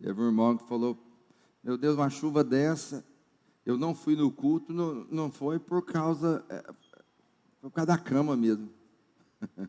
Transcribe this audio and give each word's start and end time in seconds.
Teve 0.00 0.20
um 0.20 0.26
irmão 0.26 0.56
que 0.56 0.64
falou: 0.64 0.96
Meu 1.62 1.76
Deus, 1.76 1.96
uma 1.96 2.08
chuva 2.08 2.44
dessa, 2.44 3.04
eu 3.66 3.76
não 3.76 3.94
fui 3.94 4.14
no 4.14 4.30
culto, 4.30 4.72
não, 4.72 5.06
não 5.10 5.30
foi 5.30 5.58
por 5.58 5.82
causa, 5.82 6.44
é, 6.48 6.72
por 7.60 7.70
causa 7.70 7.86
da 7.86 7.98
cama 7.98 8.36
mesmo. 8.36 8.68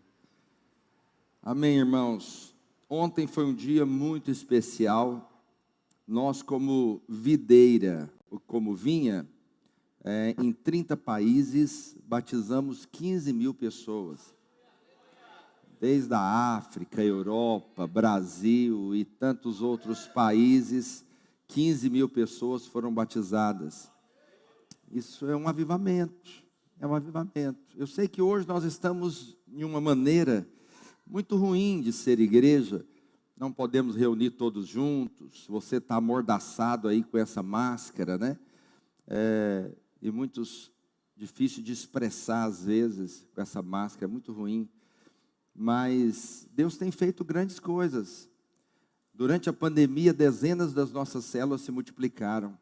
Amém, 1.41 1.77
irmãos. 1.77 2.55
Ontem 2.89 3.27
foi 3.27 3.45
um 3.45 3.53
dia 3.53 3.85
muito 3.85 4.29
especial. 4.29 5.25
Nós, 6.07 6.41
como 6.41 7.01
videira, 7.07 8.11
como 8.47 8.75
vinha, 8.75 9.27
é, 10.03 10.35
em 10.39 10.51
30 10.51 10.95
países, 10.95 11.95
batizamos 12.07 12.85
15 12.85 13.33
mil 13.33 13.53
pessoas 13.53 14.33
desde 15.79 16.13
a 16.13 16.57
África, 16.57 17.01
Europa, 17.03 17.87
Brasil 17.87 18.93
e 18.93 19.05
tantos 19.05 19.61
outros 19.61 20.07
países, 20.07 21.05
15 21.47 21.89
mil 21.89 22.09
pessoas 22.09 22.65
foram 22.65 22.93
batizadas. 22.93 23.89
Isso 24.91 25.25
é 25.27 25.35
um 25.35 25.47
avivamento, 25.47 26.43
é 26.79 26.85
um 26.85 26.93
avivamento. 26.93 27.77
Eu 27.77 27.87
sei 27.87 28.07
que 28.07 28.21
hoje 28.21 28.47
nós 28.47 28.63
estamos 28.63 29.37
em 29.47 29.63
uma 29.63 29.79
maneira 29.79 30.47
muito 31.07 31.35
ruim 31.37 31.81
de 31.81 31.93
ser 31.93 32.19
igreja, 32.19 32.85
não 33.37 33.51
podemos 33.51 33.95
reunir 33.95 34.31
todos 34.31 34.67
juntos, 34.67 35.45
você 35.47 35.77
está 35.77 35.95
amordaçado 35.95 36.87
aí 36.87 37.03
com 37.03 37.17
essa 37.17 37.41
máscara, 37.41 38.17
né? 38.17 38.37
É, 39.07 39.71
e 40.01 40.11
muitos, 40.11 40.71
difícil 41.15 41.63
de 41.63 41.71
expressar 41.71 42.43
às 42.43 42.65
vezes 42.65 43.25
com 43.33 43.41
essa 43.41 43.61
máscara, 43.61 44.05
é 44.05 44.11
muito 44.11 44.33
ruim. 44.33 44.69
Mas 45.61 46.47
Deus 46.55 46.77
tem 46.77 46.89
feito 46.89 47.21
grandes 47.25 47.59
coisas. 47.59 48.29
Durante 49.13 49.49
a 49.49 49.53
pandemia, 49.53 50.13
dezenas 50.13 50.71
das 50.71 50.93
nossas 50.93 51.25
células 51.25 51.59
se 51.59 51.69
multiplicaram. 51.69 52.57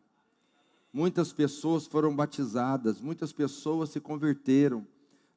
Muitas 0.92 1.32
pessoas 1.32 1.86
foram 1.86 2.16
batizadas, 2.16 3.00
muitas 3.00 3.32
pessoas 3.32 3.92
se 3.92 4.00
converteram. 4.00 4.84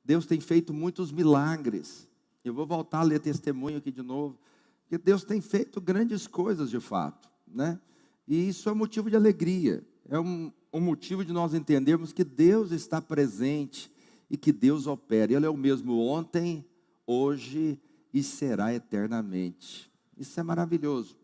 Deus 0.02 0.24
tem 0.24 0.40
feito 0.40 0.72
muitos 0.72 1.12
milagres. 1.12 2.08
Eu 2.42 2.54
vou 2.54 2.66
voltar 2.66 3.00
a 3.00 3.02
ler 3.02 3.20
testemunho 3.20 3.76
aqui 3.76 3.92
de 3.92 4.00
novo, 4.00 4.38
porque 4.80 4.96
Deus 4.96 5.22
tem 5.22 5.42
feito 5.42 5.82
grandes 5.82 6.26
coisas 6.26 6.70
de 6.70 6.80
fato, 6.80 7.28
né? 7.46 7.78
E 8.26 8.48
isso 8.48 8.70
é 8.70 8.72
motivo 8.72 9.10
de 9.10 9.16
alegria, 9.16 9.86
é 10.08 10.18
um, 10.18 10.50
um 10.72 10.80
motivo 10.80 11.22
de 11.26 11.32
nós 11.34 11.52
entendermos 11.52 12.10
que 12.10 12.24
Deus 12.24 12.72
está 12.72 13.02
presente 13.02 13.92
e 14.30 14.38
que 14.38 14.50
Deus 14.50 14.86
opera. 14.86 15.34
Ele 15.34 15.44
é 15.44 15.50
o 15.50 15.56
mesmo 15.58 16.00
ontem, 16.00 16.64
hoje 17.11 17.80
e 18.14 18.22
será 18.22 18.72
eternamente. 18.72 19.91
Isso 20.16 20.39
é 20.39 20.42
maravilhoso. 20.42 21.19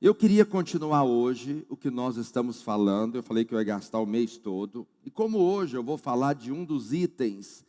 Eu 0.00 0.14
queria 0.14 0.44
continuar 0.44 1.04
hoje 1.04 1.64
o 1.68 1.76
que 1.76 1.88
nós 1.88 2.16
estamos 2.16 2.60
falando. 2.60 3.14
Eu 3.14 3.22
falei 3.22 3.44
que 3.44 3.54
eu 3.54 3.58
ia 3.58 3.64
gastar 3.64 4.00
o 4.00 4.06
mês 4.06 4.36
todo. 4.36 4.86
E 5.04 5.10
como 5.10 5.38
hoje 5.38 5.76
eu 5.76 5.84
vou 5.84 5.96
falar 5.96 6.34
de 6.34 6.50
um 6.50 6.64
dos 6.64 6.92
itens 6.92 7.64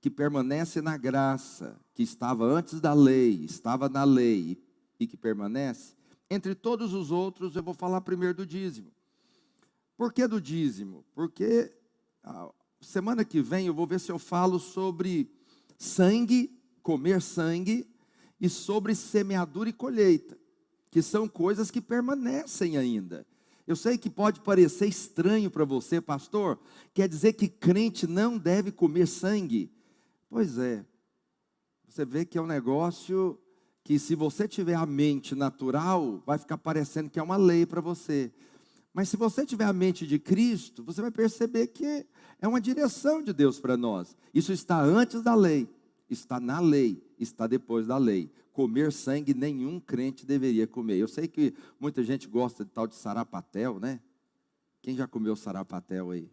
que 0.00 0.10
permanece 0.10 0.82
na 0.82 0.96
graça, 0.96 1.80
que 1.94 2.02
estava 2.02 2.44
antes 2.44 2.80
da 2.80 2.92
lei, 2.92 3.42
estava 3.44 3.88
na 3.88 4.04
lei 4.04 4.62
e 4.98 5.06
que 5.06 5.16
permanece, 5.16 5.94
entre 6.30 6.54
todos 6.54 6.92
os 6.92 7.10
outros, 7.10 7.56
eu 7.56 7.62
vou 7.62 7.74
falar 7.74 8.02
primeiro 8.02 8.34
do 8.34 8.46
dízimo. 8.46 8.92
Por 9.96 10.12
que 10.12 10.26
do 10.26 10.40
dízimo? 10.40 11.04
Porque 11.14 11.74
a 12.22 12.50
semana 12.80 13.24
que 13.24 13.40
vem 13.40 13.66
eu 13.66 13.74
vou 13.74 13.86
ver 13.86 14.00
se 14.00 14.12
eu 14.12 14.18
falo 14.18 14.58
sobre 14.58 15.39
sangue, 15.80 16.54
comer 16.82 17.22
sangue, 17.22 17.88
e 18.38 18.48
sobre 18.48 18.94
semeadura 18.94 19.70
e 19.70 19.72
colheita, 19.72 20.38
que 20.90 21.00
são 21.00 21.26
coisas 21.26 21.70
que 21.70 21.80
permanecem 21.80 22.76
ainda. 22.76 23.26
Eu 23.66 23.74
sei 23.74 23.96
que 23.96 24.10
pode 24.10 24.40
parecer 24.40 24.86
estranho 24.86 25.50
para 25.50 25.64
você, 25.64 26.00
pastor, 26.00 26.60
quer 26.92 27.08
dizer 27.08 27.32
que 27.32 27.48
crente 27.48 28.06
não 28.06 28.36
deve 28.36 28.70
comer 28.70 29.06
sangue. 29.06 29.72
Pois 30.28 30.58
é, 30.58 30.84
você 31.88 32.04
vê 32.04 32.24
que 32.24 32.36
é 32.36 32.42
um 32.42 32.46
negócio 32.46 33.38
que, 33.82 33.98
se 33.98 34.14
você 34.14 34.46
tiver 34.46 34.74
a 34.74 34.84
mente 34.84 35.34
natural, 35.34 36.22
vai 36.26 36.36
ficar 36.36 36.58
parecendo 36.58 37.08
que 37.08 37.18
é 37.18 37.22
uma 37.22 37.36
lei 37.36 37.64
para 37.64 37.80
você. 37.80 38.30
Mas 38.92 39.08
se 39.08 39.16
você 39.16 39.46
tiver 39.46 39.64
a 39.64 39.72
mente 39.72 40.06
de 40.06 40.18
Cristo, 40.18 40.82
você 40.82 41.00
vai 41.00 41.10
perceber 41.10 41.68
que 41.68 42.06
é 42.40 42.48
uma 42.48 42.60
direção 42.60 43.22
de 43.22 43.32
Deus 43.32 43.60
para 43.60 43.76
nós. 43.76 44.16
Isso 44.34 44.52
está 44.52 44.82
antes 44.82 45.22
da 45.22 45.34
lei, 45.34 45.68
está 46.08 46.40
na 46.40 46.58
lei, 46.58 47.02
está 47.18 47.46
depois 47.46 47.86
da 47.86 47.96
lei. 47.96 48.30
Comer 48.52 48.92
sangue 48.92 49.32
nenhum 49.32 49.78
crente 49.78 50.26
deveria 50.26 50.66
comer. 50.66 50.96
Eu 50.96 51.06
sei 51.06 51.28
que 51.28 51.54
muita 51.78 52.02
gente 52.02 52.26
gosta 52.26 52.64
de 52.64 52.70
tal 52.70 52.86
de 52.86 52.96
sarapatel, 52.96 53.78
né? 53.78 54.00
Quem 54.82 54.96
já 54.96 55.06
comeu 55.06 55.36
sarapatel 55.36 56.10
aí? 56.10 56.28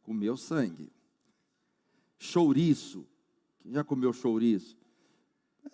Comeu 0.00 0.36
sangue. 0.36 0.90
Chouriço. 2.18 3.06
Quem 3.60 3.72
já 3.72 3.84
comeu 3.84 4.12
chouriço? 4.12 4.76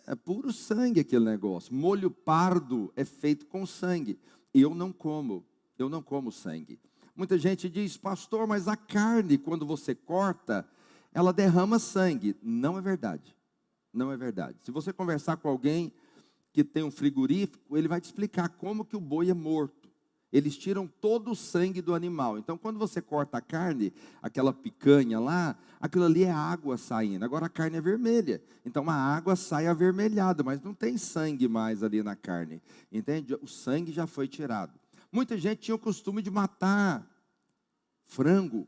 É 0.06 0.14
puro 0.16 0.52
sangue 0.52 1.00
aquele 1.00 1.24
negócio. 1.24 1.72
Molho 1.72 2.10
pardo 2.10 2.92
é 2.96 3.04
feito 3.04 3.46
com 3.46 3.64
sangue. 3.64 4.18
Eu 4.52 4.74
não 4.74 4.92
como. 4.92 5.44
Eu 5.78 5.88
não 5.88 6.02
como 6.02 6.32
sangue. 6.32 6.78
Muita 7.14 7.38
gente 7.38 7.68
diz, 7.68 7.96
pastor, 7.96 8.46
mas 8.46 8.68
a 8.68 8.76
carne, 8.76 9.38
quando 9.38 9.64
você 9.64 9.94
corta, 9.94 10.68
ela 11.12 11.32
derrama 11.32 11.78
sangue. 11.78 12.36
Não 12.42 12.76
é 12.76 12.80
verdade. 12.80 13.34
Não 13.92 14.12
é 14.12 14.16
verdade. 14.16 14.58
Se 14.62 14.70
você 14.70 14.92
conversar 14.92 15.38
com 15.38 15.48
alguém 15.48 15.92
que 16.52 16.62
tem 16.62 16.82
um 16.82 16.90
frigorífico, 16.90 17.76
ele 17.76 17.88
vai 17.88 18.00
te 18.00 18.04
explicar 18.04 18.48
como 18.50 18.84
que 18.84 18.96
o 18.96 19.00
boi 19.00 19.30
é 19.30 19.34
morto. 19.34 19.86
Eles 20.32 20.56
tiram 20.58 20.86
todo 20.86 21.30
o 21.30 21.36
sangue 21.36 21.80
do 21.80 21.94
animal. 21.94 22.36
Então, 22.36 22.58
quando 22.58 22.78
você 22.78 23.00
corta 23.00 23.38
a 23.38 23.40
carne, 23.40 23.92
aquela 24.20 24.52
picanha 24.52 25.18
lá, 25.18 25.56
aquilo 25.80 26.04
ali 26.04 26.24
é 26.24 26.30
água 26.30 26.76
saindo. 26.76 27.24
Agora 27.24 27.46
a 27.46 27.48
carne 27.48 27.76
é 27.76 27.80
vermelha. 27.80 28.42
Então 28.64 28.88
a 28.90 28.94
água 28.94 29.36
sai 29.36 29.66
avermelhada, 29.66 30.42
mas 30.42 30.60
não 30.60 30.74
tem 30.74 30.98
sangue 30.98 31.48
mais 31.48 31.82
ali 31.82 32.02
na 32.02 32.16
carne. 32.16 32.60
Entende? 32.92 33.34
O 33.40 33.46
sangue 33.46 33.92
já 33.92 34.06
foi 34.06 34.28
tirado. 34.28 34.78
Muita 35.10 35.36
gente 35.36 35.60
tinha 35.60 35.74
o 35.74 35.78
costume 35.78 36.22
de 36.22 36.30
matar 36.30 37.08
frango. 38.04 38.66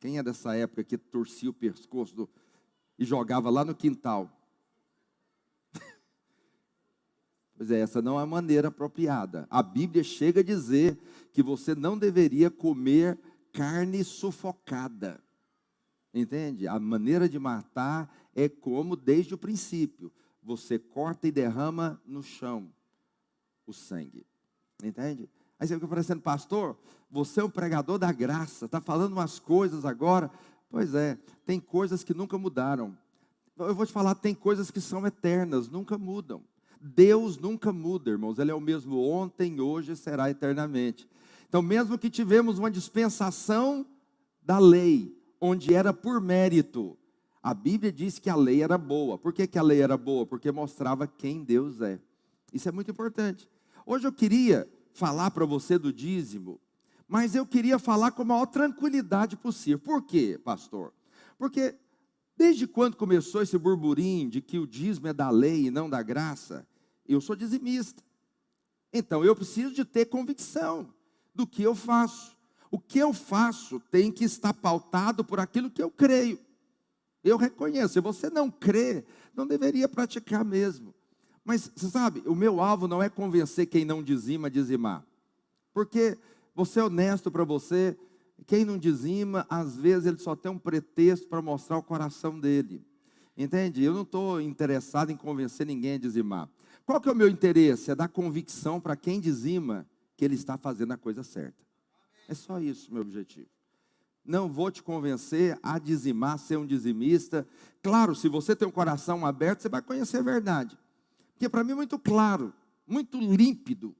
Quem 0.00 0.18
é 0.18 0.22
dessa 0.22 0.56
época 0.56 0.82
que 0.82 0.98
torcia 0.98 1.50
o 1.50 1.54
pescoço 1.54 2.14
do, 2.14 2.30
e 2.98 3.04
jogava 3.04 3.50
lá 3.50 3.64
no 3.64 3.74
quintal? 3.74 4.30
pois 7.56 7.70
é, 7.70 7.80
essa 7.80 8.02
não 8.02 8.18
é 8.18 8.22
a 8.22 8.26
maneira 8.26 8.68
apropriada. 8.68 9.46
A 9.48 9.62
Bíblia 9.62 10.02
chega 10.02 10.40
a 10.40 10.44
dizer 10.44 10.98
que 11.32 11.42
você 11.42 11.74
não 11.74 11.96
deveria 11.96 12.50
comer 12.50 13.18
carne 13.52 14.02
sufocada. 14.02 15.22
Entende? 16.12 16.66
A 16.66 16.78
maneira 16.78 17.28
de 17.28 17.38
matar 17.38 18.12
é 18.34 18.48
como 18.48 18.96
desde 18.96 19.34
o 19.34 19.38
princípio. 19.38 20.12
Você 20.42 20.78
corta 20.78 21.28
e 21.28 21.32
derrama 21.32 22.02
no 22.04 22.22
chão 22.22 22.72
o 23.66 23.72
sangue. 23.72 24.26
Entende? 24.82 25.28
Aí 25.58 25.68
você 25.68 25.74
fica 25.74 25.86
parecendo, 25.86 26.20
pastor, 26.20 26.76
você 27.10 27.40
é 27.40 27.44
um 27.44 27.50
pregador 27.50 27.98
da 27.98 28.10
graça, 28.10 28.64
está 28.64 28.80
falando 28.80 29.12
umas 29.12 29.38
coisas 29.38 29.84
agora. 29.84 30.30
Pois 30.68 30.94
é, 30.94 31.18
tem 31.46 31.60
coisas 31.60 32.02
que 32.02 32.12
nunca 32.12 32.36
mudaram. 32.36 32.96
Eu 33.58 33.74
vou 33.74 33.86
te 33.86 33.92
falar, 33.92 34.14
tem 34.14 34.34
coisas 34.34 34.70
que 34.70 34.80
são 34.80 35.06
eternas, 35.06 35.68
nunca 35.68 35.96
mudam. 35.96 36.42
Deus 36.80 37.38
nunca 37.38 37.72
muda, 37.72 38.10
irmãos. 38.10 38.38
Ele 38.38 38.50
é 38.50 38.54
o 38.54 38.60
mesmo 38.60 38.98
ontem, 38.98 39.60
hoje 39.60 39.92
e 39.92 39.96
será 39.96 40.28
eternamente. 40.30 41.08
Então, 41.48 41.62
mesmo 41.62 41.98
que 41.98 42.10
tivemos 42.10 42.58
uma 42.58 42.70
dispensação 42.70 43.86
da 44.42 44.58
lei, 44.58 45.16
onde 45.40 45.74
era 45.74 45.92
por 45.92 46.20
mérito, 46.20 46.96
a 47.42 47.52
Bíblia 47.52 47.92
diz 47.92 48.18
que 48.18 48.30
a 48.30 48.34
lei 48.34 48.62
era 48.62 48.78
boa. 48.78 49.18
Por 49.18 49.32
que, 49.32 49.46
que 49.46 49.58
a 49.58 49.62
lei 49.62 49.80
era 49.80 49.96
boa? 49.96 50.24
Porque 50.24 50.50
mostrava 50.50 51.06
quem 51.06 51.44
Deus 51.44 51.80
é. 51.80 52.00
Isso 52.52 52.68
é 52.68 52.72
muito 52.72 52.90
importante. 52.90 53.48
Hoje 53.84 54.06
eu 54.06 54.12
queria 54.12 54.68
falar 54.92 55.30
para 55.30 55.44
você 55.44 55.78
do 55.78 55.92
dízimo, 55.92 56.60
mas 57.08 57.34
eu 57.34 57.44
queria 57.44 57.78
falar 57.78 58.12
com 58.12 58.22
a 58.22 58.24
maior 58.24 58.46
tranquilidade 58.46 59.36
possível. 59.36 59.78
Por 59.78 60.02
quê, 60.02 60.40
pastor? 60.42 60.92
Porque 61.36 61.74
desde 62.36 62.66
quando 62.66 62.96
começou 62.96 63.42
esse 63.42 63.58
burburinho 63.58 64.30
de 64.30 64.40
que 64.40 64.58
o 64.58 64.66
dízimo 64.66 65.08
é 65.08 65.12
da 65.12 65.30
lei 65.30 65.66
e 65.66 65.70
não 65.70 65.90
da 65.90 66.02
graça, 66.02 66.66
eu 67.06 67.20
sou 67.20 67.36
dizimista. 67.36 68.02
Então 68.92 69.24
eu 69.24 69.34
preciso 69.34 69.74
de 69.74 69.84
ter 69.84 70.06
convicção 70.06 70.92
do 71.34 71.46
que 71.46 71.62
eu 71.62 71.74
faço. 71.74 72.36
O 72.70 72.78
que 72.78 72.98
eu 72.98 73.12
faço 73.12 73.80
tem 73.90 74.10
que 74.10 74.24
estar 74.24 74.54
pautado 74.54 75.24
por 75.24 75.40
aquilo 75.40 75.70
que 75.70 75.82
eu 75.82 75.90
creio. 75.90 76.38
Eu 77.22 77.36
reconheço. 77.36 77.94
Se 77.94 78.00
você 78.00 78.30
não 78.30 78.50
crê, 78.50 79.04
não 79.34 79.46
deveria 79.46 79.88
praticar 79.88 80.44
mesmo. 80.44 80.94
Mas 81.44 81.70
você 81.74 81.88
sabe, 81.88 82.22
o 82.26 82.34
meu 82.34 82.60
alvo 82.60 82.86
não 82.86 83.02
é 83.02 83.08
convencer 83.08 83.66
quem 83.66 83.84
não 83.84 84.02
dizima 84.02 84.46
a 84.46 84.50
dizimar. 84.50 85.04
Porque, 85.72 86.16
vou 86.54 86.64
ser 86.64 86.82
honesto 86.82 87.30
para 87.30 87.44
você, 87.44 87.96
quem 88.46 88.64
não 88.64 88.78
dizima, 88.78 89.46
às 89.48 89.76
vezes 89.76 90.06
ele 90.06 90.18
só 90.18 90.36
tem 90.36 90.50
um 90.52 90.58
pretexto 90.58 91.28
para 91.28 91.42
mostrar 91.42 91.78
o 91.78 91.82
coração 91.82 92.38
dele. 92.38 92.84
Entende? 93.36 93.82
Eu 93.82 93.94
não 93.94 94.02
estou 94.02 94.40
interessado 94.40 95.10
em 95.10 95.16
convencer 95.16 95.66
ninguém 95.66 95.94
a 95.94 95.98
dizimar. 95.98 96.48
Qual 96.84 97.00
que 97.00 97.08
é 97.08 97.12
o 97.12 97.16
meu 97.16 97.28
interesse? 97.28 97.90
É 97.90 97.94
dar 97.94 98.08
convicção 98.08 98.80
para 98.80 98.96
quem 98.96 99.20
dizima 99.20 99.86
que 100.16 100.24
ele 100.24 100.34
está 100.34 100.58
fazendo 100.58 100.92
a 100.92 100.96
coisa 100.96 101.22
certa. 101.22 101.64
É 102.28 102.34
só 102.34 102.60
isso 102.60 102.92
meu 102.92 103.02
objetivo. 103.02 103.48
Não 104.24 104.48
vou 104.48 104.70
te 104.70 104.82
convencer 104.82 105.58
a 105.62 105.78
dizimar, 105.78 106.38
ser 106.38 106.56
um 106.56 106.66
dizimista. 106.66 107.46
Claro, 107.82 108.14
se 108.14 108.28
você 108.28 108.54
tem 108.54 108.68
um 108.68 108.72
coração 108.72 109.26
aberto, 109.26 109.62
você 109.62 109.68
vai 109.68 109.82
conhecer 109.82 110.18
a 110.18 110.22
verdade. 110.22 110.78
Porque 111.42 111.50
para 111.50 111.64
mim 111.64 111.72
é 111.72 111.74
muito 111.74 111.98
claro, 111.98 112.54
muito 112.86 113.18
límpido 113.18 113.96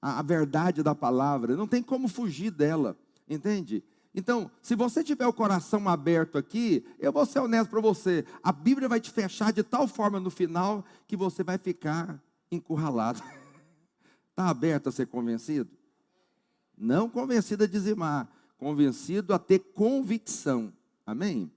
a, 0.00 0.22
verdade 0.22 0.82
da 0.82 0.94
palavra. 0.94 1.54
Não 1.54 1.66
tem 1.66 1.82
como 1.82 2.08
fugir 2.08 2.50
dela, 2.50 2.96
entende? 3.28 3.84
Então, 4.14 4.50
se 4.62 4.74
você 4.74 5.04
tiver 5.04 5.26
o 5.26 5.32
coração 5.32 5.86
aberto 5.86 6.38
aqui, 6.38 6.82
eu 6.98 7.12
vou 7.12 7.26
ser 7.26 7.40
honesto 7.40 7.68
para 7.68 7.82
você. 7.82 8.24
A 8.42 8.50
Bíblia 8.50 8.88
vai 8.88 8.98
te 8.98 9.10
fechar 9.10 9.52
de 9.52 9.62
tal 9.62 9.86
forma 9.86 10.18
no 10.18 10.30
final 10.30 10.82
que 11.06 11.18
você 11.18 11.44
vai 11.44 11.58
ficar 11.58 12.18
encurralado. 12.50 13.22
Está 14.30 14.48
aberto 14.48 14.88
a 14.88 14.92
ser 14.92 15.06
convencido? 15.06 15.68
Não 16.78 17.10
convencido 17.10 17.64
a 17.64 17.66
dizimar, 17.66 18.26
convencido 18.56 19.34
a 19.34 19.38
ter 19.38 19.58
convicção. 19.58 20.72
Amém? 21.04 21.52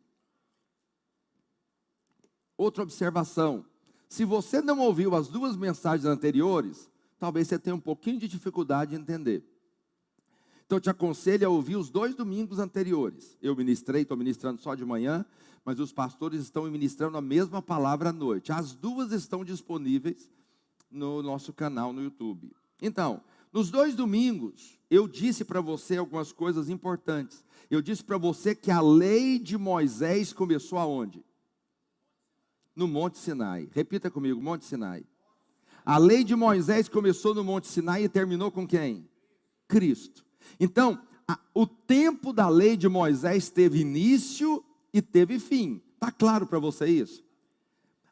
Outra 2.58 2.84
observação: 2.84 3.66
se 4.14 4.26
você 4.26 4.62
não 4.62 4.78
ouviu 4.78 5.16
as 5.16 5.28
duas 5.28 5.56
mensagens 5.56 6.06
anteriores, 6.06 6.88
talvez 7.18 7.48
você 7.48 7.58
tenha 7.58 7.76
um 7.76 7.80
pouquinho 7.80 8.20
de 8.20 8.28
dificuldade 8.28 8.92
de 8.92 9.02
entender. 9.02 9.44
Então 10.68 10.78
eu 10.78 10.82
te 10.82 10.88
aconselho 10.88 11.48
a 11.48 11.50
ouvir 11.50 11.78
os 11.78 11.90
dois 11.90 12.14
domingos 12.14 12.60
anteriores. 12.60 13.36
Eu 13.42 13.56
ministrei, 13.56 14.04
estou 14.04 14.16
ministrando 14.16 14.62
só 14.62 14.76
de 14.76 14.86
manhã, 14.86 15.26
mas 15.66 15.80
os 15.80 15.92
pastores 15.92 16.42
estão 16.42 16.70
ministrando 16.70 17.18
a 17.18 17.22
mesma 17.22 17.60
palavra 17.60 18.10
à 18.10 18.14
noite. 18.14 18.52
As 18.52 18.76
duas 18.76 19.12
estão 19.12 19.44
disponíveis 19.44 20.30
no 20.92 21.24
nosso 21.24 21.52
canal 21.52 21.92
no 21.92 22.04
YouTube. 22.04 22.56
Então, 22.84 23.20
nos 23.52 23.72
dois 23.72 23.96
domingos, 23.96 24.78
eu 24.92 25.08
disse 25.08 25.44
para 25.44 25.60
você 25.60 25.98
algumas 25.98 26.32
coisas 26.32 26.70
importantes. 26.70 27.44
Eu 27.68 27.82
disse 27.82 28.04
para 28.04 28.20
você 28.20 28.54
que 28.54 28.70
a 28.70 28.80
lei 28.80 29.40
de 29.40 29.58
Moisés 29.58 30.32
começou 30.32 30.78
aonde? 30.78 31.26
No 32.76 32.88
Monte 32.88 33.18
Sinai. 33.18 33.70
Repita 33.72 34.10
comigo, 34.10 34.42
Monte 34.42 34.66
Sinai. 34.66 35.06
A 35.86 35.98
lei 35.98 36.24
de 36.24 36.36
Moisés 36.36 36.88
começou 36.88 37.36
no 37.36 37.44
Monte 37.44 37.68
Sinai 37.68 38.04
e 38.04 38.10
terminou 38.10 38.52
com 38.52 38.66
quem? 38.66 39.08
Cristo. 39.68 40.26
Então, 40.60 41.02
a, 41.28 41.40
o 41.54 41.68
tempo 41.68 42.32
da 42.32 42.48
lei 42.48 42.78
de 42.78 42.88
Moisés 42.88 43.50
teve 43.50 43.80
início 43.80 44.64
e 44.94 45.02
teve 45.02 45.40
fim. 45.40 45.82
Está 45.96 46.12
claro 46.12 46.48
para 46.48 46.60
você 46.60 46.86
isso? 46.86 47.24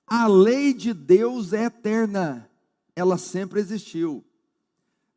A 0.06 0.28
lei 0.28 0.74
de 0.74 0.94
Deus 0.94 1.54
é 1.54 1.66
eterna, 1.66 2.50
ela 2.96 3.18
sempre 3.18 3.60
existiu. 3.60 4.24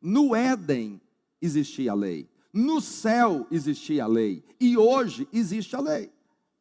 No 0.01 0.35
Éden 0.35 1.01
existia 1.41 1.91
a 1.91 1.95
lei, 1.95 2.29
no 2.53 2.79
céu 2.79 3.45
existia 3.51 4.05
a 4.05 4.07
lei, 4.07 4.43
e 4.59 4.77
hoje 4.77 5.27
existe 5.33 5.75
a 5.75 5.81
lei. 5.81 6.11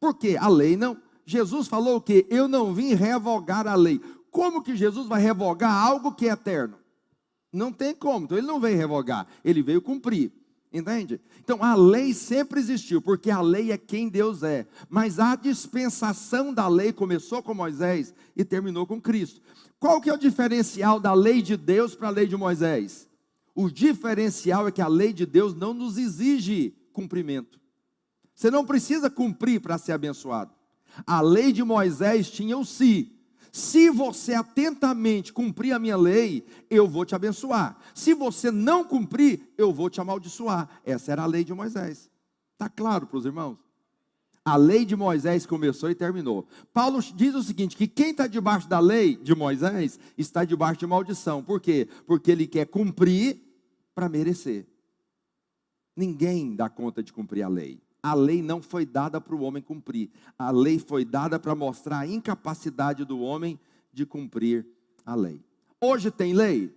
Por 0.01 0.15
quê? 0.15 0.37
A 0.39 0.49
lei 0.49 0.77
não. 0.77 1.01
Jesus 1.25 1.69
falou 1.69 2.01
que 2.01 2.27
eu 2.29 2.47
não 2.47 2.75
vim 2.75 2.95
revogar 2.95 3.67
a 3.67 3.75
lei. 3.75 4.01
Como 4.31 4.63
que 4.63 4.77
Jesus 4.77 5.07
vai 5.07 5.21
revogar 5.21 5.73
algo 5.73 6.13
que 6.13 6.29
é 6.29 6.33
eterno? 6.33 6.77
Não 7.53 7.73
tem 7.73 7.95
como. 7.95 8.25
Então 8.25 8.37
ele 8.37 8.47
não 8.47 8.61
veio 8.61 8.77
revogar, 8.77 9.27
ele 9.45 9.63
veio 9.63 9.81
cumprir. 9.81 10.33
Entende? 10.73 11.21
Então 11.39 11.63
a 11.63 11.77
lei 11.77 12.13
sempre 12.13 12.59
existiu, 12.59 13.01
porque 13.01 13.31
a 13.31 13.41
lei 13.41 13.71
é 13.71 13.79
quem 13.79 14.09
Deus 14.09 14.43
é. 14.43 14.67
Mas 14.89 15.21
a 15.21 15.37
dispensação 15.37 16.53
da 16.53 16.67
lei 16.67 16.93
começou 16.93 17.41
com 17.45 17.55
Moisés 17.55 18.13
e 18.35 18.45
terminou 18.45 18.85
com 18.85 19.01
Cristo. 19.01 19.41
Qual 19.79 20.01
que 20.01 20.11
é 20.11 20.13
o 20.13 20.19
diferencial 20.19 20.99
da 20.99 21.15
lei 21.15 21.41
de 21.41 21.57
Deus 21.57 21.95
para 21.95 22.09
a 22.09 22.11
lei 22.11 22.27
de 22.27 22.37
Moisés? 22.37 23.09
O 23.55 23.71
diferencial 23.71 24.67
é 24.67 24.73
que 24.73 24.83
a 24.83 24.89
lei 24.89 25.13
de 25.13 25.25
Deus 25.25 25.55
não 25.55 25.73
nos 25.73 25.97
exige 25.97 26.75
cumprimento. 26.93 27.61
Você 28.35 28.51
não 28.51 28.67
precisa 28.67 29.09
cumprir 29.09 29.61
para 29.61 29.79
ser 29.79 29.93
abençoado. 29.93 30.53
A 31.07 31.21
lei 31.21 31.53
de 31.53 31.63
Moisés 31.63 32.31
tinha 32.31 32.57
o 32.57 32.65
si. 32.65 33.15
Se 33.53 33.89
você 33.89 34.35
atentamente 34.35 35.33
cumprir 35.33 35.73
a 35.73 35.79
minha 35.79 35.97
lei, 35.97 36.45
eu 36.69 36.89
vou 36.89 37.05
te 37.05 37.15
abençoar. 37.15 37.79
Se 37.95 38.13
você 38.13 38.51
não 38.51 38.83
cumprir, 38.83 39.53
eu 39.57 39.73
vou 39.73 39.89
te 39.89 40.01
amaldiçoar. 40.01 40.69
Essa 40.85 41.13
era 41.13 41.23
a 41.23 41.27
lei 41.27 41.45
de 41.45 41.55
Moisés. 41.55 42.11
Está 42.53 42.69
claro 42.69 43.07
para 43.07 43.17
os 43.17 43.25
irmãos? 43.25 43.57
A 44.45 44.57
lei 44.57 44.85
de 44.85 44.97
Moisés 44.97 45.47
começou 45.47 45.89
e 45.89 45.95
terminou. 45.95 46.49
Paulo 46.73 47.01
diz 47.15 47.35
o 47.37 47.45
seguinte: 47.45 47.77
que 47.77 47.87
quem 47.87 48.11
está 48.11 48.27
debaixo 48.27 48.69
da 48.69 48.81
lei 48.81 49.15
de 49.15 49.37
Moisés 49.37 50.01
está 50.19 50.45
debaixo 50.45 50.81
de 50.81 50.87
maldição. 50.89 51.41
Por 51.41 51.61
quê? 51.61 51.89
Porque 52.09 52.33
ele 52.33 52.49
quer 52.49 52.67
cumprir 52.67 53.41
para 53.95 54.09
merecer. 54.09 54.67
Ninguém 55.97 56.57
dá 56.57 56.69
conta 56.69 57.05
de 57.05 57.13
cumprir 57.13 57.43
a 57.43 57.49
lei 57.49 57.84
a 58.05 58.13
lei 58.13 58.43
não 58.43 58.61
foi 58.61 58.85
dada 58.85 59.19
para 59.19 59.35
o 59.35 59.41
homem 59.41 59.63
cumprir, 59.63 60.11
a 60.39 60.51
lei 60.51 60.79
foi 60.79 61.07
dada 61.07 61.39
para 61.41 61.55
mostrar 61.55 62.01
a 62.01 62.07
incapacidade 62.07 63.03
do 63.03 63.19
homem 63.19 63.59
de 63.91 64.05
cumprir 64.05 64.67
a 65.07 65.15
lei. 65.15 65.43
Hoje 65.81 66.11
tem 66.11 66.35
lei? 66.35 66.71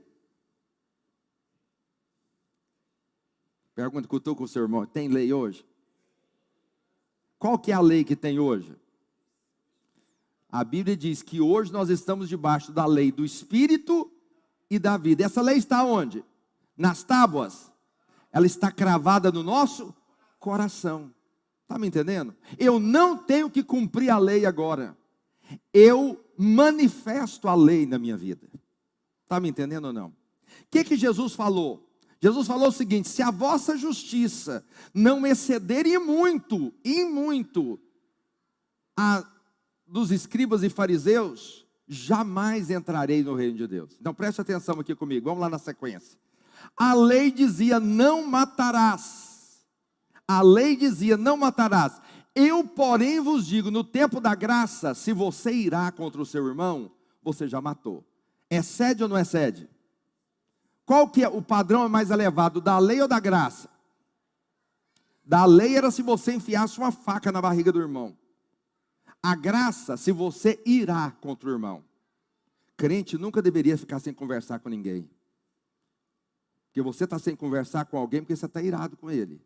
Pergunta 3.76 4.08
que 4.08 4.16
eu 4.16 4.20
estou 4.20 4.38
com 4.38 4.46
o 4.46 4.48
seu 4.48 4.62
irmão, 4.62 4.86
tem 4.86 5.10
lei 5.10 5.34
hoje? 5.34 5.66
Qual 7.38 7.60
que 7.60 7.74
é 7.74 7.76
a 7.76 7.82
lei 7.82 8.06
que 8.06 8.16
tem 8.16 8.40
hoje? 8.40 8.74
A 10.50 10.64
Bíblia 10.64 10.96
diz 10.96 11.22
que 11.22 11.42
hoje 11.42 11.74
nós 11.74 11.90
estamos 11.90 12.30
debaixo 12.30 12.72
da 12.72 12.86
lei 12.86 13.12
do 13.12 13.26
Espírito 13.26 14.10
e 14.70 14.80
da 14.80 14.96
vida. 14.96 15.26
Essa 15.26 15.42
lei 15.42 15.58
está 15.58 15.84
onde? 15.84 16.24
Nas 16.78 17.04
tábuas. 17.04 17.70
Ela 18.32 18.46
está 18.46 18.72
cravada 18.72 19.30
no 19.30 19.44
nosso 19.44 19.94
coração. 20.40 21.14
Está 21.68 21.78
me 21.78 21.86
entendendo? 21.86 22.34
Eu 22.58 22.80
não 22.80 23.18
tenho 23.18 23.50
que 23.50 23.62
cumprir 23.62 24.10
a 24.10 24.18
lei 24.18 24.46
agora. 24.46 24.98
Eu 25.74 26.24
manifesto 26.38 27.50
a 27.50 27.56
lei 27.56 27.86
na 27.86 28.00
minha 28.00 28.16
vida. 28.16 28.50
Está 29.24 29.38
me 29.38 29.50
entendendo 29.50 29.86
ou 29.86 29.94
não? 29.94 30.08
O 30.08 30.14
que, 30.72 30.86
que 30.86 30.96
Jesus 30.96 31.34
falou? 31.34 31.86
Jesus 32.22 32.48
falou 32.48 32.70
o 32.70 32.72
seguinte: 32.72 33.10
se 33.10 33.22
a 33.22 33.32
vossa 33.32 33.78
justiça 33.78 34.66
não 34.94 35.28
exceder 35.28 35.86
em 35.86 36.00
muito, 36.00 36.74
em 36.86 37.04
muito, 37.04 37.78
a 38.96 39.30
dos 39.86 40.10
escribas 40.10 40.64
e 40.64 40.70
fariseus, 40.70 41.66
jamais 41.86 42.70
entrarei 42.70 43.24
no 43.24 43.36
reino 43.36 43.58
de 43.58 43.68
Deus. 43.68 43.98
Então 44.00 44.14
preste 44.14 44.40
atenção 44.40 44.80
aqui 44.80 44.96
comigo, 44.96 45.26
vamos 45.26 45.42
lá 45.42 45.50
na 45.50 45.60
sequência. 45.60 46.18
A 46.78 46.94
lei 46.94 47.30
dizia: 47.30 47.78
não 47.78 48.26
matarás 48.26 49.27
a 50.28 50.42
lei 50.42 50.76
dizia: 50.76 51.16
não 51.16 51.38
matarás. 51.38 52.02
Eu, 52.36 52.64
porém, 52.64 53.20
vos 53.20 53.48
digo: 53.48 53.72
no 53.72 53.84
tempo 53.84 54.20
da 54.20 54.36
graça, 54.36 54.94
se 54.94 55.14
você 55.14 55.52
irá 55.52 55.92
contra 55.92 56.22
o 56.22 56.26
seu 56.26 56.46
irmão, 56.48 56.92
você 57.24 57.48
já 57.48 57.62
matou. 57.62 58.06
Excede 58.50 59.04
ou 59.04 59.10
não 59.10 59.18
excede? 59.18 59.70
Qual 60.86 61.10
que 61.10 61.24
é 61.24 61.28
o 61.28 61.42
padrão 61.42 61.84
é 61.84 61.88
mais 61.88 62.12
elevado, 62.12 62.62
da 62.62 62.78
lei 62.80 63.02
ou 63.02 63.08
da 63.08 63.20
graça? 63.20 63.70
Da 65.26 65.44
lei 65.44 65.76
era 65.76 65.92
se 65.92 66.02
você 66.02 66.34
enfiasse 66.34 66.78
uma 66.78 66.92
faca 66.92 67.32
na 67.32 67.42
barriga 67.42 67.72
do 67.72 67.82
irmão. 67.82 68.18
A 69.22 69.36
graça, 69.36 69.98
se 69.98 70.12
você 70.12 70.62
irá 70.66 71.12
contra 71.20 71.50
o 71.50 71.52
irmão. 71.52 71.84
Crente 72.78 73.18
nunca 73.18 73.42
deveria 73.42 73.78
ficar 73.78 74.00
sem 74.00 74.14
conversar 74.14 74.60
com 74.60 74.70
ninguém. 74.70 75.10
Porque 76.68 76.82
você 76.82 77.04
está 77.04 77.18
sem 77.18 77.36
conversar 77.36 77.86
com 77.86 77.98
alguém 77.98 78.22
porque 78.22 78.36
você 78.36 78.46
está 78.46 78.62
irado 78.62 78.96
com 78.96 79.12
ele. 79.12 79.42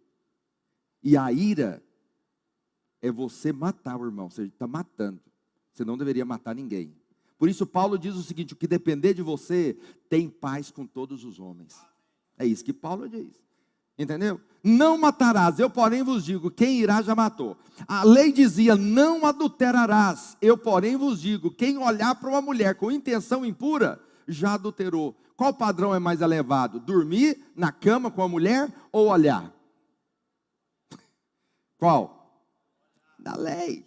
E 1.03 1.17
a 1.17 1.31
ira 1.31 1.83
é 3.01 3.11
você 3.11 3.51
matar 3.51 3.99
o 3.99 4.05
irmão, 4.05 4.29
você 4.29 4.43
está 4.43 4.67
matando. 4.67 5.21
Você 5.73 5.83
não 5.83 5.97
deveria 5.97 6.25
matar 6.25 6.53
ninguém. 6.53 6.93
Por 7.37 7.49
isso, 7.49 7.65
Paulo 7.65 7.97
diz 7.97 8.15
o 8.15 8.21
seguinte: 8.21 8.53
o 8.53 8.55
que 8.55 8.67
depender 8.67 9.13
de 9.13 9.21
você, 9.21 9.77
tem 10.09 10.29
paz 10.29 10.69
com 10.69 10.85
todos 10.85 11.23
os 11.23 11.39
homens. 11.39 11.75
É 12.37 12.45
isso 12.45 12.63
que 12.63 12.73
Paulo 12.73 13.09
diz. 13.09 13.41
Entendeu? 13.97 14.39
Não 14.63 14.97
matarás, 14.97 15.59
eu 15.59 15.69
porém 15.69 16.03
vos 16.03 16.23
digo: 16.23 16.51
quem 16.51 16.79
irá 16.79 17.01
já 17.01 17.15
matou. 17.15 17.57
A 17.87 18.03
lei 18.03 18.31
dizia: 18.31 18.75
não 18.75 19.25
adulterarás. 19.25 20.37
Eu 20.41 20.57
porém 20.57 20.95
vos 20.95 21.19
digo: 21.19 21.49
quem 21.49 21.77
olhar 21.77 22.15
para 22.15 22.29
uma 22.29 22.41
mulher 22.41 22.75
com 22.75 22.91
intenção 22.91 23.45
impura, 23.45 23.99
já 24.27 24.53
adulterou. 24.53 25.15
Qual 25.35 25.53
padrão 25.53 25.95
é 25.95 25.99
mais 25.99 26.21
elevado? 26.21 26.79
Dormir 26.79 27.39
na 27.55 27.71
cama 27.71 28.11
com 28.11 28.21
a 28.21 28.27
mulher 28.27 28.71
ou 28.91 29.07
olhar? 29.07 29.51
Qual? 31.81 32.31
Da 33.17 33.35
lei. 33.35 33.83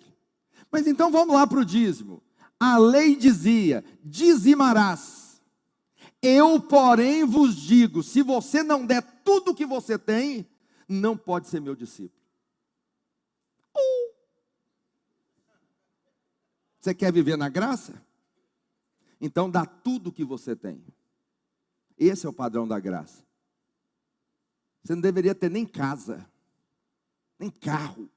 Mas 0.68 0.84
então 0.88 1.12
vamos 1.12 1.32
lá 1.32 1.46
para 1.46 1.60
o 1.60 1.64
dízimo. 1.64 2.20
A 2.58 2.76
lei 2.76 3.14
dizia: 3.14 3.84
dizimarás. 4.02 5.40
Eu, 6.20 6.60
porém, 6.60 7.24
vos 7.24 7.54
digo: 7.54 8.02
se 8.02 8.20
você 8.20 8.64
não 8.64 8.84
der 8.84 9.00
tudo 9.22 9.52
o 9.52 9.54
que 9.54 9.64
você 9.64 9.96
tem, 9.96 10.44
não 10.88 11.16
pode 11.16 11.46
ser 11.46 11.60
meu 11.60 11.76
discípulo. 11.76 12.20
Você 16.80 16.92
quer 16.96 17.12
viver 17.12 17.38
na 17.38 17.48
graça? 17.48 18.04
Então 19.20 19.48
dá 19.48 19.64
tudo 19.64 20.10
que 20.10 20.24
você 20.24 20.56
tem. 20.56 20.84
Esse 21.96 22.26
é 22.26 22.28
o 22.28 22.32
padrão 22.32 22.66
da 22.66 22.80
graça. 22.80 23.22
Você 24.82 24.96
não 24.96 25.00
deveria 25.00 25.34
ter 25.34 25.48
nem 25.48 25.64
casa, 25.64 26.28
nem 27.38 27.50
carro. 27.50 28.10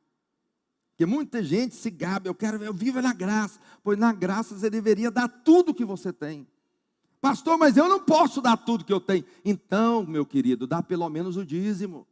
Porque 0.91 1.05
muita 1.05 1.43
gente 1.43 1.75
se 1.75 1.91
gaba, 1.91 2.27
eu 2.27 2.33
quero, 2.33 2.63
eu 2.63 2.73
vivo 2.73 3.01
na 3.01 3.13
graça. 3.13 3.59
Pois 3.83 3.97
na 3.99 4.11
graça 4.11 4.57
você 4.57 4.69
deveria 4.69 5.11
dar 5.11 5.27
tudo 5.27 5.73
que 5.73 5.85
você 5.85 6.11
tem. 6.11 6.47
Pastor, 7.21 7.57
mas 7.57 7.77
eu 7.77 7.87
não 7.87 7.99
posso 7.99 8.41
dar 8.41 8.57
tudo 8.57 8.83
que 8.83 8.93
eu 8.93 8.99
tenho. 8.99 9.23
Então, 9.45 10.05
meu 10.05 10.25
querido, 10.25 10.65
dá 10.65 10.81
pelo 10.81 11.07
menos 11.09 11.37
o 11.37 11.45
dízimo. 11.45 12.07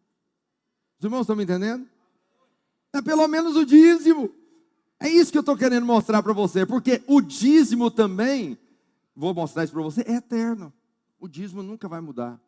Os 0.99 1.03
irmãos 1.03 1.21
estão 1.21 1.35
me 1.35 1.43
entendendo? 1.43 1.87
Dá 2.91 3.01
pelo 3.01 3.27
menos 3.27 3.55
o 3.55 3.65
dízimo. 3.65 4.29
É 4.99 5.09
isso 5.09 5.31
que 5.31 5.37
eu 5.37 5.41
estou 5.41 5.57
querendo 5.57 5.85
mostrar 5.85 6.23
para 6.23 6.33
você, 6.33 6.65
porque 6.65 7.03
o 7.07 7.21
dízimo 7.21 7.91
também, 7.91 8.57
vou 9.15 9.33
mostrar 9.33 9.63
isso 9.63 9.73
para 9.73 9.81
você, 9.81 10.01
é 10.01 10.13
eterno. 10.13 10.73
O 11.19 11.27
dízimo 11.27 11.61
nunca 11.61 11.87
vai 11.87 12.01
mudar. 12.01 12.39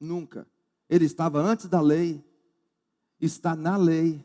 Nunca. 0.00 0.46
Ele 0.88 1.04
estava 1.04 1.40
antes 1.40 1.66
da 1.66 1.80
lei, 1.80 2.24
está 3.22 3.54
na 3.54 3.76
lei, 3.76 4.24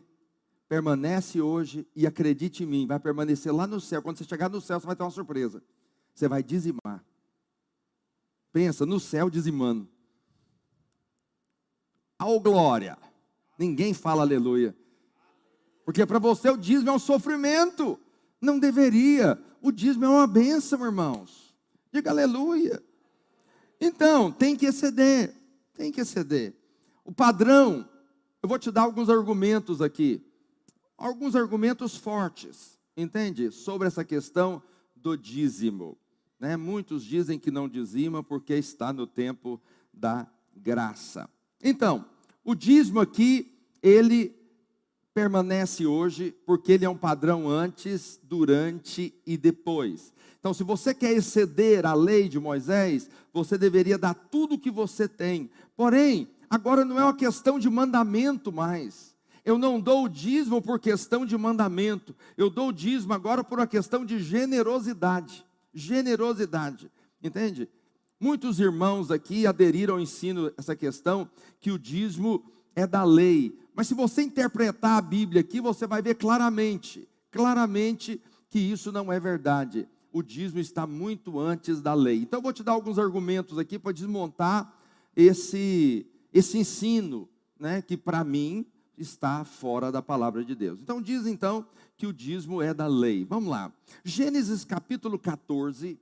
permanece 0.67 1.39
hoje 1.39 1.87
e 1.95 2.05
acredite 2.07 2.63
em 2.63 2.65
mim, 2.65 2.87
vai 2.87 2.99
permanecer 2.99 3.53
lá 3.53 3.67
no 3.67 3.79
céu. 3.79 4.01
Quando 4.01 4.17
você 4.17 4.23
chegar 4.23 4.49
no 4.49 4.59
céu, 4.59 4.79
você 4.79 4.87
vai 4.87 4.95
ter 4.95 5.03
uma 5.03 5.11
surpresa. 5.11 5.63
Você 6.13 6.27
vai 6.27 6.41
dizimar. 6.41 7.03
Pensa, 8.51 8.85
no 8.85 8.99
céu 8.99 9.29
dizimando. 9.29 9.87
Ao 12.17 12.39
glória. 12.39 12.97
Ninguém 13.57 13.93
fala 13.93 14.23
aleluia. 14.23 14.75
Porque 15.85 16.05
para 16.05 16.19
você 16.19 16.49
o 16.49 16.57
dízimo 16.57 16.89
é 16.89 16.93
um 16.93 16.99
sofrimento. 16.99 17.99
Não 18.41 18.59
deveria. 18.59 19.39
O 19.61 19.71
dízimo 19.71 20.05
é 20.05 20.09
uma 20.09 20.27
bênção, 20.27 20.83
irmãos. 20.83 21.55
Diga 21.93 22.09
aleluia. 22.09 22.83
Então, 23.79 24.31
tem 24.31 24.55
que 24.55 24.65
exceder. 24.65 25.33
Tem 25.73 25.91
que 25.91 26.01
exceder. 26.01 26.55
O 27.05 27.11
padrão, 27.13 27.87
eu 28.41 28.49
vou 28.49 28.59
te 28.59 28.71
dar 28.71 28.83
alguns 28.83 29.09
argumentos 29.09 29.81
aqui. 29.81 30.23
Alguns 30.97 31.35
argumentos 31.35 31.95
fortes, 31.95 32.77
entende? 32.95 33.51
Sobre 33.51 33.87
essa 33.87 34.03
questão 34.03 34.61
do 34.95 35.15
dízimo. 35.15 35.97
Né? 36.39 36.57
Muitos 36.57 37.03
dizem 37.03 37.39
que 37.39 37.51
não 37.51 37.67
dizima 37.67 38.23
porque 38.23 38.53
está 38.53 38.91
no 38.91 39.05
tempo 39.05 39.61
da 39.93 40.27
graça. 40.55 41.29
Então, 41.61 42.05
o 42.43 42.55
dízimo 42.55 42.99
aqui, 42.99 43.53
ele 43.81 44.35
permanece 45.13 45.85
hoje 45.85 46.35
porque 46.45 46.71
ele 46.71 46.85
é 46.85 46.89
um 46.89 46.97
padrão 46.97 47.49
antes, 47.49 48.19
durante 48.23 49.13
e 49.25 49.35
depois. 49.35 50.13
Então, 50.39 50.53
se 50.53 50.63
você 50.63 50.93
quer 50.93 51.11
exceder 51.11 51.85
a 51.85 51.93
lei 51.93 52.29
de 52.29 52.39
Moisés, 52.39 53.09
você 53.33 53.57
deveria 53.57 53.97
dar 53.97 54.13
tudo 54.13 54.55
o 54.55 54.59
que 54.59 54.71
você 54.71 55.07
tem. 55.07 55.49
Porém, 55.75 56.29
agora 56.49 56.83
não 56.83 56.99
é 56.99 57.03
uma 57.03 57.15
questão 57.15 57.59
de 57.59 57.69
mandamento 57.69 58.51
mais. 58.51 59.15
Eu 59.43 59.57
não 59.57 59.79
dou 59.79 60.05
o 60.05 60.09
dízimo 60.09 60.61
por 60.61 60.79
questão 60.79 61.25
de 61.25 61.37
mandamento. 61.37 62.15
Eu 62.35 62.49
dou 62.49 62.69
o 62.69 62.73
dízimo 62.73 63.13
agora 63.13 63.43
por 63.43 63.59
uma 63.59 63.67
questão 63.67 64.05
de 64.05 64.19
generosidade. 64.19 65.45
Generosidade. 65.73 66.91
Entende? 67.23 67.69
Muitos 68.19 68.59
irmãos 68.59 69.09
aqui 69.09 69.47
aderiram 69.47 69.95
ao 69.95 70.01
ensino 70.01 70.51
essa 70.57 70.75
questão 70.75 71.29
que 71.59 71.71
o 71.71 71.79
dízimo 71.79 72.43
é 72.75 72.85
da 72.85 73.03
lei. 73.03 73.57
Mas 73.73 73.87
se 73.87 73.93
você 73.93 74.21
interpretar 74.21 74.97
a 74.97 75.01
Bíblia 75.01 75.41
aqui, 75.41 75.61
você 75.61 75.87
vai 75.87 76.01
ver 76.01 76.15
claramente, 76.15 77.07
claramente 77.31 78.21
que 78.49 78.59
isso 78.59 78.91
não 78.91 79.11
é 79.11 79.19
verdade 79.19 79.87
o 80.17 80.23
dízimo 80.23 80.59
está 80.59 80.87
muito 80.87 81.39
antes 81.39 81.79
da 81.81 81.93
lei. 81.93 82.21
Então 82.21 82.39
eu 82.39 82.41
vou 82.43 82.53
te 82.53 82.63
dar 82.63 82.71
alguns 82.71 82.97
argumentos 82.97 83.59
aqui 83.59 83.77
para 83.77 83.91
desmontar 83.91 84.73
esse, 85.15 86.07
esse 86.37 86.59
ensino, 86.59 87.27
né, 87.59 87.81
que 87.81 87.97
para 87.97 88.23
mim 88.23 88.65
está 88.97 89.43
fora 89.43 89.91
da 89.91 90.01
palavra 90.01 90.45
de 90.45 90.53
Deus. 90.53 90.79
Então 90.79 91.01
diz 91.01 91.25
então 91.25 91.65
que 91.97 92.05
o 92.05 92.13
dízimo 92.13 92.61
é 92.61 92.73
da 92.73 92.85
lei. 92.85 93.25
Vamos 93.25 93.49
lá. 93.49 93.71
Gênesis 94.03 94.63
capítulo 94.63 95.17
14, 95.17 95.99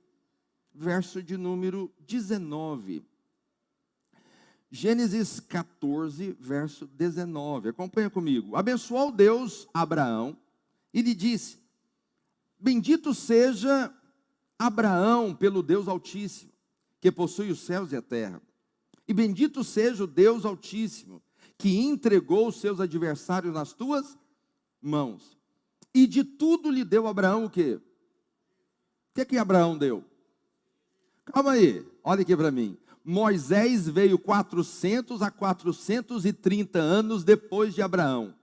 verso 0.74 1.22
de 1.22 1.38
número 1.38 1.90
19. 2.06 3.02
Gênesis 4.70 5.40
14, 5.40 6.36
verso 6.38 6.86
19. 6.86 7.70
Acompanha 7.70 8.10
comigo. 8.10 8.56
Abençoou 8.56 9.10
Deus 9.10 9.66
Abraão 9.72 10.36
e 10.92 11.00
lhe 11.00 11.14
disse: 11.14 11.58
Bendito 12.60 13.14
seja 13.14 13.90
Abraão 14.58 15.34
pelo 15.34 15.62
Deus 15.62 15.88
Altíssimo, 15.88 16.52
que 17.00 17.10
possui 17.10 17.50
os 17.50 17.60
céus 17.60 17.92
e 17.92 17.96
a 17.96 18.02
terra. 18.02 18.42
E 19.08 19.14
bendito 19.14 19.62
seja 19.62 20.04
o 20.04 20.06
Deus 20.06 20.44
Altíssimo, 20.44 21.22
que 21.56 21.78
entregou 21.78 22.48
os 22.48 22.60
seus 22.60 22.80
adversários 22.80 23.54
nas 23.54 23.72
tuas 23.72 24.18
mãos. 24.80 25.36
E 25.94 26.06
de 26.06 26.24
tudo 26.24 26.70
lhe 26.70 26.84
deu 26.84 27.06
Abraão 27.06 27.44
o 27.44 27.50
quê? 27.50 27.80
O 29.10 29.14
que 29.14 29.20
é 29.22 29.24
que 29.24 29.38
Abraão 29.38 29.78
deu? 29.78 30.04
Calma 31.24 31.52
aí, 31.52 31.86
olha 32.04 32.22
aqui 32.22 32.36
para 32.36 32.50
mim. 32.50 32.76
Moisés 33.02 33.88
veio 33.88 34.18
400 34.18 35.22
a 35.22 35.30
430 35.30 36.78
anos 36.78 37.24
depois 37.24 37.74
de 37.74 37.80
Abraão. 37.80 38.34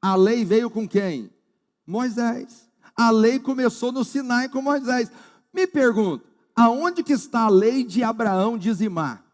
A 0.00 0.16
lei 0.16 0.44
veio 0.44 0.70
com 0.70 0.88
quem? 0.88 1.30
Moisés. 1.86 2.68
A 2.96 3.10
lei 3.10 3.38
começou 3.38 3.92
no 3.92 4.04
Sinai 4.04 4.48
com 4.48 4.60
Moisés. 4.60 5.12
Me 5.52 5.66
pergunto, 5.66 6.26
aonde 6.56 7.02
que 7.02 7.12
está 7.12 7.42
a 7.42 7.48
lei 7.48 7.84
de 7.84 8.02
Abraão 8.02 8.58
dizimar? 8.58 9.24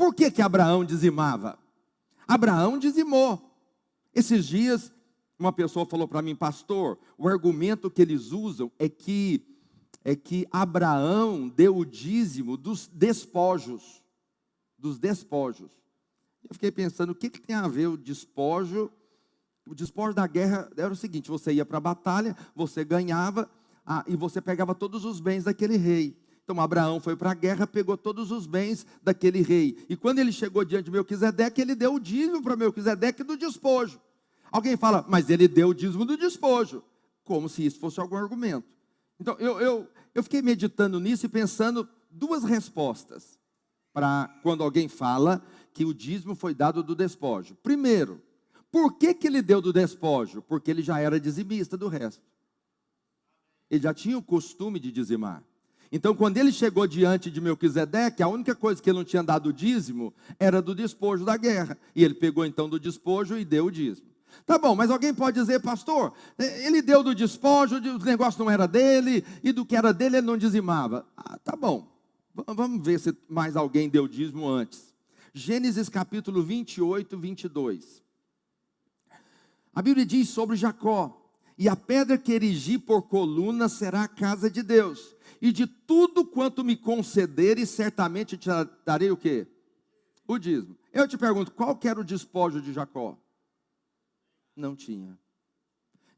Por 0.00 0.14
que 0.14 0.30
que 0.30 0.40
Abraão 0.40 0.82
dizimava? 0.82 1.58
Abraão 2.26 2.78
dizimou. 2.78 3.54
Esses 4.14 4.46
dias, 4.46 4.90
uma 5.38 5.52
pessoa 5.52 5.84
falou 5.84 6.08
para 6.08 6.22
mim, 6.22 6.34
pastor, 6.34 6.98
o 7.18 7.28
argumento 7.28 7.90
que 7.90 8.00
eles 8.00 8.32
usam 8.32 8.72
é 8.78 8.88
que 8.88 9.46
é 10.02 10.16
que 10.16 10.46
Abraão 10.50 11.46
deu 11.46 11.76
o 11.76 11.84
dízimo 11.84 12.56
dos 12.56 12.86
despojos, 12.86 14.02
dos 14.78 14.98
despojos. 14.98 15.70
Eu 16.48 16.54
fiquei 16.54 16.72
pensando, 16.72 17.10
o 17.10 17.14
que, 17.14 17.28
que 17.28 17.38
tem 17.38 17.54
a 17.54 17.68
ver 17.68 17.88
o 17.88 17.98
despojo 17.98 18.90
o 19.66 19.74
despojo 19.74 20.14
da 20.14 20.26
guerra 20.26 20.70
era 20.78 20.90
o 20.90 20.96
seguinte: 20.96 21.28
você 21.28 21.52
ia 21.52 21.66
para 21.66 21.76
a 21.76 21.82
batalha, 21.82 22.34
você 22.56 22.86
ganhava 22.86 23.50
ah, 23.84 24.02
e 24.06 24.16
você 24.16 24.40
pegava 24.40 24.74
todos 24.74 25.04
os 25.04 25.20
bens 25.20 25.44
daquele 25.44 25.76
rei. 25.76 26.18
Então 26.50 26.60
Abraão 26.60 26.98
foi 26.98 27.14
para 27.14 27.30
a 27.30 27.34
guerra, 27.34 27.64
pegou 27.64 27.96
todos 27.96 28.32
os 28.32 28.44
bens 28.44 28.84
daquele 29.04 29.40
rei. 29.40 29.86
E 29.88 29.96
quando 29.96 30.18
ele 30.18 30.32
chegou 30.32 30.64
diante 30.64 30.86
de 30.86 30.90
Melquisedeque, 30.90 31.60
ele 31.60 31.76
deu 31.76 31.94
o 31.94 32.00
dízimo 32.00 32.42
para 32.42 32.56
Melquisedeque 32.56 33.22
do 33.22 33.36
despojo. 33.36 34.00
Alguém 34.50 34.76
fala, 34.76 35.06
mas 35.08 35.30
ele 35.30 35.46
deu 35.46 35.68
o 35.68 35.74
dízimo 35.74 36.04
do 36.04 36.16
despojo. 36.16 36.82
Como 37.22 37.48
se 37.48 37.64
isso 37.64 37.78
fosse 37.78 38.00
algum 38.00 38.16
argumento. 38.16 38.66
Então 39.20 39.36
eu, 39.38 39.60
eu, 39.60 39.88
eu 40.12 40.24
fiquei 40.24 40.42
meditando 40.42 40.98
nisso 40.98 41.24
e 41.24 41.28
pensando 41.28 41.88
duas 42.10 42.42
respostas 42.42 43.38
para 43.92 44.28
quando 44.42 44.64
alguém 44.64 44.88
fala 44.88 45.40
que 45.72 45.84
o 45.84 45.94
dízimo 45.94 46.34
foi 46.34 46.52
dado 46.52 46.82
do 46.82 46.96
despojo. 46.96 47.54
Primeiro, 47.62 48.20
por 48.72 48.94
que, 48.98 49.14
que 49.14 49.28
ele 49.28 49.40
deu 49.40 49.60
do 49.60 49.72
despojo? 49.72 50.42
Porque 50.42 50.68
ele 50.68 50.82
já 50.82 50.98
era 50.98 51.20
dizimista 51.20 51.76
do 51.76 51.86
resto. 51.86 52.24
Ele 53.70 53.84
já 53.84 53.94
tinha 53.94 54.18
o 54.18 54.22
costume 54.22 54.80
de 54.80 54.90
dizimar. 54.90 55.44
Então, 55.92 56.14
quando 56.14 56.36
ele 56.36 56.52
chegou 56.52 56.86
diante 56.86 57.30
de 57.30 57.40
Melquisedeque, 57.40 58.22
a 58.22 58.28
única 58.28 58.54
coisa 58.54 58.80
que 58.80 58.88
ele 58.88 58.98
não 58.98 59.04
tinha 59.04 59.22
dado 59.22 59.52
dízimo 59.52 60.14
era 60.38 60.62
do 60.62 60.74
despojo 60.74 61.24
da 61.24 61.36
guerra. 61.36 61.76
E 61.96 62.04
ele 62.04 62.14
pegou 62.14 62.46
então 62.46 62.68
do 62.68 62.78
despojo 62.78 63.36
e 63.36 63.44
deu 63.44 63.66
o 63.66 63.70
dízimo. 63.70 64.08
Tá 64.46 64.58
bom, 64.58 64.74
mas 64.74 64.90
alguém 64.90 65.12
pode 65.12 65.38
dizer, 65.38 65.60
pastor, 65.60 66.12
é, 66.38 66.66
ele 66.66 66.80
deu 66.80 67.02
do 67.02 67.14
despojo, 67.14 67.76
o 67.76 68.04
negócio 68.04 68.42
não 68.42 68.50
era 68.50 68.66
dele, 68.66 69.24
e 69.42 69.52
do 69.52 69.66
que 69.66 69.76
era 69.76 69.92
dele 69.92 70.18
ele 70.18 70.26
não 70.26 70.36
dizimava. 70.36 71.06
Ah, 71.16 71.38
tá 71.38 71.56
bom. 71.56 71.88
Vamos 72.46 72.84
ver 72.84 72.98
se 73.00 73.16
mais 73.28 73.56
alguém 73.56 73.88
deu 73.88 74.06
dízimo 74.06 74.48
antes. 74.48 74.94
Gênesis 75.34 75.88
capítulo 75.88 76.42
28, 76.42 77.18
22. 77.18 78.02
A 79.74 79.82
Bíblia 79.82 80.06
diz 80.06 80.28
sobre 80.28 80.56
Jacó: 80.56 81.30
E 81.58 81.68
a 81.68 81.76
pedra 81.76 82.18
que 82.18 82.32
erigi 82.32 82.78
por 82.78 83.02
coluna 83.02 83.68
será 83.68 84.04
a 84.04 84.08
casa 84.08 84.50
de 84.50 84.62
Deus, 84.62 85.14
e 85.40 85.50
de 85.52 85.66
tudo 85.66 86.24
quanto 86.24 86.62
me 86.62 86.76
concederes, 86.76 87.70
certamente 87.70 88.36
te 88.36 88.48
darei 88.84 89.10
o 89.10 89.16
quê? 89.16 89.46
O 90.28 90.38
dízimo. 90.38 90.76
Eu 90.92 91.08
te 91.08 91.16
pergunto, 91.16 91.52
qual 91.52 91.78
era 91.82 92.00
o 92.00 92.04
despojo 92.04 92.60
de 92.60 92.72
Jacó? 92.72 93.18
Não 94.54 94.76
tinha. 94.76 95.18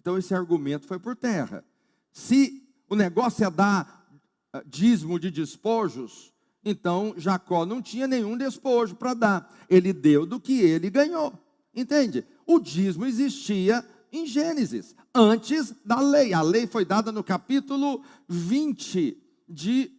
Então 0.00 0.18
esse 0.18 0.34
argumento 0.34 0.86
foi 0.86 0.98
por 0.98 1.14
terra. 1.14 1.64
Se 2.12 2.68
o 2.88 2.96
negócio 2.96 3.44
é 3.44 3.50
dar 3.50 4.04
ah, 4.52 4.62
dízimo 4.66 5.18
de 5.18 5.30
despojos, 5.30 6.34
então 6.64 7.14
Jacó 7.16 7.64
não 7.64 7.80
tinha 7.80 8.06
nenhum 8.06 8.36
despojo 8.36 8.96
para 8.96 9.14
dar. 9.14 9.58
Ele 9.68 9.92
deu 9.92 10.26
do 10.26 10.40
que 10.40 10.60
ele 10.60 10.90
ganhou. 10.90 11.32
Entende? 11.74 12.26
O 12.44 12.58
dízimo 12.58 13.06
existia 13.06 13.86
Em 14.12 14.26
Gênesis, 14.26 14.94
antes 15.14 15.74
da 15.84 15.98
lei. 15.98 16.34
A 16.34 16.42
lei 16.42 16.66
foi 16.66 16.84
dada 16.84 17.10
no 17.10 17.24
capítulo 17.24 18.02
20 18.28 19.16
de 19.48 19.90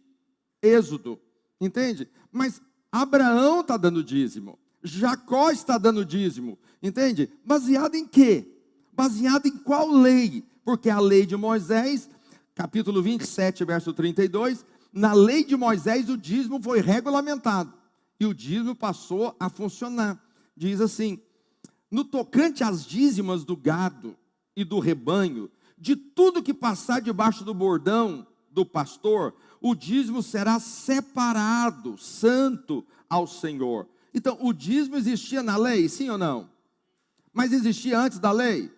Êxodo. 0.62 1.18
Entende? 1.60 2.08
Mas 2.30 2.62
Abraão 2.92 3.60
está 3.60 3.76
dando 3.76 4.04
dízimo. 4.04 4.56
Jacó 4.84 5.50
está 5.50 5.78
dando 5.78 6.04
dízimo. 6.04 6.56
Entende? 6.80 7.28
Baseado 7.44 7.96
em 7.96 8.06
quê? 8.06 8.46
Baseado 8.92 9.46
em 9.46 9.56
qual 9.58 9.90
lei? 9.90 10.44
Porque 10.64 10.88
a 10.88 11.00
lei 11.00 11.26
de 11.26 11.36
Moisés, 11.36 12.08
capítulo 12.54 13.02
27, 13.02 13.64
verso 13.64 13.92
32, 13.92 14.64
na 14.92 15.12
lei 15.12 15.42
de 15.42 15.56
Moisés 15.56 16.08
o 16.08 16.16
dízimo 16.16 16.62
foi 16.62 16.80
regulamentado 16.80 17.74
e 18.20 18.26
o 18.26 18.32
dízimo 18.32 18.76
passou 18.76 19.34
a 19.40 19.48
funcionar. 19.50 20.22
Diz 20.56 20.80
assim: 20.80 21.20
no 21.94 22.04
tocante 22.04 22.64
às 22.64 22.84
dízimas 22.84 23.44
do 23.44 23.56
gado 23.56 24.16
e 24.56 24.64
do 24.64 24.80
rebanho, 24.80 25.48
de 25.78 25.94
tudo 25.94 26.42
que 26.42 26.52
passar 26.52 27.00
debaixo 27.00 27.44
do 27.44 27.54
bordão 27.54 28.26
do 28.50 28.66
pastor, 28.66 29.32
o 29.60 29.76
dízimo 29.76 30.20
será 30.20 30.58
separado, 30.58 31.96
santo 31.96 32.84
ao 33.08 33.28
Senhor. 33.28 33.88
Então, 34.12 34.36
o 34.40 34.52
dízimo 34.52 34.96
existia 34.96 35.40
na 35.40 35.56
lei, 35.56 35.88
sim 35.88 36.10
ou 36.10 36.18
não? 36.18 36.50
Mas 37.32 37.52
existia 37.52 37.96
antes 37.96 38.18
da 38.18 38.32
lei? 38.32 38.72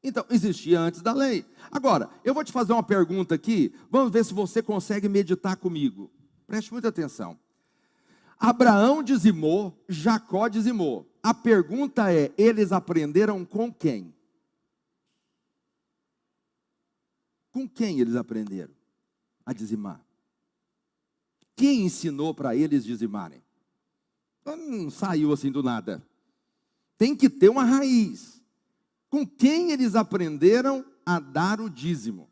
Então, 0.00 0.24
existia 0.30 0.78
antes 0.78 1.02
da 1.02 1.12
lei. 1.12 1.44
Agora, 1.68 2.08
eu 2.22 2.32
vou 2.32 2.44
te 2.44 2.52
fazer 2.52 2.72
uma 2.72 2.82
pergunta 2.82 3.34
aqui, 3.34 3.74
vamos 3.90 4.12
ver 4.12 4.24
se 4.24 4.32
você 4.32 4.62
consegue 4.62 5.08
meditar 5.08 5.56
comigo. 5.56 6.12
Preste 6.46 6.72
muita 6.72 6.90
atenção. 6.90 7.36
Abraão 8.38 9.02
dizimou, 9.02 9.82
Jacó 9.88 10.46
dizimou. 10.46 11.10
A 11.26 11.34
pergunta 11.34 12.12
é: 12.12 12.32
eles 12.38 12.70
aprenderam 12.70 13.44
com 13.44 13.74
quem? 13.74 14.14
Com 17.50 17.68
quem 17.68 17.98
eles 17.98 18.14
aprenderam 18.14 18.72
a 19.44 19.52
dizimar? 19.52 20.00
Quem 21.56 21.84
ensinou 21.84 22.32
para 22.32 22.54
eles 22.54 22.84
dizimarem? 22.84 23.42
Não 24.44 24.88
saiu 24.88 25.32
assim 25.32 25.50
do 25.50 25.64
nada. 25.64 26.00
Tem 26.96 27.16
que 27.16 27.28
ter 27.28 27.48
uma 27.48 27.64
raiz 27.64 28.40
com 29.10 29.26
quem 29.26 29.72
eles 29.72 29.96
aprenderam 29.96 30.86
a 31.04 31.18
dar 31.18 31.60
o 31.60 31.68
dízimo. 31.68 32.30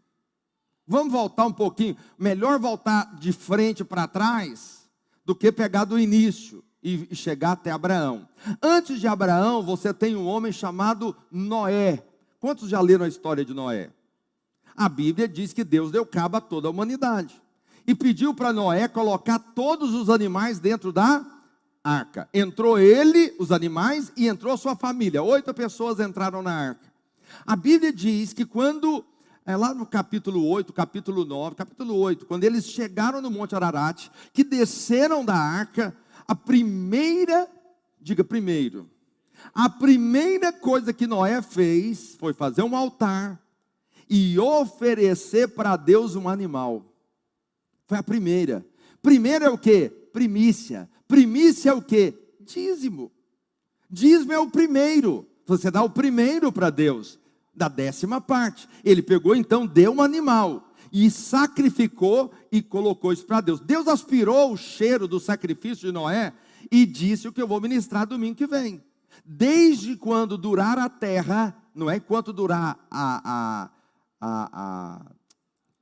Vamos 0.86 1.12
voltar 1.12 1.46
um 1.46 1.52
pouquinho, 1.52 1.96
melhor 2.16 2.60
voltar 2.60 3.16
de 3.16 3.32
frente 3.32 3.84
para 3.84 4.06
trás 4.06 4.88
do 5.24 5.34
que 5.34 5.50
pegar 5.50 5.84
do 5.84 5.98
início 5.98 6.62
e 6.84 7.16
chegar 7.16 7.52
até 7.52 7.70
Abraão. 7.70 8.28
Antes 8.62 9.00
de 9.00 9.08
Abraão, 9.08 9.62
você 9.62 9.94
tem 9.94 10.14
um 10.14 10.26
homem 10.26 10.52
chamado 10.52 11.16
Noé. 11.32 12.04
Quantos 12.38 12.68
já 12.68 12.78
leram 12.80 13.06
a 13.06 13.08
história 13.08 13.42
de 13.42 13.54
Noé? 13.54 13.90
A 14.76 14.86
Bíblia 14.86 15.26
diz 15.26 15.54
que 15.54 15.64
Deus 15.64 15.90
deu 15.90 16.04
cabo 16.04 16.36
a 16.36 16.40
toda 16.42 16.68
a 16.68 16.70
humanidade 16.70 17.40
e 17.86 17.94
pediu 17.94 18.34
para 18.34 18.52
Noé 18.52 18.86
colocar 18.86 19.38
todos 19.38 19.94
os 19.94 20.10
animais 20.10 20.58
dentro 20.58 20.92
da 20.92 21.24
arca. 21.82 22.28
Entrou 22.34 22.78
ele, 22.78 23.34
os 23.38 23.50
animais, 23.50 24.12
e 24.16 24.26
entrou 24.26 24.56
sua 24.56 24.76
família. 24.76 25.22
Oito 25.22 25.52
pessoas 25.54 26.00
entraram 26.00 26.42
na 26.42 26.52
arca. 26.52 26.92
A 27.46 27.56
Bíblia 27.56 27.92
diz 27.92 28.32
que 28.32 28.44
quando, 28.44 29.04
é 29.46 29.56
lá 29.56 29.74
no 29.74 29.86
capítulo 29.86 30.46
8, 30.46 30.72
capítulo 30.72 31.24
9, 31.24 31.56
capítulo 31.56 31.94
8, 31.96 32.26
quando 32.26 32.44
eles 32.44 32.66
chegaram 32.66 33.20
no 33.20 33.30
Monte 33.30 33.54
Ararat, 33.54 34.08
que 34.32 34.44
desceram 34.44 35.24
da 35.24 35.36
arca, 35.36 35.94
a 36.26 36.34
primeira, 36.34 37.48
diga 38.00 38.24
primeiro, 38.24 38.90
a 39.52 39.68
primeira 39.68 40.52
coisa 40.52 40.92
que 40.92 41.06
Noé 41.06 41.42
fez 41.42 42.16
foi 42.18 42.32
fazer 42.32 42.62
um 42.62 42.76
altar 42.76 43.40
e 44.08 44.38
oferecer 44.38 45.48
para 45.48 45.76
Deus 45.76 46.16
um 46.16 46.28
animal. 46.28 46.84
Foi 47.86 47.98
a 47.98 48.02
primeira. 48.02 48.64
Primeiro 49.02 49.44
é 49.44 49.50
o 49.50 49.58
que? 49.58 49.88
Primícia. 50.12 50.88
Primícia 51.06 51.70
é 51.70 51.72
o 51.72 51.82
que? 51.82 52.14
Dízimo. 52.40 53.12
Dízimo 53.90 54.32
é 54.32 54.38
o 54.38 54.50
primeiro. 54.50 55.28
Você 55.46 55.70
dá 55.70 55.82
o 55.82 55.90
primeiro 55.90 56.50
para 56.50 56.70
Deus, 56.70 57.18
da 57.54 57.68
décima 57.68 58.20
parte. 58.20 58.66
Ele 58.82 59.02
pegou 59.02 59.36
então, 59.36 59.66
deu 59.66 59.92
um 59.92 60.02
animal 60.02 60.63
e 60.94 61.10
sacrificou 61.10 62.32
e 62.52 62.62
colocou 62.62 63.12
isso 63.12 63.26
para 63.26 63.40
Deus. 63.40 63.58
Deus 63.58 63.88
aspirou 63.88 64.52
o 64.52 64.56
cheiro 64.56 65.08
do 65.08 65.18
sacrifício 65.18 65.88
de 65.88 65.92
Noé 65.92 66.32
e 66.70 66.86
disse 66.86 67.26
o 67.26 67.32
que 67.32 67.42
eu 67.42 67.48
vou 67.48 67.60
ministrar 67.60 68.06
domingo 68.06 68.36
que 68.36 68.46
vem. 68.46 68.80
Desde 69.24 69.96
quando 69.96 70.38
durar 70.38 70.78
a 70.78 70.88
terra, 70.88 71.52
não 71.74 71.90
é 71.90 71.96
enquanto 71.96 72.32
durar 72.32 72.78
a, 72.88 73.20
a, 73.24 73.70
a, 74.20 74.50
a, 74.52 75.06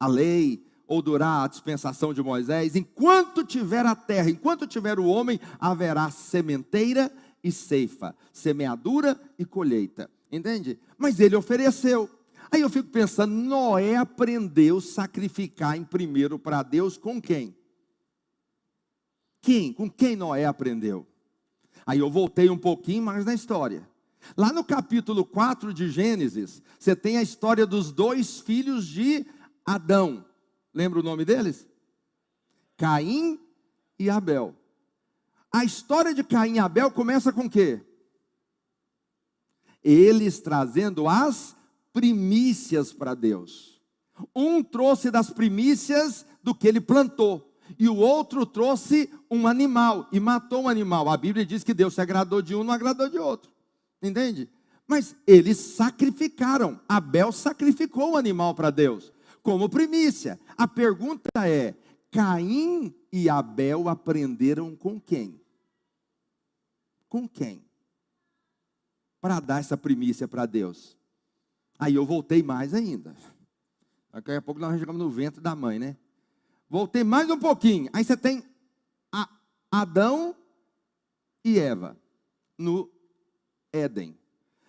a 0.01 0.07
lei, 0.07 0.65
ou 0.87 1.01
durar 1.01 1.45
a 1.45 1.49
dispensação 1.49 2.13
de 2.13 2.23
Moisés, 2.23 2.75
enquanto 2.75 3.45
tiver 3.45 3.85
a 3.87 3.95
terra, 3.95 4.31
enquanto 4.31 4.67
tiver 4.67 4.99
o 4.99 5.07
homem, 5.07 5.39
haverá 5.59 6.11
sementeira 6.11 7.11
e 7.45 7.53
ceifa, 7.53 8.15
semeadura 8.33 9.19
e 9.39 9.45
colheita. 9.45 10.11
Entende? 10.31 10.79
Mas 10.97 11.21
ele 11.21 11.37
ofereceu. 11.37 12.11
Aí 12.53 12.61
eu 12.61 12.69
fico 12.69 12.91
pensando, 12.91 13.33
Noé 13.33 13.97
aprendeu 13.97 14.79
sacrificar 14.79 15.75
em 15.75 15.85
primeiro 15.85 16.39
para 16.39 16.63
Deus 16.63 16.99
com 16.99 17.21
quem? 17.21 17.57
Quem? 19.41 19.73
Com 19.73 19.91
quem 19.91 20.15
Noé 20.15 20.45
aprendeu? 20.45 21.07
Aí 21.87 21.99
eu 21.99 22.11
voltei 22.11 22.51
um 22.51 22.59
pouquinho 22.59 23.03
mais 23.03 23.25
na 23.25 23.33
história. 23.33 23.89
Lá 24.37 24.53
no 24.53 24.63
capítulo 24.63 25.25
4 25.25 25.73
de 25.73 25.89
Gênesis, 25.89 26.63
você 26.79 26.95
tem 26.95 27.17
a 27.17 27.23
história 27.23 27.67
dos 27.67 27.91
dois 27.91 28.39
filhos 28.39 28.87
de 28.87 29.27
Adão. 29.65 30.23
Lembra 30.75 31.01
o 31.01 31.03
nome 31.03 31.25
deles? 31.25 31.67
Caim 32.77 33.41
e 33.99 34.11
Abel. 34.11 34.55
A 35.51 35.65
história 35.65 36.13
de 36.13 36.23
Caim 36.23 36.57
e 36.57 36.59
Abel 36.59 36.91
começa 36.91 37.33
com 37.33 37.47
o 37.47 37.51
quê? 37.51 37.81
Eles 39.83 40.39
trazendo 40.39 41.09
as 41.09 41.57
primícias 41.93 42.93
para 42.93 43.15
Deus. 43.15 43.81
Um 44.35 44.63
trouxe 44.63 45.11
das 45.11 45.31
primícias 45.31 46.27
do 46.43 46.55
que 46.55 46.67
ele 46.69 46.81
plantou, 46.81 47.53
e 47.79 47.89
o 47.89 47.97
outro 47.97 48.45
trouxe 48.45 49.11
um 49.31 49.47
animal 49.47 50.09
e 50.13 50.21
matou 50.21 50.63
um 50.63 50.69
animal. 50.69 51.09
A 51.09 51.17
Bíblia 51.17 51.47
diz 51.47 51.65
que 51.65 51.73
Deus 51.75 51.95
se 51.95 52.01
agradou 52.01 52.43
de 52.43 52.55
um, 52.55 52.63
não 52.63 52.75
agradou 52.75 53.09
de 53.09 53.19
outro. 53.19 53.51
Entende? 54.03 54.49
Mas 54.87 55.17
eles 55.27 55.57
sacrificaram. 55.57 56.81
Abel 56.89 57.33
sacrificou 57.33 58.13
o 58.13 58.17
animal 58.17 58.55
para 58.55 58.71
Deus 58.71 59.13
como 59.43 59.69
primícia. 59.69 60.39
A 60.57 60.67
pergunta 60.67 61.31
é: 61.47 61.75
Caim 62.11 62.95
e 63.13 63.29
Abel 63.29 63.89
aprenderam 63.89 64.75
com 64.77 65.01
quem? 65.01 65.41
Com 67.09 67.29
quem? 67.29 67.65
Para 69.21 69.41
dar 69.41 69.61
essa 69.61 69.77
primícia 69.77 70.27
para 70.27 70.47
Deus. 70.47 70.97
Aí 71.83 71.97
eu 71.97 72.07
voltei 72.07 72.45
mais 72.45 72.75
ainda. 72.75 73.13
Daqui 74.13 74.31
a 74.31 74.41
pouco 74.41 74.61
nós 74.61 74.79
chegamos 74.79 75.03
no 75.03 75.11
ventre 75.11 75.41
da 75.41 75.57
mãe, 75.57 75.81
né? 75.81 75.97
Voltei 76.71 77.03
mais 77.03 77.29
um 77.29 77.37
pouquinho. 77.37 77.91
Aí 77.93 78.05
você 78.05 78.17
tem 78.17 78.45
Adão 79.69 80.33
e 81.45 81.59
Eva 81.59 81.99
no 82.57 82.89
Éden. 83.73 84.17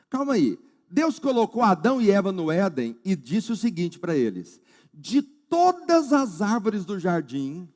Calma 0.10 0.34
aí. 0.34 0.58
Deus 0.90 1.20
colocou 1.20 1.62
Adão 1.62 2.02
e 2.02 2.10
Eva 2.10 2.32
no 2.32 2.52
Éden 2.52 3.00
e 3.06 3.16
disse 3.16 3.52
o 3.52 3.56
seguinte 3.56 4.00
para 4.00 4.16
eles: 4.16 4.60
de 4.92 5.22
todas 5.22 6.12
as 6.12 6.42
árvores 6.42 6.84
do 6.84 7.00
jardim, 7.00 7.72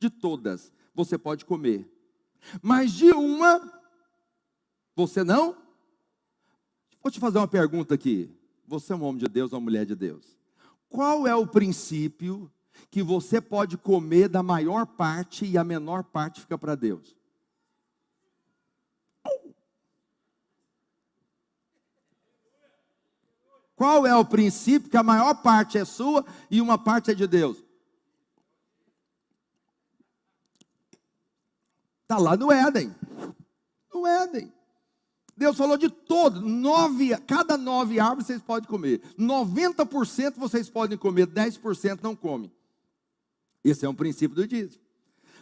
de 0.00 0.08
todas, 0.08 0.72
você 0.94 1.18
pode 1.18 1.44
comer, 1.44 1.86
mas 2.62 2.92
de 2.92 3.10
uma, 3.10 3.70
você 4.96 5.22
não? 5.22 5.54
Vou 7.02 7.12
te 7.12 7.20
fazer 7.20 7.36
uma 7.36 7.46
pergunta 7.46 7.94
aqui. 7.94 8.37
Você 8.68 8.92
é 8.92 8.96
um 8.96 9.02
homem 9.02 9.18
de 9.18 9.28
Deus 9.28 9.50
ou 9.52 9.58
uma 9.58 9.64
mulher 9.64 9.86
de 9.86 9.96
Deus? 9.96 10.36
Qual 10.90 11.26
é 11.26 11.34
o 11.34 11.46
princípio 11.46 12.52
que 12.90 13.02
você 13.02 13.40
pode 13.40 13.78
comer 13.78 14.28
da 14.28 14.42
maior 14.42 14.86
parte 14.86 15.46
e 15.46 15.56
a 15.56 15.64
menor 15.64 16.04
parte 16.04 16.42
fica 16.42 16.58
para 16.58 16.74
Deus? 16.74 17.16
Qual 23.74 24.06
é 24.06 24.14
o 24.14 24.24
princípio 24.24 24.90
que 24.90 24.96
a 24.98 25.02
maior 25.02 25.34
parte 25.36 25.78
é 25.78 25.84
sua 25.84 26.26
e 26.50 26.60
uma 26.60 26.76
parte 26.76 27.10
é 27.10 27.14
de 27.14 27.26
Deus? 27.26 27.64
Está 32.02 32.18
lá 32.18 32.36
no 32.36 32.52
Éden. 32.52 32.94
No 33.94 34.06
Éden. 34.06 34.57
Deus 35.38 35.56
falou 35.56 35.78
de 35.78 35.88
todo, 35.88 36.40
nove, 36.40 37.16
cada 37.18 37.56
nove 37.56 38.00
árvores 38.00 38.26
vocês 38.26 38.42
podem 38.42 38.68
comer. 38.68 39.00
90% 39.16 40.34
vocês 40.36 40.68
podem 40.68 40.98
comer, 40.98 41.28
10% 41.28 42.00
não 42.02 42.16
comem. 42.16 42.50
Esse 43.62 43.86
é 43.86 43.88
um 43.88 43.94
princípio 43.94 44.34
do 44.34 44.48
dízimo. 44.48 44.82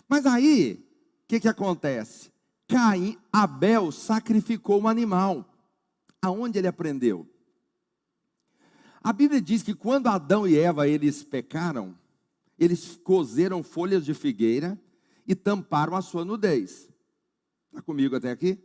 Mas 0.06 0.26
aí, 0.26 0.86
o 1.24 1.26
que, 1.26 1.40
que 1.40 1.48
acontece? 1.48 2.30
Caim, 2.68 3.16
Abel 3.32 3.90
sacrificou 3.90 4.82
um 4.82 4.86
animal. 4.86 5.50
Aonde 6.20 6.58
ele 6.58 6.68
aprendeu? 6.68 7.26
A 9.02 9.14
Bíblia 9.14 9.40
diz 9.40 9.62
que 9.62 9.74
quando 9.74 10.08
Adão 10.08 10.46
e 10.46 10.58
Eva 10.58 10.86
eles 10.86 11.22
pecaram, 11.22 11.96
eles 12.58 12.98
cozeram 13.02 13.62
folhas 13.62 14.04
de 14.04 14.12
figueira 14.12 14.78
e 15.26 15.34
tamparam 15.34 15.96
a 15.96 16.02
sua 16.02 16.22
nudez. 16.22 16.90
Está 17.70 17.80
comigo 17.80 18.14
até 18.14 18.30
aqui? 18.30 18.58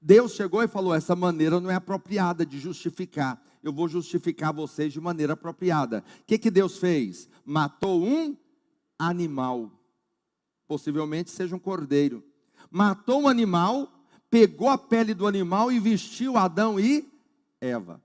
Deus 0.00 0.32
chegou 0.32 0.62
e 0.62 0.68
falou: 0.68 0.94
essa 0.94 1.16
maneira 1.16 1.60
não 1.60 1.70
é 1.70 1.74
apropriada 1.74 2.46
de 2.46 2.58
justificar. 2.58 3.42
Eu 3.62 3.72
vou 3.72 3.88
justificar 3.88 4.52
vocês 4.52 4.92
de 4.92 5.00
maneira 5.00 5.32
apropriada. 5.32 6.04
O 6.20 6.24
que, 6.24 6.38
que 6.38 6.50
Deus 6.50 6.78
fez? 6.78 7.28
Matou 7.44 8.02
um 8.02 8.36
animal, 8.98 9.70
possivelmente 10.66 11.30
seja 11.30 11.56
um 11.56 11.58
cordeiro. 11.58 12.24
Matou 12.70 13.22
um 13.22 13.28
animal, 13.28 13.90
pegou 14.30 14.68
a 14.68 14.78
pele 14.78 15.14
do 15.14 15.26
animal 15.26 15.72
e 15.72 15.80
vestiu 15.80 16.36
Adão 16.36 16.78
e 16.78 17.08
Eva. 17.60 18.00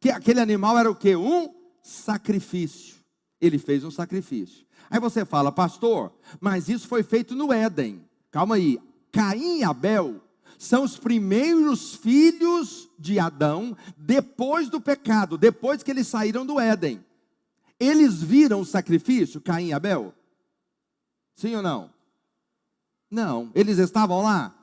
Que 0.00 0.10
aquele 0.10 0.40
animal 0.40 0.78
era 0.78 0.90
o 0.90 0.94
que? 0.94 1.14
Um 1.14 1.54
sacrifício. 1.82 2.96
Ele 3.40 3.58
fez 3.58 3.84
um 3.84 3.90
sacrifício. 3.90 4.66
Aí 4.90 4.98
você 4.98 5.24
fala, 5.24 5.52
pastor, 5.52 6.12
mas 6.40 6.68
isso 6.68 6.88
foi 6.88 7.02
feito 7.02 7.34
no 7.34 7.52
Éden. 7.52 8.04
Calma 8.30 8.56
aí. 8.56 8.78
Caim 9.12 9.60
e 9.60 9.64
Abel 9.64 10.20
são 10.58 10.84
os 10.84 10.98
primeiros 10.98 11.94
filhos 11.94 12.88
de 12.98 13.18
Adão 13.18 13.76
depois 13.96 14.68
do 14.68 14.80
pecado, 14.80 15.36
depois 15.36 15.82
que 15.82 15.90
eles 15.90 16.06
saíram 16.06 16.44
do 16.44 16.58
Éden. 16.58 17.04
Eles 17.78 18.22
viram 18.22 18.60
o 18.60 18.64
sacrifício, 18.64 19.40
Caim 19.40 19.68
e 19.68 19.72
Abel? 19.72 20.14
Sim 21.34 21.56
ou 21.56 21.62
não? 21.62 21.90
Não. 23.10 23.50
Eles 23.54 23.78
estavam 23.78 24.22
lá? 24.22 24.54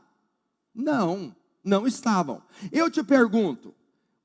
Não, 0.73 1.35
não 1.63 1.85
estavam. 1.85 2.41
Eu 2.71 2.89
te 2.89 3.03
pergunto, 3.03 3.73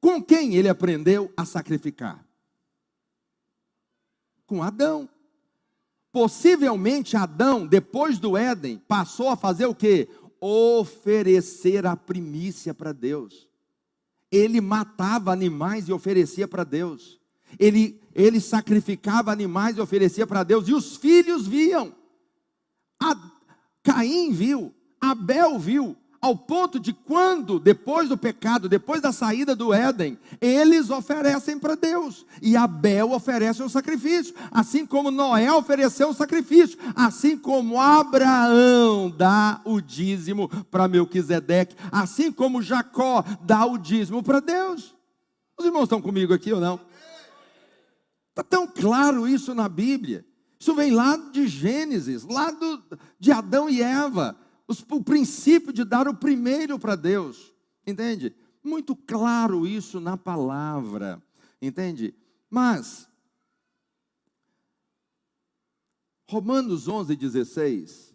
com 0.01 0.23
quem 0.23 0.55
ele 0.55 0.69
aprendeu 0.69 1.33
a 1.37 1.45
sacrificar? 1.45 2.25
Com 4.47 4.63
Adão. 4.63 5.09
Possivelmente 6.11 7.17
Adão, 7.17 7.67
depois 7.67 8.19
do 8.19 8.37
Éden, 8.37 8.79
passou 8.89 9.29
a 9.29 9.37
fazer 9.37 9.67
o 9.67 9.75
que? 9.75 10.09
Oferecer 10.40 11.87
a 11.87 11.96
primícia 11.96 12.72
para 12.72 12.92
Deus. 12.92 13.48
Ele 14.31 14.61
matava 14.61 15.33
animais 15.33 15.88
e 15.88 15.92
oferecia 15.92 16.46
para 16.46 16.64
Deus. 16.64 17.18
Ele, 17.59 18.01
ele 18.14 18.40
sacrificava 18.40 19.33
animais 19.33 19.77
e 19.77 19.81
oferecia 19.81 20.27
para 20.27 20.42
Deus. 20.42 20.68
E 20.68 20.74
os 20.74 20.96
filhos 20.96 21.46
viam. 21.46 21.94
A, 23.01 23.16
Caim 23.83 24.33
viu. 24.33 24.74
Abel 25.01 25.59
viu 25.59 25.96
ao 26.21 26.37
ponto 26.37 26.81
de 26.81 26.93
quando, 26.93 27.61
depois 27.61 28.09
do 28.09 28.19
pecado, 28.19 28.69
depois 28.69 29.01
da 29.01 29.13
saída 29.13 29.55
do 29.55 29.73
Éden, 29.73 30.19
eles 30.41 30.91
oferecem 30.91 31.59
para 31.59 31.77
Deus, 31.77 32.27
e 32.43 32.57
Abel 32.57 33.13
oferece 33.13 33.63
um 33.63 33.69
sacrifício, 33.69 34.35
assim 34.51 34.85
como 34.85 35.11
Noé 35.11 35.53
ofereceu 35.53 36.09
um 36.09 36.13
sacrifício, 36.15 36.79
assim 36.95 37.37
como 37.37 37.81
Abraão 37.81 39.11
dá 39.11 39.61
o 39.65 39.81
dízimo 39.81 40.49
para 40.71 40.89
Melquisedeque, 40.89 41.77
assim 41.93 42.33
como 42.33 42.63
Jacó 42.63 43.25
dá 43.43 43.65
o 43.65 43.79
dízimo 43.79 44.23
para 44.23 44.41
Deus. 44.41 44.95
Os 45.57 45.67
irmãos 45.67 45.85
estão 45.85 46.03
comigo 46.03 46.35
aqui 46.35 46.53
ou 46.53 46.61
não? 46.61 46.81
Está 48.31 48.43
tão 48.43 48.67
claro 48.67 49.27
isso 49.27 49.55
na 49.55 49.69
Bíblia. 49.69 50.25
Isso 50.61 50.75
vem 50.75 50.91
lá 50.91 51.17
de 51.17 51.47
Gênesis, 51.47 52.25
lá 52.25 52.51
do, 52.51 52.83
de 53.19 53.31
Adão 53.31 53.71
e 53.71 53.81
Eva 53.81 54.37
o 54.69 55.03
princípio 55.03 55.73
de 55.73 55.85
dar 55.85 56.07
o 56.07 56.15
primeiro 56.15 56.79
para 56.79 56.95
Deus, 56.95 57.53
entende? 57.87 58.35
Muito 58.63 58.95
claro 58.95 59.67
isso 59.67 59.99
na 59.99 60.17
palavra, 60.17 61.23
entende? 61.61 62.15
Mas, 62.51 63.09
Romanos 66.29 66.87
11, 66.87 67.17
16, 67.17 68.11
o 68.11 68.15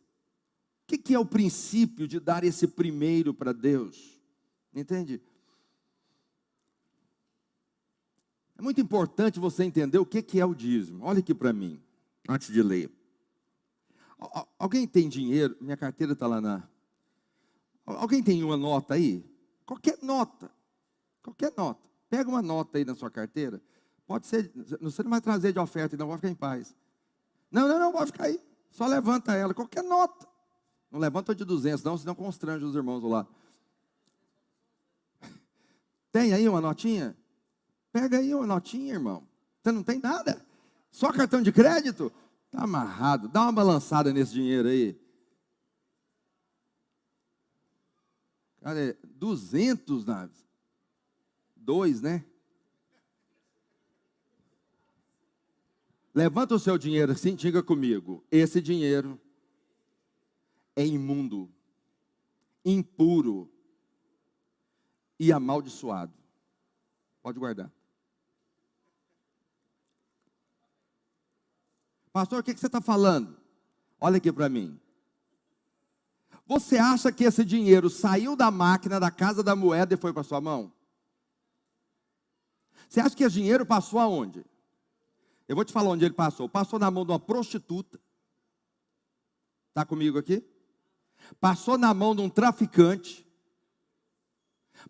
que, 0.88 0.98
que 0.98 1.16
é 1.16 1.20
o 1.20 1.26
princípio 1.26 2.08
de 2.08 2.20
dar 2.20 2.44
esse 2.44 2.68
primeiro 2.68 3.34
para 3.34 3.52
Deus? 3.52 4.22
Entende? 4.76 5.22
É 8.56 8.62
muito 8.62 8.80
importante 8.80 9.40
você 9.40 9.64
entender 9.64 9.98
o 9.98 10.06
que, 10.06 10.22
que 10.22 10.40
é 10.40 10.46
o 10.46 10.54
dízimo. 10.54 11.04
Olha 11.04 11.20
aqui 11.20 11.34
para 11.34 11.52
mim, 11.52 11.82
antes 12.30 12.54
de 12.54 12.62
ler. 12.62 12.92
Alguém 14.58 14.88
tem 14.88 15.10
dinheiro? 15.10 15.56
Minha 15.60 15.78
carteira 15.78 16.14
está 16.14 16.28
lá 16.28 16.40
na. 16.40 16.64
Alguém 17.86 18.24
tem 18.24 18.44
uma 18.44 18.56
nota 18.56 18.94
aí? 18.94 19.26
Qualquer 19.66 19.98
nota. 20.02 20.52
Qualquer 21.22 21.54
nota. 21.58 21.82
Pega 22.10 22.30
uma 22.30 22.42
nota 22.42 22.78
aí 22.78 22.86
na 22.86 22.96
sua 22.96 23.10
carteira. 23.10 23.62
Pode 24.06 24.28
ser. 24.28 24.52
Você 24.82 25.04
não 25.04 25.10
vai 25.10 25.22
trazer 25.22 25.52
de 25.52 25.60
oferta, 25.60 25.98
não 25.98 26.08
vai 26.08 26.18
ficar 26.18 26.30
em 26.30 26.36
paz. 26.36 26.76
Não, 27.52 27.68
não, 27.68 27.80
não, 27.80 27.92
pode 27.92 28.12
ficar 28.12 28.26
aí. 28.26 28.40
Só 28.72 28.86
levanta 28.86 29.34
ela. 29.34 29.54
Qualquer 29.54 29.84
nota. 29.84 30.28
Não 30.92 31.00
levanta 31.00 31.34
de 31.34 31.44
200, 31.44 31.84
não, 31.84 31.98
senão 31.98 32.14
constrange 32.14 32.64
os 32.64 32.76
irmãos 32.76 33.02
do 33.02 33.08
lado. 33.08 33.28
Tem 36.12 36.34
aí 36.34 36.48
uma 36.48 36.62
notinha? 36.62 37.18
Pega 37.92 38.20
aí 38.20 38.34
uma 38.36 38.46
notinha, 38.46 38.94
irmão. 38.94 39.28
Você 39.62 39.72
não 39.72 39.82
tem 39.82 40.00
nada? 40.00 40.40
Só 40.92 41.12
cartão 41.12 41.42
de 41.42 41.52
crédito? 41.52 42.12
Está 42.54 42.66
amarrado. 42.66 43.28
Dá 43.28 43.42
uma 43.42 43.52
balançada 43.52 44.14
nesse 44.14 44.32
dinheiro 44.32 44.68
aí. 44.68 44.96
Cara, 48.62 48.80
é 48.80 48.98
200 49.04 50.06
naves. 50.06 50.48
Dois, 51.56 52.00
né? 52.00 52.24
Levanta 56.14 56.54
o 56.54 56.60
seu 56.60 56.78
dinheiro 56.78 57.12
assim, 57.12 57.34
diga 57.34 57.64
comigo. 57.64 58.24
Esse 58.30 58.62
dinheiro 58.62 59.20
é 60.76 60.86
imundo, 60.86 61.52
impuro 62.64 63.52
e 65.20 65.34
amaldiçoado. 65.34 66.14
Pode 67.24 67.40
guardar. 67.40 67.72
Pastor, 72.14 72.42
o 72.42 72.44
que, 72.44 72.56
você 72.56 72.68
está 72.68 72.80
falando? 72.80 73.36
Olha 74.00 74.18
aqui 74.18 74.32
para 74.32 74.48
mim. 74.48 74.80
Você 76.46 76.78
acha 76.78 77.12
que 77.12 77.24
esse 77.24 77.44
dinheiro 77.44 77.90
saiu 77.90 78.36
da 78.36 78.52
máquina, 78.52 79.00
da 79.00 79.10
casa 79.10 79.42
da 79.42 79.56
moeda 79.56 79.96
e 79.96 79.98
foi 79.98 80.14
para 80.14 80.22
sua 80.22 80.40
mão? 80.40 80.72
Você 82.88 83.00
acha 83.00 83.16
que 83.16 83.24
esse 83.24 83.34
dinheiro 83.34 83.66
passou 83.66 84.00
aonde? 84.00 84.46
Eu 85.48 85.56
vou 85.56 85.66
te 85.66 85.74
falar 85.74 85.90
onde 85.90 86.06
ele 86.06 86.14
passou. 86.14 86.48
Passou 86.48 86.78
na 86.78 86.92
mão 86.92 87.04
de 87.04 87.12
uma 87.12 87.20
prostituta. 87.20 88.00
Está 89.70 89.84
comigo 89.84 90.20
aqui? 90.20 90.46
Passou 91.42 91.80
na 91.80 91.96
mão 91.96 92.16
de 92.16 92.22
um 92.22 92.30
traficante. 92.30 93.26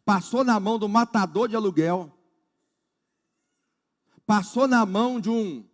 Passou 0.04 0.44
na 0.44 0.60
mão 0.60 0.78
de 0.78 0.84
um 0.84 0.90
matador 0.90 1.48
de 1.48 1.56
aluguel. 1.56 2.12
Passou 4.26 4.68
na 4.68 4.86
mão 4.86 5.22
de 5.22 5.30
um 5.30 5.66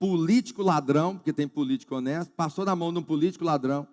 político 0.00 0.62
ladrão, 0.62 1.18
porque 1.18 1.30
tem 1.30 1.46
político 1.46 1.94
honesto, 1.94 2.32
passou 2.32 2.64
na 2.64 2.74
mão 2.74 2.90
de 2.90 2.98
um 2.98 3.02
político 3.02 3.44
ladrão, 3.44 3.86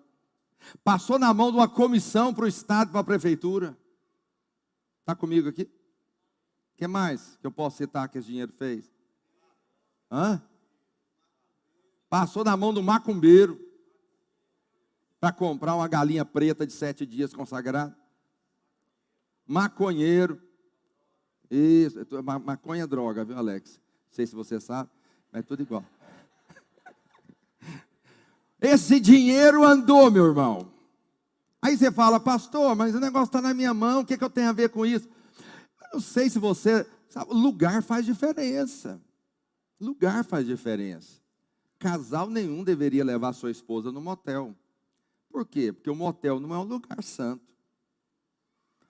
passou 0.82 1.18
na 1.18 1.32
mão 1.34 1.50
de 1.50 1.58
uma 1.58 1.68
comissão 1.68 2.32
para 2.32 2.46
o 2.46 2.48
Estado, 2.48 2.90
para 2.90 3.00
a 3.00 3.04
prefeitura. 3.04 3.76
Está 5.00 5.14
comigo 5.14 5.50
aqui? 5.50 5.64
O 5.64 6.78
que 6.78 6.88
mais 6.88 7.36
que 7.36 7.46
eu 7.46 7.52
posso 7.52 7.76
citar 7.76 8.08
que 8.08 8.16
esse 8.16 8.26
dinheiro 8.26 8.52
fez? 8.54 8.90
Hã? 10.10 10.42
Passou 12.08 12.42
na 12.42 12.56
mão 12.56 12.72
do 12.72 12.82
macumbeiro 12.82 13.60
para 15.20 15.30
comprar 15.30 15.74
uma 15.74 15.88
galinha 15.88 16.24
preta 16.24 16.66
de 16.66 16.72
sete 16.72 17.04
dias 17.04 17.34
consagrada. 17.34 17.94
Maconheiro. 19.46 20.40
Isso, 21.50 21.98
maconha 22.44 22.84
é 22.84 22.86
droga, 22.86 23.26
viu, 23.26 23.36
Alex? 23.36 23.76
Não 23.76 24.12
sei 24.12 24.26
se 24.26 24.34
você 24.34 24.58
sabe, 24.58 24.88
mas 25.30 25.40
é 25.40 25.42
tudo 25.42 25.62
igual. 25.62 25.84
Esse 28.60 28.98
dinheiro 28.98 29.64
andou, 29.64 30.10
meu 30.10 30.26
irmão. 30.26 30.72
Aí 31.60 31.76
você 31.76 31.90
fala, 31.90 32.20
pastor, 32.20 32.74
mas 32.74 32.94
o 32.94 33.00
negócio 33.00 33.26
está 33.26 33.42
na 33.42 33.54
minha 33.54 33.74
mão, 33.74 34.00
o 34.00 34.04
que, 34.04 34.16
que 34.16 34.24
eu 34.24 34.30
tenho 34.30 34.48
a 34.48 34.52
ver 34.52 34.70
com 34.70 34.86
isso? 34.86 35.08
Eu 35.80 35.94
não 35.94 36.00
sei 36.00 36.28
se 36.30 36.38
você. 36.38 36.86
Sabe, 37.08 37.32
lugar 37.32 37.82
faz 37.82 38.04
diferença. 38.04 39.00
Lugar 39.80 40.24
faz 40.24 40.46
diferença. 40.46 41.20
Casal 41.78 42.28
nenhum 42.28 42.64
deveria 42.64 43.04
levar 43.04 43.32
sua 43.32 43.50
esposa 43.50 43.92
no 43.92 44.00
motel. 44.00 44.54
Por 45.30 45.46
quê? 45.46 45.72
Porque 45.72 45.90
o 45.90 45.94
motel 45.94 46.40
não 46.40 46.54
é 46.54 46.58
um 46.58 46.64
lugar 46.64 47.02
santo. 47.02 47.46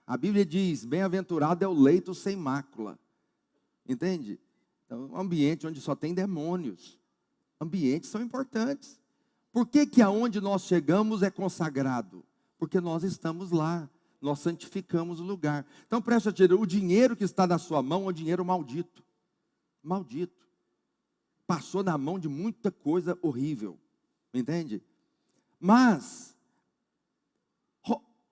A 0.05 0.17
Bíblia 0.17 0.45
diz: 0.45 0.85
bem-aventurado 0.85 1.63
é 1.63 1.67
o 1.67 1.73
leito 1.73 2.15
sem 2.15 2.35
mácula. 2.35 2.97
Entende? 3.87 4.39
Então, 4.85 5.11
um 5.11 5.17
ambiente 5.17 5.67
onde 5.67 5.79
só 5.79 5.95
tem 5.95 6.13
demônios. 6.13 6.99
Ambientes 7.61 8.09
são 8.09 8.21
importantes. 8.21 8.99
Por 9.51 9.67
que, 9.67 9.85
que 9.85 10.01
aonde 10.01 10.39
nós 10.39 10.63
chegamos 10.63 11.23
é 11.23 11.31
consagrado? 11.31 12.23
Porque 12.57 12.79
nós 12.79 13.03
estamos 13.03 13.51
lá. 13.51 13.89
nós 14.21 14.39
santificamos 14.39 15.19
o 15.19 15.23
lugar. 15.23 15.65
Então 15.87 16.01
preste 16.01 16.29
atenção, 16.29 16.59
o 16.59 16.65
dinheiro 16.65 17.15
que 17.15 17.23
está 17.23 17.47
na 17.47 17.57
sua 17.57 17.81
mão 17.81 18.05
é 18.05 18.09
um 18.09 18.13
dinheiro 18.13 18.43
maldito. 18.43 19.03
Maldito. 19.81 20.45
Passou 21.47 21.83
na 21.83 21.97
mão 21.97 22.19
de 22.19 22.27
muita 22.27 22.69
coisa 22.69 23.17
horrível. 23.21 23.79
Entende? 24.33 24.83
Mas 25.59 26.35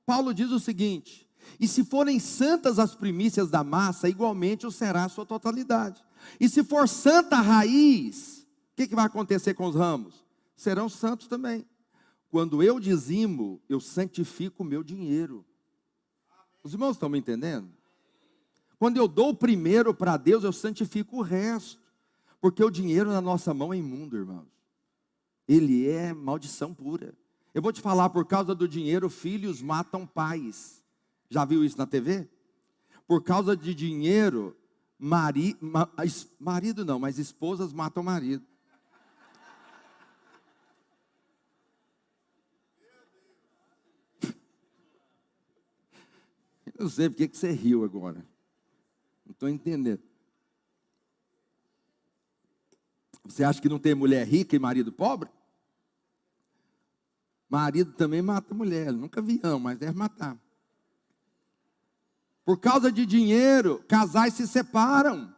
Paulo 0.07 0.33
diz 0.33 0.51
o 0.51 0.59
seguinte: 0.59 1.27
e 1.59 1.67
se 1.67 1.83
forem 1.83 2.19
santas 2.19 2.79
as 2.79 2.95
primícias 2.95 3.49
da 3.49 3.63
massa, 3.63 4.09
igualmente 4.09 4.65
o 4.65 4.71
será 4.71 5.05
a 5.05 5.09
sua 5.09 5.25
totalidade. 5.25 6.03
E 6.39 6.47
se 6.47 6.63
for 6.63 6.87
santa 6.87 7.37
a 7.37 7.41
raiz, 7.41 8.39
o 8.71 8.75
que, 8.75 8.87
que 8.87 8.95
vai 8.95 9.05
acontecer 9.05 9.53
com 9.53 9.67
os 9.67 9.75
ramos? 9.75 10.25
Serão 10.57 10.89
santos 10.89 11.27
também. 11.27 11.65
Quando 12.29 12.61
eu 12.61 12.79
dizimo, 12.79 13.61
eu 13.69 13.79
santifico 13.79 14.63
o 14.63 14.65
meu 14.65 14.83
dinheiro. 14.83 15.45
Os 16.63 16.73
irmãos 16.73 16.93
estão 16.93 17.07
me 17.07 17.19
entendendo? 17.19 17.69
Quando 18.79 18.97
eu 18.97 19.07
dou 19.07 19.29
o 19.29 19.35
primeiro 19.35 19.93
para 19.93 20.17
Deus, 20.17 20.43
eu 20.43 20.51
santifico 20.51 21.17
o 21.17 21.21
resto. 21.21 21.79
Porque 22.41 22.63
o 22.63 22.69
dinheiro 22.69 23.11
na 23.11 23.21
nossa 23.21 23.53
mão 23.53 23.73
é 23.73 23.77
imundo, 23.77 24.17
irmãos. 24.17 24.47
Ele 25.47 25.87
é 25.87 26.11
maldição 26.11 26.73
pura. 26.73 27.13
Eu 27.53 27.61
vou 27.61 27.71
te 27.71 27.81
falar, 27.81 28.09
por 28.09 28.25
causa 28.25 28.53
do 28.53 28.67
dinheiro, 28.67 29.09
filhos 29.09 29.61
matam 29.61 30.05
pais. 30.05 30.83
Já 31.29 31.45
viu 31.45 31.63
isso 31.63 31.77
na 31.77 31.85
TV? 31.85 32.27
Por 33.07 33.23
causa 33.23 33.55
de 33.55 33.73
dinheiro, 33.73 34.55
mari, 34.99 35.55
ma, 35.61 35.89
marido 36.39 36.83
não, 36.83 36.99
mas 36.99 37.17
esposas 37.17 37.71
matam 37.71 38.03
marido. 38.03 38.43
Não 46.77 46.89
sei 46.89 47.09
porque 47.09 47.27
que 47.27 47.37
você 47.37 47.51
riu 47.51 47.83
agora. 47.83 48.25
Não 49.25 49.31
estou 49.31 49.49
entendendo. 49.49 50.01
Você 53.23 53.43
acha 53.43 53.61
que 53.61 53.69
não 53.69 53.79
tem 53.79 53.93
mulher 53.93 54.25
rica 54.25 54.55
e 54.55 54.59
marido 54.59 54.91
pobre? 54.91 55.29
Marido 57.49 57.93
também 57.93 58.21
mata 58.21 58.53
mulher. 58.53 58.91
Nunca 58.91 59.21
vi 59.21 59.39
não, 59.43 59.59
mas 59.59 59.77
deve 59.77 59.97
matar. 59.97 60.37
Por 62.45 62.57
causa 62.59 62.91
de 62.91 63.05
dinheiro, 63.05 63.83
casais 63.87 64.33
se 64.33 64.47
separam. 64.47 65.35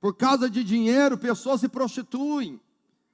Por 0.00 0.16
causa 0.16 0.48
de 0.48 0.64
dinheiro, 0.64 1.18
pessoas 1.18 1.60
se 1.60 1.68
prostituem. 1.68 2.58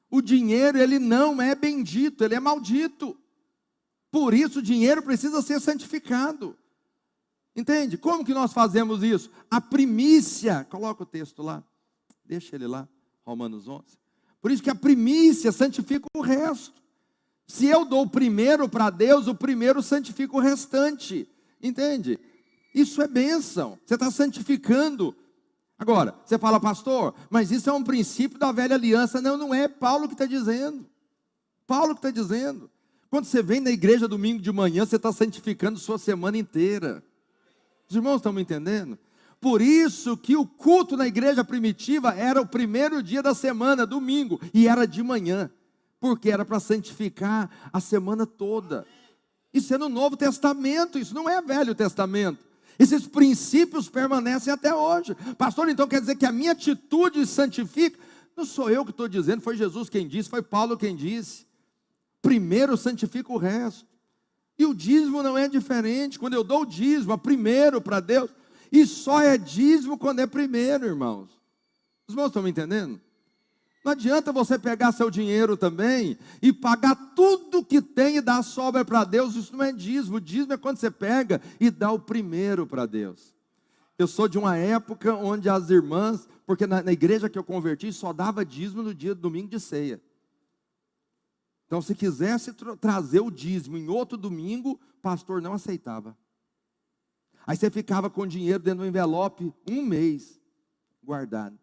O 0.08 0.22
dinheiro, 0.22 0.78
ele 0.78 1.00
não 1.00 1.42
é 1.42 1.54
bendito, 1.54 2.22
ele 2.22 2.36
é 2.36 2.40
maldito. 2.40 3.18
Por 4.10 4.32
isso, 4.32 4.60
o 4.60 4.62
dinheiro 4.62 5.02
precisa 5.02 5.42
ser 5.42 5.60
santificado. 5.60 6.56
Entende? 7.56 7.96
Como 7.96 8.24
que 8.24 8.34
nós 8.34 8.52
fazemos 8.52 9.02
isso? 9.02 9.30
A 9.50 9.60
primícia, 9.60 10.66
coloca 10.68 11.02
o 11.04 11.06
texto 11.06 11.42
lá, 11.42 11.64
deixa 12.22 12.54
ele 12.54 12.66
lá, 12.66 12.86
Romanos 13.24 13.66
11. 13.66 13.84
Por 14.42 14.50
isso 14.50 14.62
que 14.62 14.68
a 14.68 14.74
primícia 14.74 15.50
santifica 15.50 16.06
o 16.14 16.20
resto. 16.20 16.82
Se 17.46 17.66
eu 17.66 17.84
dou 17.84 18.02
o 18.02 18.10
primeiro 18.10 18.68
para 18.68 18.90
Deus, 18.90 19.26
o 19.26 19.34
primeiro 19.34 19.82
santifica 19.82 20.36
o 20.36 20.40
restante. 20.40 21.26
Entende? 21.62 22.18
Isso 22.74 23.00
é 23.00 23.08
bênção. 23.08 23.78
Você 23.86 23.94
está 23.94 24.10
santificando. 24.10 25.16
Agora, 25.78 26.14
você 26.24 26.38
fala, 26.38 26.60
pastor, 26.60 27.14
mas 27.30 27.50
isso 27.50 27.70
é 27.70 27.72
um 27.72 27.82
princípio 27.82 28.38
da 28.38 28.52
velha 28.52 28.74
aliança. 28.74 29.20
Não, 29.20 29.36
não 29.36 29.54
é 29.54 29.66
Paulo 29.66 30.08
que 30.08 30.14
está 30.14 30.26
dizendo. 30.26 30.86
Paulo 31.66 31.94
que 31.94 32.00
está 32.00 32.10
dizendo. 32.10 32.70
Quando 33.08 33.24
você 33.24 33.42
vem 33.42 33.60
na 33.60 33.70
igreja 33.70 34.06
domingo 34.06 34.42
de 34.42 34.52
manhã, 34.52 34.84
você 34.84 34.96
está 34.96 35.10
santificando 35.10 35.78
sua 35.78 35.98
semana 35.98 36.36
inteira. 36.36 37.02
Os 37.88 37.94
irmãos 37.94 38.16
estão 38.16 38.32
me 38.32 38.42
entendendo? 38.42 38.98
Por 39.40 39.60
isso 39.60 40.16
que 40.16 40.36
o 40.36 40.46
culto 40.46 40.96
na 40.96 41.06
igreja 41.06 41.44
primitiva 41.44 42.14
era 42.14 42.40
o 42.40 42.46
primeiro 42.46 43.02
dia 43.02 43.22
da 43.22 43.34
semana, 43.34 43.86
domingo, 43.86 44.40
e 44.52 44.66
era 44.66 44.86
de 44.86 45.02
manhã, 45.02 45.50
porque 46.00 46.30
era 46.30 46.44
para 46.44 46.58
santificar 46.58 47.50
a 47.72 47.80
semana 47.80 48.26
toda. 48.26 48.86
Isso 49.52 49.72
é 49.74 49.78
no 49.78 49.88
Novo 49.88 50.16
Testamento, 50.16 50.98
isso 50.98 51.14
não 51.14 51.28
é 51.28 51.40
Velho 51.40 51.74
Testamento. 51.74 52.44
Esses 52.78 53.06
princípios 53.06 53.88
permanecem 53.88 54.52
até 54.52 54.74
hoje. 54.74 55.14
Pastor, 55.38 55.68
então 55.68 55.88
quer 55.88 56.00
dizer 56.00 56.16
que 56.16 56.26
a 56.26 56.32
minha 56.32 56.52
atitude 56.52 57.24
santifica? 57.26 57.98
Não 58.36 58.44
sou 58.44 58.68
eu 58.68 58.84
que 58.84 58.90
estou 58.90 59.08
dizendo, 59.08 59.40
foi 59.40 59.56
Jesus 59.56 59.88
quem 59.88 60.06
disse, 60.06 60.28
foi 60.28 60.42
Paulo 60.42 60.76
quem 60.76 60.94
disse. 60.94 61.46
Primeiro 62.20 62.76
santifica 62.76 63.32
o 63.32 63.38
resto. 63.38 63.95
E 64.58 64.64
o 64.64 64.74
dízimo 64.74 65.22
não 65.22 65.36
é 65.36 65.48
diferente. 65.48 66.18
Quando 66.18 66.34
eu 66.34 66.44
dou 66.44 66.62
o 66.62 66.66
dízimo, 66.66 67.16
primeiro 67.18 67.80
para 67.80 68.00
Deus, 68.00 68.30
e 68.72 68.86
só 68.86 69.20
é 69.20 69.36
dízimo 69.36 69.98
quando 69.98 70.20
é 70.20 70.26
primeiro, 70.26 70.86
irmãos. 70.86 71.30
Os 72.06 72.14
irmãos 72.14 72.28
estão 72.28 72.42
me 72.42 72.50
entendendo? 72.50 73.00
Não 73.84 73.92
adianta 73.92 74.32
você 74.32 74.58
pegar 74.58 74.90
seu 74.90 75.08
dinheiro 75.10 75.56
também 75.56 76.18
e 76.42 76.52
pagar 76.52 76.96
tudo 77.14 77.64
que 77.64 77.80
tem 77.80 78.16
e 78.16 78.20
dar 78.20 78.38
a 78.38 78.42
sobra 78.42 78.84
para 78.84 79.04
Deus. 79.04 79.36
Isso 79.36 79.56
não 79.56 79.64
é 79.64 79.72
dízimo. 79.72 80.16
O 80.16 80.20
dízimo 80.20 80.54
é 80.54 80.56
quando 80.56 80.78
você 80.78 80.90
pega 80.90 81.40
e 81.60 81.70
dá 81.70 81.92
o 81.92 81.98
primeiro 81.98 82.66
para 82.66 82.84
Deus. 82.84 83.32
Eu 83.98 84.06
sou 84.08 84.28
de 84.28 84.38
uma 84.38 84.56
época 84.56 85.14
onde 85.14 85.48
as 85.48 85.70
irmãs, 85.70 86.28
porque 86.44 86.66
na, 86.66 86.82
na 86.82 86.92
igreja 86.92 87.28
que 87.28 87.38
eu 87.38 87.44
converti, 87.44 87.92
só 87.92 88.12
dava 88.12 88.44
dízimo 88.44 88.82
no 88.82 88.92
dia 88.92 89.14
do 89.14 89.20
domingo 89.20 89.48
de 89.48 89.60
ceia. 89.60 90.00
Então, 91.66 91.82
se 91.82 91.94
quisesse 91.94 92.52
tra 92.52 92.76
trazer 92.76 93.20
o 93.20 93.30
dízimo 93.30 93.76
em 93.76 93.88
outro 93.88 94.16
domingo, 94.16 94.72
o 94.72 95.00
pastor 95.02 95.42
não 95.42 95.52
aceitava. 95.52 96.16
Aí 97.46 97.56
você 97.56 97.70
ficava 97.70 98.08
com 98.08 98.26
dinheiro 98.26 98.58
dentro 98.58 98.80
do 98.80 98.86
envelope 98.86 99.52
um 99.68 99.84
mês 99.84 100.40
guardado. 101.02 101.58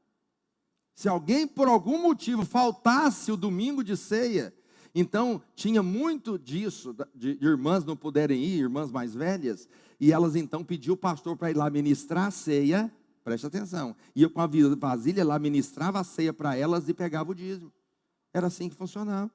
Se 0.95 1.09
alguém 1.09 1.47
por 1.47 1.67
algum 1.67 2.01
motivo 2.01 2.45
faltasse 2.45 3.31
o 3.31 3.37
domingo 3.37 3.83
de 3.83 3.97
ceia, 3.97 4.53
então 4.93 5.41
tinha 5.55 5.81
muito 5.81 6.37
disso, 6.37 6.95
de, 7.15 7.35
de 7.35 7.45
irmãs 7.45 7.83
não 7.83 7.95
puderem 7.95 8.43
ir, 8.43 8.59
irmãs 8.59 8.91
mais 8.91 9.13
velhas, 9.15 9.67
e 9.99 10.11
elas 10.11 10.35
então 10.35 10.63
pediam 10.63 10.93
o 10.93 10.97
pastor 10.97 11.35
para 11.35 11.49
ir 11.49 11.57
lá 11.57 11.69
ministrar 11.69 12.27
a 12.27 12.31
ceia, 12.31 12.93
preste 13.23 13.47
atenção, 13.47 13.95
ia 14.15 14.29
com 14.29 14.39
a 14.39 14.49
vasilha 14.77 15.25
lá, 15.25 15.39
ministrava 15.39 15.99
a 15.99 16.03
ceia 16.03 16.31
para 16.31 16.55
elas 16.55 16.87
e 16.87 16.93
pegava 16.93 17.31
o 17.31 17.35
dízimo. 17.35 17.73
Era 18.33 18.47
assim 18.47 18.69
que 18.69 18.75
funcionava. 18.75 19.31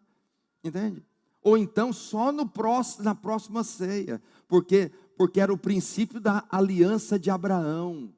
Entende? 0.69 1.03
Ou 1.43 1.57
então 1.57 1.93
só 1.93 2.31
no 2.31 2.47
próximo, 2.47 3.05
na 3.05 3.15
próxima 3.15 3.65
ceia. 3.65 4.23
Porque, 4.47 4.91
porque 5.17 5.41
era 5.41 5.53
o 5.53 5.59
princípio 5.59 6.21
da 6.21 6.47
aliança 6.51 7.19
de 7.19 7.31
Abraão. 7.31 8.13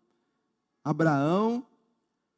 Abraão, 0.82 1.66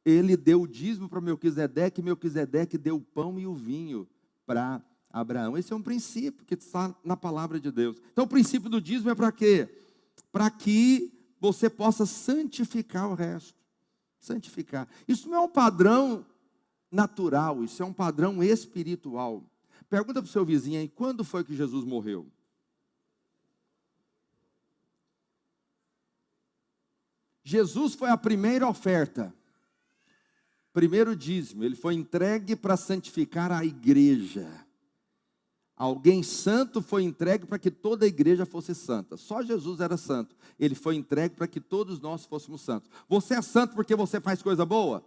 ele 0.05 0.37
deu 0.37 0.63
o 0.63 0.69
dízimo 0.69 1.09
para 1.09 1.21
Melquisedeque, 1.21 2.03
Melquisedeque 2.03 2.77
deu 2.77 2.97
o 2.97 3.01
pão 3.01 3.39
e 3.39 3.47
o 3.47 3.55
vinho 3.55 4.09
para 4.45 4.83
Abraão. 5.11 5.57
Esse 5.57 5.73
é 5.73 5.77
um 5.77 5.83
princípio 5.83 6.45
que 6.45 6.55
está 6.55 6.95
na 7.05 7.17
palavra 7.17 7.61
de 7.61 7.71
Deus. 7.71 7.97
Então 8.13 8.25
o 8.25 8.29
princípio 8.29 8.69
do 8.69 8.81
dízimo 8.81 9.11
é 9.11 9.15
para 9.15 9.31
quê? 9.31 9.69
Para 10.31 10.51
que 10.51 11.13
você 11.41 11.71
possa 11.71 12.07
santificar 12.07 13.09
o 13.11 13.15
resto. 13.15 13.59
Santificar. 14.19 14.89
Isso 15.07 15.29
não 15.29 15.37
é 15.37 15.41
um 15.41 15.49
padrão 15.49 16.25
natural, 16.91 17.65
isso 17.65 17.83
é 17.83 17.87
um 17.87 17.93
padrão 17.93 18.43
espiritual. 18.43 19.43
Pergunta 19.93 20.23
para 20.23 20.27
o 20.27 20.33
seu 20.33 20.43
vizinho 20.43 20.81
aí, 20.81 20.89
quando 20.89 21.23
foi 21.23 21.45
que 21.45 21.55
Jesus 21.55 21.85
morreu? 21.85 22.27
Jesus 27.45 27.93
foi 27.93 28.09
a 28.09 28.17
primeira 28.17 28.67
oferta, 28.67 29.35
primeiro 30.73 31.15
dízimo, 31.15 31.63
ele 31.63 31.77
foi 31.77 31.93
entregue 31.93 32.57
para 32.57 32.75
santificar 32.75 33.53
a 33.53 33.67
igreja. 33.67 34.49
Alguém 35.77 36.23
santo 36.23 36.81
foi 36.81 37.03
entregue 37.03 37.45
para 37.45 37.59
que 37.59 37.71
toda 37.71 38.07
a 38.07 38.09
igreja 38.09 38.47
fosse 38.47 38.75
santa. 38.75 39.19
Só 39.19 39.43
Jesus 39.43 39.79
era 39.79 39.99
santo. 39.99 40.35
Ele 40.59 40.75
foi 40.75 40.97
entregue 40.97 41.35
para 41.35 41.47
que 41.47 41.61
todos 41.61 42.01
nós 42.01 42.25
fôssemos 42.25 42.63
santos. 42.63 42.89
Você 43.11 43.35
é 43.35 43.43
santo 43.43 43.75
porque 43.75 43.95
você 43.95 44.23
faz 44.23 44.41
coisa 44.41 44.65
boa? 44.65 45.05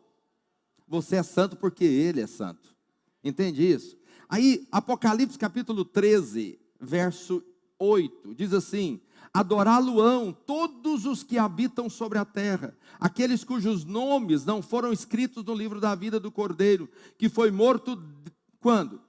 Você 0.88 1.16
é 1.16 1.24
santo 1.24 1.58
porque 1.58 1.86
ele 1.86 2.22
é 2.22 2.28
santo. 2.28 2.76
Entende 3.24 3.68
isso? 3.68 3.98
Aí, 4.28 4.68
Apocalipse 4.72 5.38
capítulo 5.38 5.86
13, 5.86 6.60
verso 6.80 7.44
8, 7.78 8.34
diz 8.36 8.54
assim: 8.54 9.00
Adorá-lo-ão 9.34 10.32
todos 10.32 11.06
os 11.06 11.24
que 11.24 11.38
habitam 11.38 11.90
sobre 11.90 12.18
a 12.18 12.26
terra, 12.26 12.76
aqueles 13.00 13.44
cujos 13.44 13.84
nomes 13.84 14.46
não 14.46 14.62
foram 14.62 14.94
escritos 14.94 15.44
no 15.44 15.54
livro 15.54 15.80
da 15.80 15.94
vida 15.94 16.20
do 16.20 16.32
Cordeiro, 16.32 16.90
que 17.18 17.30
foi 17.30 17.52
morto 17.52 18.02
quando? 18.60 19.02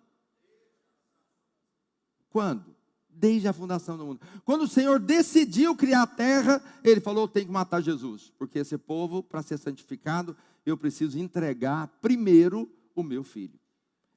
Quando? 2.29 2.77
Desde 3.09 3.49
a 3.49 3.53
fundação 3.53 3.97
do 3.97 4.05
mundo. 4.05 4.21
Quando 4.45 4.63
o 4.63 4.69
Senhor 4.69 4.99
decidiu 4.99 5.75
criar 5.75 6.03
a 6.03 6.07
terra, 6.07 6.63
ele 6.85 7.01
falou: 7.01 7.27
tem 7.27 7.47
que 7.47 7.53
matar 7.53 7.81
Jesus, 7.81 8.31
porque 8.37 8.59
esse 8.59 8.77
povo, 8.77 9.23
para 9.23 9.43
ser 9.43 9.59
santificado, 9.59 10.37
eu 10.67 10.77
preciso 10.77 11.19
entregar 11.19 11.87
primeiro 12.03 12.71
o 12.95 13.03
meu 13.03 13.25
filho. 13.25 13.59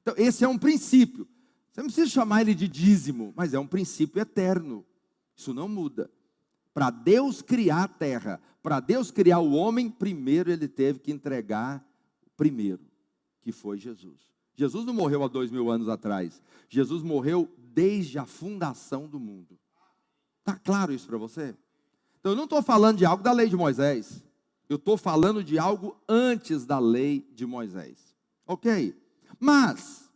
Então, 0.02 0.14
esse 0.16 0.44
é 0.44 0.48
um 0.48 0.58
princípio. 0.58 1.28
Você 1.70 1.80
não 1.80 1.86
precisa 1.86 2.10
chamar 2.10 2.42
ele 2.42 2.54
de 2.54 2.66
dízimo, 2.66 3.32
mas 3.36 3.54
é 3.54 3.58
um 3.58 3.66
princípio 3.66 4.20
eterno. 4.20 4.84
Isso 5.36 5.54
não 5.54 5.68
muda. 5.68 6.10
Para 6.74 6.90
Deus 6.90 7.42
criar 7.42 7.84
a 7.84 7.88
terra, 7.88 8.40
para 8.62 8.80
Deus 8.80 9.10
criar 9.10 9.38
o 9.38 9.52
homem, 9.52 9.90
primeiro 9.90 10.50
ele 10.50 10.68
teve 10.68 10.98
que 10.98 11.12
entregar 11.12 11.84
o 12.26 12.30
primeiro, 12.36 12.84
que 13.40 13.52
foi 13.52 13.78
Jesus. 13.78 14.30
Jesus 14.54 14.84
não 14.84 14.92
morreu 14.92 15.24
há 15.24 15.28
dois 15.28 15.50
mil 15.50 15.70
anos 15.70 15.88
atrás. 15.88 16.42
Jesus 16.68 17.02
morreu 17.02 17.48
desde 17.56 18.18
a 18.18 18.26
fundação 18.26 19.08
do 19.08 19.18
mundo. 19.18 19.58
Está 20.40 20.56
claro 20.56 20.92
isso 20.92 21.06
para 21.06 21.16
você? 21.16 21.56
Então 22.18 22.32
eu 22.32 22.36
não 22.36 22.44
estou 22.44 22.62
falando 22.62 22.98
de 22.98 23.06
algo 23.06 23.22
da 23.22 23.32
lei 23.32 23.48
de 23.48 23.56
Moisés. 23.56 24.22
Eu 24.68 24.76
estou 24.76 24.96
falando 24.96 25.42
de 25.42 25.58
algo 25.58 25.96
antes 26.08 26.66
da 26.66 26.78
lei 26.78 27.26
de 27.32 27.46
Moisés. 27.46 28.14
Ok? 28.46 28.94
Mas, 29.40 30.10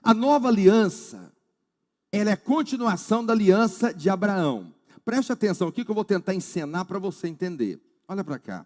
a 0.00 0.14
nova 0.14 0.46
aliança, 0.46 1.32
ela 2.12 2.30
é 2.30 2.36
continuação 2.36 3.26
da 3.26 3.32
aliança 3.32 3.92
de 3.92 4.08
Abraão. 4.08 4.72
Preste 5.04 5.32
atenção 5.32 5.66
aqui 5.66 5.84
que 5.84 5.90
eu 5.90 5.94
vou 5.94 6.04
tentar 6.04 6.32
encenar 6.32 6.84
para 6.84 7.00
você 7.00 7.26
entender. 7.26 7.80
Olha 8.06 8.22
para 8.22 8.38
cá. 8.38 8.64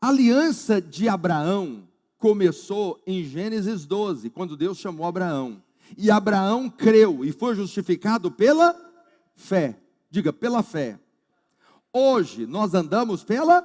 A 0.00 0.08
aliança 0.08 0.80
de 0.80 1.08
Abraão 1.08 1.86
começou 2.18 3.02
em 3.06 3.22
Gênesis 3.24 3.84
12, 3.84 4.30
quando 4.30 4.56
Deus 4.56 4.78
chamou 4.78 5.06
Abraão. 5.06 5.62
E 5.96 6.10
Abraão 6.10 6.70
creu 6.70 7.24
e 7.24 7.32
foi 7.32 7.54
justificado 7.54 8.30
pela 8.30 8.74
fé. 9.34 9.78
Diga, 10.10 10.32
pela 10.32 10.62
fé. 10.62 10.98
Hoje 11.92 12.46
nós 12.46 12.72
andamos 12.74 13.22
pela 13.22 13.60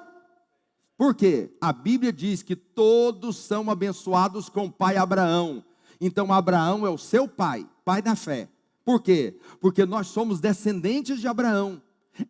por 0.98 1.14
quê? 1.14 1.56
A 1.62 1.72
Bíblia 1.72 2.12
diz 2.12 2.42
que 2.42 2.56
todos 2.56 3.38
são 3.38 3.70
abençoados 3.70 4.50
com 4.50 4.66
o 4.66 4.72
pai 4.72 4.98
Abraão. 4.98 5.64
Então 6.02 6.34
Abraão 6.34 6.86
é 6.88 6.90
o 6.90 6.98
seu 6.98 7.28
pai, 7.28 7.70
pai 7.86 8.02
da 8.02 8.16
fé. 8.16 8.50
Por 8.84 9.02
quê? 9.02 9.40
Porque 9.62 9.86
nós 9.86 10.08
somos 10.08 10.40
descendentes 10.40 11.20
de 11.20 11.28
Abraão. 11.28 11.82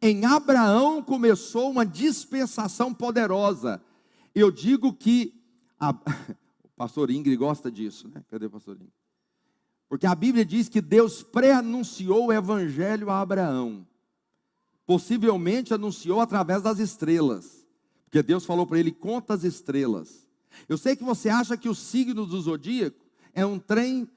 Em 0.01 0.25
Abraão 0.25 1.01
começou 1.01 1.71
uma 1.71 1.85
dispensação 1.85 2.93
poderosa. 2.93 3.81
Eu 4.35 4.51
digo 4.51 4.93
que 4.93 5.33
a, 5.79 5.91
o 6.63 6.69
pastor 6.75 7.09
Ingrid 7.09 7.37
gosta 7.37 7.71
disso, 7.71 8.09
né? 8.09 8.21
Cadê 8.29 8.47
o 8.47 8.51
pastor 8.51 8.75
Ingrid? 8.75 8.91
Porque 9.87 10.05
a 10.05 10.13
Bíblia 10.13 10.43
diz 10.43 10.67
que 10.67 10.81
Deus 10.81 11.23
pré-anunciou 11.23 12.25
o 12.27 12.33
evangelho 12.33 13.09
a 13.09 13.21
Abraão. 13.21 13.87
Possivelmente 14.85 15.73
anunciou 15.73 16.19
através 16.19 16.61
das 16.61 16.79
estrelas. 16.79 17.56
Porque 18.07 18.23
Deus 18.23 18.45
falou 18.45 18.65
para 18.65 18.79
ele: 18.79 18.91
conta 18.91 19.33
as 19.33 19.43
estrelas. 19.43 20.27
Eu 20.67 20.77
sei 20.77 20.95
que 20.95 21.03
você 21.03 21.29
acha 21.29 21.57
que 21.57 21.69
o 21.69 21.75
signo 21.75 22.25
do 22.25 22.41
zodíaco 22.41 23.05
é 23.33 23.45
um 23.45 23.59
trem 23.59 24.09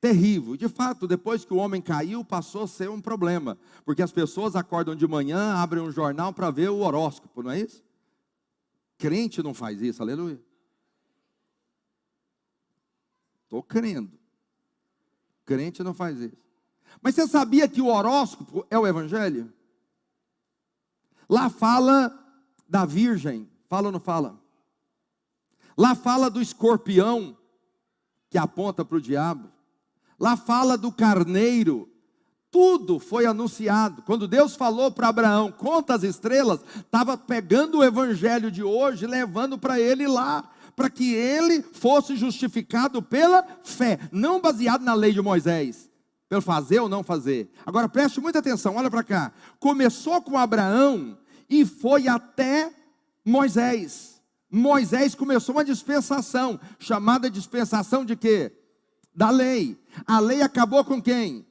terrível. 0.00 0.56
De 0.56 0.68
fato, 0.68 1.06
depois 1.06 1.44
que 1.44 1.54
o 1.54 1.56
homem 1.56 1.80
caiu, 1.80 2.24
passou 2.24 2.64
a 2.64 2.68
ser 2.68 2.90
um 2.90 3.00
problema. 3.00 3.56
Porque 3.84 4.02
as 4.02 4.12
pessoas 4.12 4.56
acordam 4.56 4.94
de 4.94 5.06
manhã, 5.06 5.54
abrem 5.54 5.82
um 5.82 5.90
jornal 5.90 6.32
para 6.32 6.50
ver 6.50 6.70
o 6.70 6.78
horóscopo, 6.78 7.42
não 7.42 7.50
é 7.50 7.60
isso? 7.60 7.82
Crente 8.98 9.42
não 9.42 9.54
faz 9.54 9.80
isso, 9.80 10.02
aleluia. 10.02 10.40
Estou 13.44 13.62
crendo. 13.62 14.18
Crente 15.44 15.82
não 15.82 15.94
faz 15.94 16.18
isso. 16.18 16.36
Mas 17.00 17.14
você 17.14 17.28
sabia 17.28 17.68
que 17.68 17.80
o 17.80 17.86
horóscopo 17.86 18.66
é 18.68 18.78
o 18.78 18.86
evangelho? 18.86 19.52
Lá 21.28 21.48
fala 21.48 22.25
da 22.68 22.84
virgem, 22.84 23.48
fala 23.68 23.88
ou 23.88 23.92
não 23.92 24.00
fala? 24.00 24.38
Lá 25.76 25.94
fala 25.94 26.30
do 26.30 26.40
escorpião, 26.40 27.36
que 28.30 28.38
aponta 28.38 28.84
para 28.84 28.96
o 28.96 29.00
diabo. 29.00 29.48
Lá 30.18 30.36
fala 30.36 30.78
do 30.78 30.90
carneiro. 30.90 31.88
Tudo 32.50 32.98
foi 32.98 33.26
anunciado. 33.26 34.02
Quando 34.02 34.26
Deus 34.26 34.56
falou 34.56 34.90
para 34.90 35.08
Abraão, 35.08 35.52
conta 35.52 35.94
as 35.94 36.02
estrelas, 36.02 36.60
estava 36.76 37.16
pegando 37.18 37.78
o 37.78 37.84
evangelho 37.84 38.50
de 38.50 38.62
hoje, 38.62 39.06
levando 39.06 39.58
para 39.58 39.78
ele 39.78 40.06
lá, 40.06 40.50
para 40.74 40.88
que 40.88 41.12
ele 41.12 41.62
fosse 41.62 42.16
justificado 42.16 43.02
pela 43.02 43.46
fé, 43.62 43.98
não 44.10 44.40
baseado 44.40 44.82
na 44.82 44.94
lei 44.94 45.12
de 45.12 45.20
Moisés, 45.20 45.90
pelo 46.28 46.42
fazer 46.42 46.80
ou 46.80 46.88
não 46.88 47.02
fazer. 47.02 47.50
Agora 47.64 47.88
preste 47.88 48.20
muita 48.20 48.38
atenção, 48.38 48.76
olha 48.76 48.90
para 48.90 49.02
cá. 49.02 49.32
Começou 49.58 50.22
com 50.22 50.38
Abraão 50.38 51.18
e 51.48 51.64
foi 51.64 52.08
até 52.08 52.72
Moisés. 53.24 54.20
Moisés 54.50 55.14
começou 55.14 55.54
uma 55.54 55.64
dispensação, 55.64 56.58
chamada 56.78 57.30
dispensação 57.30 58.04
de 58.04 58.16
quê? 58.16 58.52
Da 59.14 59.30
lei. 59.30 59.78
A 60.06 60.20
lei 60.20 60.42
acabou 60.42 60.84
com 60.84 61.00
quem? 61.02 61.46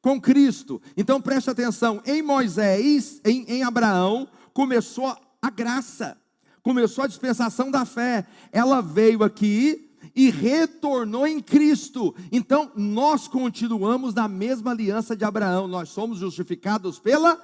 Com 0.00 0.20
Cristo. 0.20 0.80
Então 0.96 1.20
preste 1.20 1.50
atenção, 1.50 2.02
em 2.04 2.22
Moisés, 2.22 3.20
em, 3.24 3.44
em 3.48 3.62
Abraão, 3.62 4.28
começou 4.52 5.16
a 5.40 5.50
graça, 5.50 6.16
começou 6.62 7.04
a 7.04 7.08
dispensação 7.08 7.70
da 7.70 7.84
fé. 7.84 8.26
Ela 8.50 8.80
veio 8.80 9.22
aqui 9.22 9.86
e 10.14 10.30
retornou 10.30 11.26
em 11.26 11.40
Cristo. 11.40 12.14
Então 12.32 12.70
nós 12.74 13.28
continuamos 13.28 14.14
na 14.14 14.26
mesma 14.26 14.72
aliança 14.72 15.16
de 15.16 15.24
Abraão, 15.24 15.68
nós 15.68 15.90
somos 15.90 16.18
justificados 16.18 16.98
pela 16.98 17.40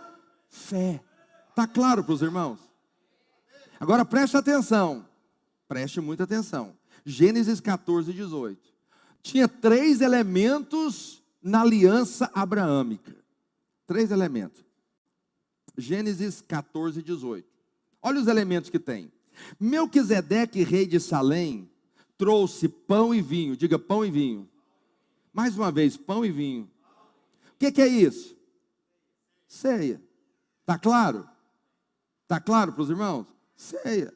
fé. 0.48 1.02
Está 1.52 1.66
claro 1.66 2.02
para 2.02 2.14
os 2.14 2.22
irmãos? 2.22 2.58
Agora 3.78 4.06
preste 4.06 4.38
atenção, 4.38 5.06
preste 5.68 6.00
muita 6.00 6.24
atenção. 6.24 6.74
Gênesis 7.04 7.60
14, 7.60 8.10
18. 8.10 8.58
Tinha 9.22 9.46
três 9.46 10.00
elementos 10.00 11.22
na 11.42 11.60
aliança 11.60 12.30
abraâmica. 12.32 13.14
Três 13.86 14.10
elementos. 14.10 14.64
Gênesis 15.76 16.40
14, 16.40 17.02
18. 17.02 17.46
Olha 18.00 18.20
os 18.20 18.28
elementos 18.28 18.70
que 18.70 18.78
tem. 18.78 19.12
Melquisedeque, 19.60 20.62
rei 20.62 20.86
de 20.86 20.98
Salém, 20.98 21.70
trouxe 22.16 22.66
pão 22.66 23.14
e 23.14 23.20
vinho. 23.20 23.58
Diga 23.58 23.78
pão 23.78 24.06
e 24.06 24.10
vinho. 24.10 24.48
Mais 25.34 25.54
uma 25.54 25.70
vez, 25.70 25.98
pão 25.98 26.24
e 26.24 26.30
vinho. 26.30 26.64
O 27.54 27.58
que, 27.58 27.70
que 27.70 27.82
é 27.82 27.88
isso? 27.88 28.34
Ceia. 29.46 30.00
Está 30.62 30.78
claro? 30.78 31.28
Está 32.32 32.40
claro 32.40 32.72
para 32.72 32.80
os 32.80 32.88
irmãos? 32.88 33.26
Ceia. 33.54 34.10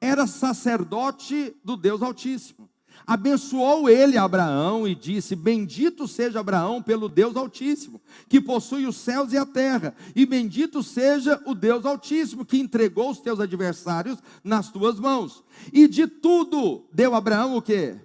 Era 0.00 0.28
sacerdote 0.28 1.52
do 1.64 1.76
Deus 1.76 2.00
Altíssimo. 2.00 2.70
Abençoou 3.04 3.90
ele 3.90 4.16
Abraão 4.16 4.86
e 4.86 4.94
disse: 4.94 5.34
Bendito 5.34 6.06
seja 6.06 6.38
Abraão 6.38 6.80
pelo 6.80 7.08
Deus 7.08 7.34
Altíssimo, 7.34 8.00
que 8.28 8.40
possui 8.40 8.86
os 8.86 8.94
céus 8.94 9.32
e 9.32 9.38
a 9.38 9.44
terra, 9.44 9.92
e 10.14 10.24
bendito 10.24 10.84
seja 10.84 11.42
o 11.44 11.52
Deus 11.52 11.84
Altíssimo, 11.84 12.44
que 12.44 12.60
entregou 12.60 13.10
os 13.10 13.18
teus 13.18 13.40
adversários 13.40 14.20
nas 14.44 14.70
tuas 14.70 15.00
mãos. 15.00 15.42
E 15.72 15.88
de 15.88 16.06
tudo 16.06 16.88
deu 16.92 17.12
Abraão 17.12 17.56
o 17.56 17.62
que? 17.62 17.98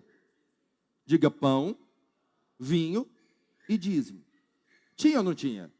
Diga 1.06 1.30
pão, 1.30 1.78
vinho 2.60 3.08
e 3.70 3.78
dízimo. 3.78 4.24
Tinha 4.96 5.20
ou 5.20 5.24
não 5.24 5.36
tinha? 5.36 5.72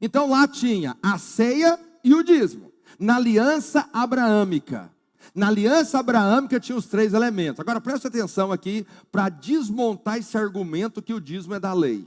Então 0.00 0.30
lá 0.30 0.48
tinha 0.48 0.96
a 1.02 1.18
ceia 1.18 1.89
e 2.02 2.14
o 2.14 2.22
dízimo. 2.22 2.72
Na 2.98 3.16
aliança 3.16 3.88
abraâmica. 3.92 4.90
Na 5.34 5.48
aliança 5.48 5.98
abraâmica 5.98 6.58
tinha 6.58 6.76
os 6.76 6.86
três 6.86 7.14
elementos. 7.14 7.60
Agora 7.60 7.80
preste 7.80 8.06
atenção 8.06 8.50
aqui 8.52 8.86
para 9.12 9.28
desmontar 9.28 10.18
esse 10.18 10.36
argumento 10.36 11.02
que 11.02 11.14
o 11.14 11.20
dízimo 11.20 11.54
é 11.54 11.60
da 11.60 11.72
lei. 11.72 12.06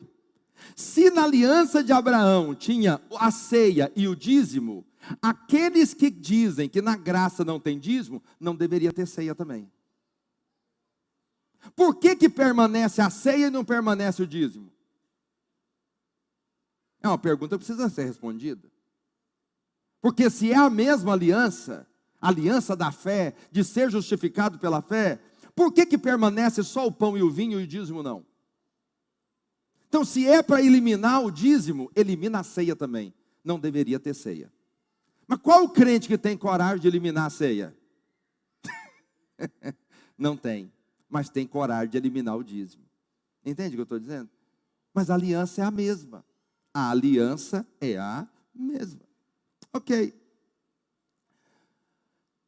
Se 0.75 1.09
na 1.09 1.23
aliança 1.23 1.83
de 1.83 1.91
Abraão 1.91 2.55
tinha 2.55 3.01
a 3.17 3.31
ceia 3.31 3.91
e 3.95 4.07
o 4.07 4.15
dízimo, 4.15 4.85
aqueles 5.21 5.93
que 5.93 6.09
dizem 6.09 6.69
que 6.69 6.81
na 6.81 6.95
graça 6.95 7.43
não 7.43 7.59
tem 7.59 7.79
dízimo, 7.79 8.23
não 8.39 8.55
deveria 8.55 8.91
ter 8.91 9.07
ceia 9.07 9.35
também. 9.35 9.69
Por 11.75 11.95
que, 11.95 12.15
que 12.15 12.29
permanece 12.29 13.01
a 13.01 13.09
ceia 13.09 13.47
e 13.47 13.49
não 13.49 13.63
permanece 13.63 14.21
o 14.21 14.27
dízimo? 14.27 14.71
É 17.01 17.07
uma 17.07 17.17
pergunta 17.17 17.57
que 17.57 17.65
precisa 17.65 17.89
ser 17.89 18.05
respondida. 18.05 18.72
Porque 20.03 20.29
se 20.29 20.51
é 20.51 20.57
a 20.57 20.69
mesma 20.69 21.13
aliança, 21.13 21.87
aliança 22.19 22.75
da 22.75 22.91
fé, 22.91 23.33
de 23.49 23.63
ser 23.63 23.89
justificado 23.89 24.59
pela 24.59 24.81
fé, 24.81 25.17
por 25.55 25.71
que, 25.71 25.85
que 25.85 25.97
permanece 25.97 26.61
só 26.61 26.85
o 26.85 26.91
pão 26.91 27.17
e 27.17 27.23
o 27.23 27.31
vinho 27.31 27.57
e 27.57 27.63
o 27.63 27.67
dízimo 27.67 28.03
não? 28.03 28.25
Então, 29.87 30.03
se 30.03 30.27
é 30.27 30.43
para 30.43 30.61
eliminar 30.61 31.23
o 31.23 31.31
dízimo, 31.31 31.89
elimina 31.95 32.41
a 32.41 32.43
ceia 32.43 32.75
também. 32.75 33.13
Não 33.45 33.57
deveria 33.57 33.97
ter 33.97 34.13
ceia. 34.13 34.51
Mas 35.25 35.39
qual 35.39 35.63
o 35.63 35.69
crente 35.69 36.09
que 36.09 36.17
tem 36.17 36.35
coragem 36.35 36.81
de 36.81 36.87
eliminar 36.89 37.27
a 37.27 37.29
ceia? 37.29 37.73
não 40.17 40.35
tem, 40.35 40.69
mas 41.07 41.29
tem 41.29 41.47
coragem 41.47 41.91
de 41.91 41.97
eliminar 41.97 42.35
o 42.35 42.43
dízimo. 42.43 42.83
Entende 43.45 43.69
o 43.69 43.77
que 43.77 43.81
eu 43.81 43.83
estou 43.83 43.99
dizendo? 43.99 44.29
Mas 44.93 45.09
a 45.09 45.13
aliança 45.13 45.61
é 45.61 45.63
a 45.63 45.71
mesma. 45.71 46.25
A 46.73 46.91
aliança 46.91 47.65
é 47.79 47.97
a 47.97 48.27
mesma. 48.53 49.12
Ok. 49.73 50.13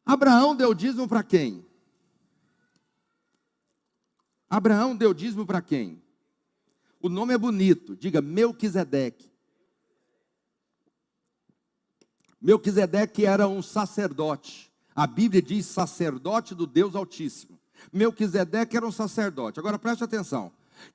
Abraão 0.05 0.55
deu 0.55 0.73
dízimo 0.73 1.07
para 1.07 1.23
quem? 1.23 1.65
Abraão 4.47 4.95
deu 4.95 5.13
dízimo 5.13 5.45
para 5.45 5.61
quem? 5.61 6.01
O 7.01 7.09
nome 7.09 7.34
é 7.34 7.38
bonito, 7.38 7.95
diga 7.95 8.21
Melquisedeque. 8.21 9.32
Melquisedeque 12.39 13.26
era 13.26 13.47
um 13.47 13.61
sacerdote. 13.61 14.71
A 14.95 15.07
Bíblia 15.07 15.41
diz 15.41 15.65
sacerdote 15.65 16.53
do 16.53 16.67
Deus 16.67 16.95
Altíssimo. 16.95 17.59
Melquisedeque 17.91 18.78
era 18.78 18.86
um 18.86 18.91
sacerdote. 18.91 19.59
Agora 19.59 19.80
preste 19.80 20.03
atenção. 20.03 20.51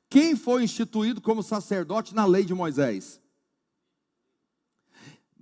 Quem 0.09 0.37
foi 0.37 0.63
instituído 0.63 1.21
como 1.21 1.43
sacerdote 1.43 2.15
na 2.15 2.25
lei 2.25 2.45
de 2.45 2.55
Moisés? 2.55 3.21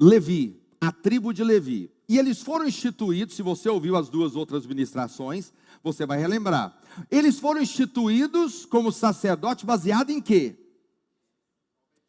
Levi, 0.01 0.61
a 0.81 0.93
tribo 0.93 1.33
de 1.33 1.43
Levi. 1.43 1.91
E 2.09 2.18
eles 2.18 2.41
foram 2.41 2.66
instituídos, 2.66 3.37
se 3.37 3.43
você 3.43 3.68
ouviu 3.68 3.97
as 3.97 4.09
duas 4.09 4.35
outras 4.35 4.66
ministrações, 4.66 5.53
você 5.83 6.07
vai 6.07 6.18
relembrar. 6.18 6.79
Eles 7.11 7.39
foram 7.39 7.61
instituídos 7.61 8.64
como 8.64 8.91
sacerdote 8.91 9.66
baseado 9.66 10.11
em 10.11 10.20
quê? 10.20 10.57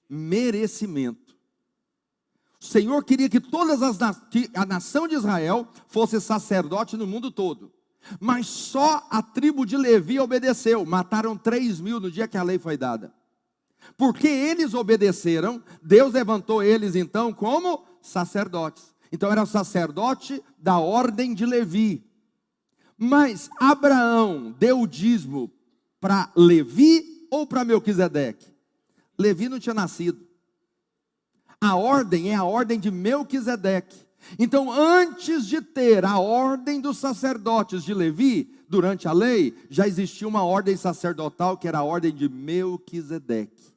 Merecimento. 0.07 1.35
O 2.61 2.65
Senhor 2.65 3.03
queria 3.03 3.29
que 3.29 3.39
todas 3.39 3.81
as 3.81 3.97
que 4.29 4.49
a 4.53 4.65
nação 4.65 5.07
de 5.07 5.15
Israel 5.15 5.67
fosse 5.87 6.19
sacerdote 6.19 6.97
no 6.97 7.07
mundo 7.07 7.31
todo. 7.31 7.71
Mas 8.19 8.47
só 8.47 9.05
a 9.09 9.21
tribo 9.21 9.65
de 9.65 9.77
Levi 9.77 10.19
obedeceu. 10.19 10.85
Mataram 10.85 11.37
3 11.37 11.79
mil 11.79 11.99
no 11.99 12.11
dia 12.11 12.27
que 12.27 12.37
a 12.37 12.43
lei 12.43 12.57
foi 12.57 12.77
dada. 12.77 13.13
Porque 13.97 14.27
eles 14.27 14.73
obedeceram, 14.73 15.63
Deus 15.81 16.13
levantou 16.13 16.63
eles 16.63 16.95
então 16.95 17.33
como 17.33 17.83
sacerdotes. 18.01 18.93
Então 19.11 19.31
era 19.31 19.43
o 19.43 19.47
sacerdote 19.47 20.43
da 20.57 20.77
ordem 20.77 21.33
de 21.33 21.45
Levi. 21.45 22.05
Mas 22.97 23.49
Abraão 23.59 24.55
deu 24.59 24.81
o 24.81 24.87
dízimo 24.87 25.51
para 25.99 26.31
Levi 26.35 27.27
ou 27.31 27.47
para 27.47 27.63
Melquisedeque? 27.63 28.53
Levi 29.17 29.49
não 29.49 29.59
tinha 29.59 29.73
nascido. 29.73 30.27
A 31.61 31.75
ordem 31.75 32.31
é 32.31 32.35
a 32.35 32.43
ordem 32.43 32.79
de 32.79 32.89
Melquisedeque. 32.89 34.07
Então, 34.37 34.71
antes 34.71 35.45
de 35.45 35.61
ter 35.61 36.05
a 36.05 36.19
ordem 36.19 36.79
dos 36.79 36.97
sacerdotes 36.97 37.83
de 37.83 37.93
Levi, 37.93 38.53
durante 38.69 39.07
a 39.07 39.11
lei, 39.11 39.57
já 39.69 39.87
existia 39.87 40.27
uma 40.27 40.43
ordem 40.43 40.77
sacerdotal 40.77 41.57
que 41.57 41.67
era 41.67 41.79
a 41.79 41.83
ordem 41.83 42.13
de 42.13 42.29
Melquisedeque. 42.29 43.73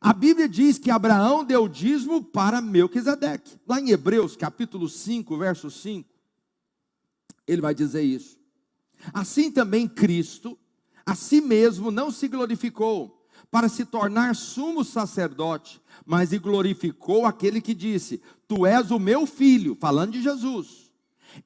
A 0.00 0.12
Bíblia 0.12 0.48
diz 0.48 0.78
que 0.78 0.90
Abraão 0.90 1.44
deu 1.44 1.68
dízimo 1.68 2.24
para 2.24 2.60
Melquisedeque. 2.60 3.56
Lá 3.68 3.80
em 3.80 3.90
Hebreus, 3.90 4.34
capítulo 4.34 4.88
5, 4.88 5.36
verso 5.36 5.70
5, 5.70 6.08
ele 7.46 7.60
vai 7.60 7.74
dizer 7.74 8.02
isso. 8.02 8.36
Assim 9.12 9.50
também 9.50 9.86
Cristo, 9.86 10.58
a 11.04 11.14
si 11.14 11.40
mesmo 11.40 11.90
não 11.90 12.10
se 12.10 12.26
glorificou 12.26 13.22
para 13.50 13.68
se 13.68 13.84
tornar 13.84 14.34
sumo 14.34 14.82
sacerdote, 14.82 15.80
mas 16.06 16.32
glorificou 16.32 17.26
aquele 17.26 17.60
que 17.60 17.74
disse: 17.74 18.20
Tu 18.48 18.64
és 18.66 18.90
o 18.90 18.98
meu 18.98 19.26
filho, 19.26 19.76
falando 19.78 20.12
de 20.12 20.22
Jesus. 20.22 20.90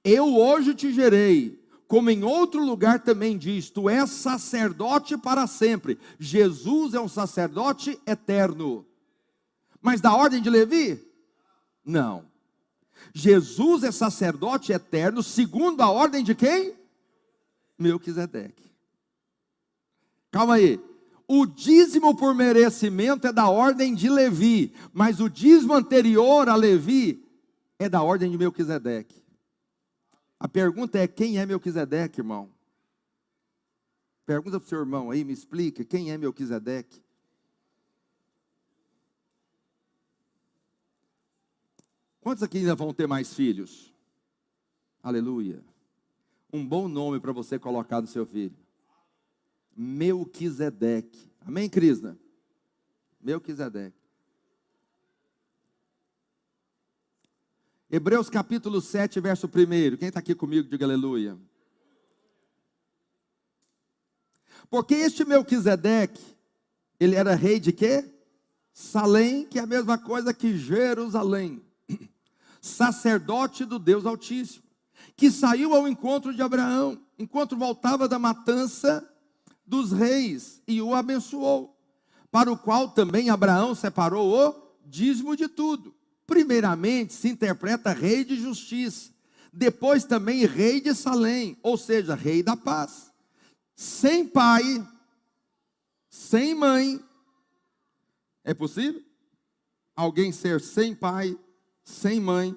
Eu 0.02 0.36
hoje 0.36 0.74
te 0.74 0.92
gerei, 0.92 1.60
como 1.86 2.10
em 2.10 2.24
outro 2.24 2.64
lugar 2.64 3.02
também 3.02 3.36
diz: 3.38 3.70
Tu 3.70 3.88
és 3.88 4.10
sacerdote 4.10 5.16
para 5.16 5.46
sempre. 5.46 5.98
Jesus 6.18 6.94
é 6.94 7.00
um 7.00 7.08
sacerdote 7.08 8.00
eterno. 8.06 8.86
Mas 9.80 10.00
da 10.00 10.14
ordem 10.14 10.42
de 10.42 10.50
Levi? 10.50 11.06
Não. 11.84 12.24
Jesus 13.14 13.82
é 13.84 13.92
sacerdote 13.92 14.72
eterno, 14.72 15.22
segundo 15.22 15.80
a 15.80 15.90
ordem 15.90 16.24
de 16.24 16.34
quem? 16.34 16.74
Melquisedeque. 17.78 18.70
Calma 20.30 20.54
aí 20.54 20.80
o 21.28 21.44
dízimo 21.44 22.14
por 22.14 22.34
merecimento 22.34 23.26
é 23.26 23.32
da 23.32 23.48
ordem 23.48 23.94
de 23.94 24.08
Levi, 24.08 24.72
mas 24.92 25.20
o 25.20 25.28
dízimo 25.28 25.74
anterior 25.74 26.48
a 26.48 26.54
Levi 26.54 27.24
é 27.78 27.88
da 27.88 28.02
ordem 28.02 28.30
de 28.30 28.38
Melquisedeque. 28.38 29.25
A 30.38 30.48
pergunta 30.48 30.98
é: 30.98 31.08
quem 31.08 31.38
é 31.38 31.46
Melquisedeque, 31.46 32.20
irmão? 32.20 32.50
Pergunta 34.24 34.58
para 34.58 34.66
o 34.66 34.68
seu 34.68 34.80
irmão 34.80 35.10
aí, 35.10 35.24
me 35.24 35.32
explica: 35.32 35.84
quem 35.84 36.10
é 36.10 36.18
Melquisedeque? 36.18 37.02
Quantos 42.20 42.42
aqui 42.42 42.58
ainda 42.58 42.74
vão 42.74 42.92
ter 42.92 43.06
mais 43.06 43.32
filhos? 43.34 43.94
Aleluia. 45.00 45.62
Um 46.52 46.66
bom 46.66 46.88
nome 46.88 47.20
para 47.20 47.30
você 47.32 47.58
colocar 47.58 48.00
no 48.00 48.08
seu 48.08 48.26
filho. 48.26 48.56
Melquisedeque. 49.76 51.30
Amém, 51.40 51.68
Crisna? 51.68 52.18
Melquisedeque. 53.20 54.05
Hebreus 57.88 58.28
capítulo 58.28 58.80
7, 58.80 59.20
verso 59.20 59.46
1. 59.46 59.96
Quem 59.96 60.08
está 60.08 60.18
aqui 60.18 60.34
comigo, 60.34 60.68
diga 60.68 60.84
aleluia. 60.84 61.38
Porque 64.68 64.94
este 64.94 65.24
Melquisedeque, 65.24 66.20
ele 66.98 67.14
era 67.14 67.36
rei 67.36 67.60
de 67.60 67.72
quê? 67.72 68.12
Salém, 68.72 69.46
que 69.46 69.60
é 69.60 69.62
a 69.62 69.66
mesma 69.66 69.96
coisa 69.96 70.34
que 70.34 70.58
Jerusalém. 70.58 71.62
Sacerdote 72.60 73.64
do 73.64 73.78
Deus 73.78 74.04
Altíssimo, 74.04 74.64
que 75.16 75.30
saiu 75.30 75.72
ao 75.72 75.86
encontro 75.86 76.34
de 76.34 76.42
Abraão, 76.42 77.00
enquanto 77.16 77.56
voltava 77.56 78.08
da 78.08 78.18
matança 78.18 79.08
dos 79.64 79.92
reis 79.92 80.60
e 80.66 80.82
o 80.82 80.92
abençoou, 80.92 81.78
para 82.32 82.50
o 82.50 82.58
qual 82.58 82.90
também 82.90 83.30
Abraão 83.30 83.76
separou 83.76 84.34
o 84.34 84.54
dízimo 84.84 85.36
de 85.36 85.46
tudo. 85.46 85.95
Primeiramente 86.26 87.12
se 87.12 87.28
interpreta 87.28 87.92
rei 87.92 88.24
de 88.24 88.36
justiça, 88.36 89.10
depois 89.52 90.04
também 90.04 90.44
rei 90.44 90.80
de 90.80 90.94
Salém, 90.94 91.56
ou 91.62 91.76
seja, 91.76 92.14
rei 92.14 92.42
da 92.42 92.56
paz. 92.56 93.12
Sem 93.74 94.26
pai, 94.26 94.86
sem 96.08 96.54
mãe. 96.54 97.00
É 98.44 98.52
possível? 98.52 99.02
Alguém 99.94 100.32
ser 100.32 100.60
sem 100.60 100.94
pai, 100.94 101.38
sem 101.84 102.20
mãe, 102.20 102.56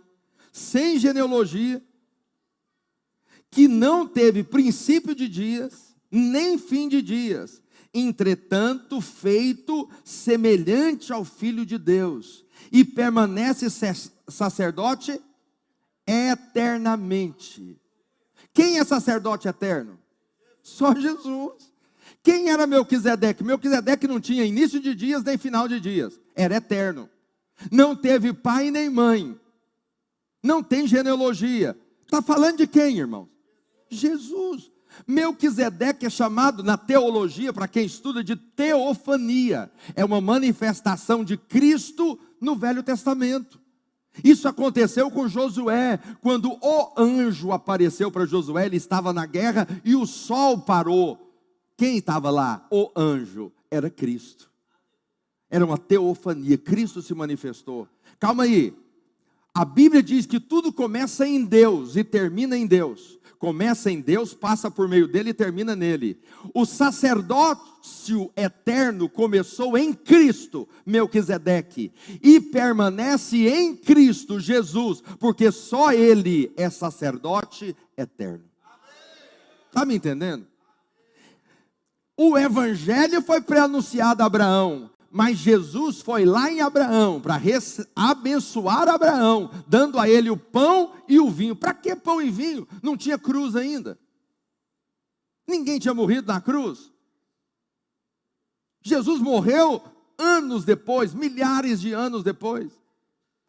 sem 0.51 0.99
genealogia, 0.99 1.81
que 3.51 3.67
não 3.67 4.07
teve 4.07 4.43
princípio 4.43 5.15
de 5.15 5.27
dias, 5.27 5.95
nem 6.11 6.57
fim 6.57 6.87
de 6.87 7.01
dias, 7.01 7.61
entretanto 7.93 9.01
feito 9.01 9.89
semelhante 10.03 11.11
ao 11.11 11.23
Filho 11.25 11.65
de 11.65 11.77
Deus, 11.77 12.45
e 12.71 12.83
permanece 12.83 13.67
sacerdote 14.27 15.19
eternamente. 16.05 17.79
Quem 18.53 18.79
é 18.79 18.83
sacerdote 18.83 19.47
eterno? 19.47 19.99
Só 20.61 20.93
Jesus. 20.95 21.71
Quem 22.21 22.49
era 22.49 22.67
Melquisedeque? 22.67 23.43
Melquisedeque 23.43 24.07
não 24.07 24.19
tinha 24.19 24.43
início 24.43 24.79
de 24.79 24.93
dias 24.93 25.23
nem 25.23 25.37
final 25.37 25.67
de 25.67 25.79
dias, 25.79 26.19
era 26.35 26.55
eterno. 26.55 27.09
Não 27.71 27.95
teve 27.95 28.33
pai 28.33 28.71
nem 28.71 28.89
mãe, 28.89 29.39
não 30.43 30.63
tem 30.63 30.87
genealogia. 30.87 31.77
Está 32.03 32.21
falando 32.21 32.57
de 32.57 32.67
quem, 32.67 32.97
irmãos? 32.97 33.29
Jesus. 33.89 34.71
Melquisedeque 35.07 36.05
é 36.05 36.09
chamado 36.09 36.63
na 36.63 36.77
teologia, 36.77 37.53
para 37.53 37.67
quem 37.67 37.85
estuda, 37.85 38.23
de 38.23 38.35
teofania. 38.35 39.71
É 39.95 40.03
uma 40.03 40.19
manifestação 40.19 41.23
de 41.23 41.37
Cristo 41.37 42.19
no 42.39 42.55
Velho 42.55 42.83
Testamento. 42.83 43.59
Isso 44.23 44.47
aconteceu 44.47 45.09
com 45.11 45.27
Josué, 45.27 45.99
quando 46.21 46.51
o 46.61 46.93
anjo 46.97 47.51
apareceu 47.51 48.11
para 48.11 48.25
Josué, 48.25 48.65
ele 48.65 48.77
estava 48.77 49.13
na 49.13 49.25
guerra 49.25 49.67
e 49.85 49.95
o 49.95 50.05
sol 50.05 50.59
parou. 50.59 51.33
Quem 51.77 51.97
estava 51.97 52.29
lá? 52.29 52.65
O 52.71 52.91
anjo. 52.95 53.51
Era 53.71 53.89
Cristo. 53.89 54.49
Era 55.49 55.65
uma 55.65 55.77
teofania. 55.77 56.57
Cristo 56.57 57.01
se 57.01 57.13
manifestou. 57.13 57.87
Calma 58.19 58.43
aí. 58.43 58.73
A 59.53 59.63
Bíblia 59.63 60.03
diz 60.03 60.25
que 60.25 60.39
tudo 60.39 60.73
começa 60.73 61.27
em 61.27 61.45
Deus 61.45 61.95
e 61.95 62.03
termina 62.03 62.57
em 62.57 62.65
Deus 62.65 63.18
começa 63.39 63.89
em 63.89 64.01
Deus, 64.01 64.33
passa 64.33 64.69
por 64.69 64.87
meio 64.87 65.07
dele 65.07 65.29
e 65.29 65.33
termina 65.33 65.73
nele. 65.75 66.19
O 66.53 66.65
sacerdócio 66.65 68.31
eterno 68.35 69.07
começou 69.07 69.77
em 69.77 69.93
Cristo, 69.93 70.67
Melquisedeque, 70.85 71.91
e 72.21 72.41
permanece 72.41 73.47
em 73.47 73.75
Cristo 73.75 74.39
Jesus, 74.39 75.01
porque 75.17 75.51
só 75.51 75.93
ele 75.93 76.51
é 76.57 76.69
sacerdote 76.69 77.75
eterno. 77.97 78.43
Está 79.67 79.85
me 79.85 79.95
entendendo? 79.95 80.45
O 82.17 82.37
evangelho 82.37 83.21
foi 83.21 83.39
pré-anunciado 83.39 84.21
a 84.21 84.25
Abraão, 84.25 84.91
mas 85.11 85.37
Jesus 85.37 86.01
foi 86.01 86.25
lá 86.25 86.51
em 86.51 86.61
Abraão 86.61 87.19
para 87.19 87.41
abençoar 87.95 88.87
Abraão, 88.87 89.49
dando 89.67 89.97
a 89.97 90.07
ele 90.07 90.29
o 90.29 90.37
pão 90.37 90.93
e 91.07 91.19
o 91.19 91.29
vinho. 91.29 91.55
Para 91.55 91.73
que 91.73 91.95
pão 91.95 92.21
e 92.21 92.29
vinho? 92.29 92.67
Não 92.81 92.95
tinha 92.95 93.17
cruz 93.17 93.55
ainda. 93.55 93.97
Ninguém 95.47 95.79
tinha 95.79 95.93
morrido 95.93 96.27
na 96.27 96.39
cruz. 96.39 96.91
Jesus 98.81 99.19
morreu 99.19 99.81
anos 100.17 100.63
depois, 100.63 101.13
milhares 101.13 101.81
de 101.81 101.91
anos 101.91 102.23
depois. 102.23 102.71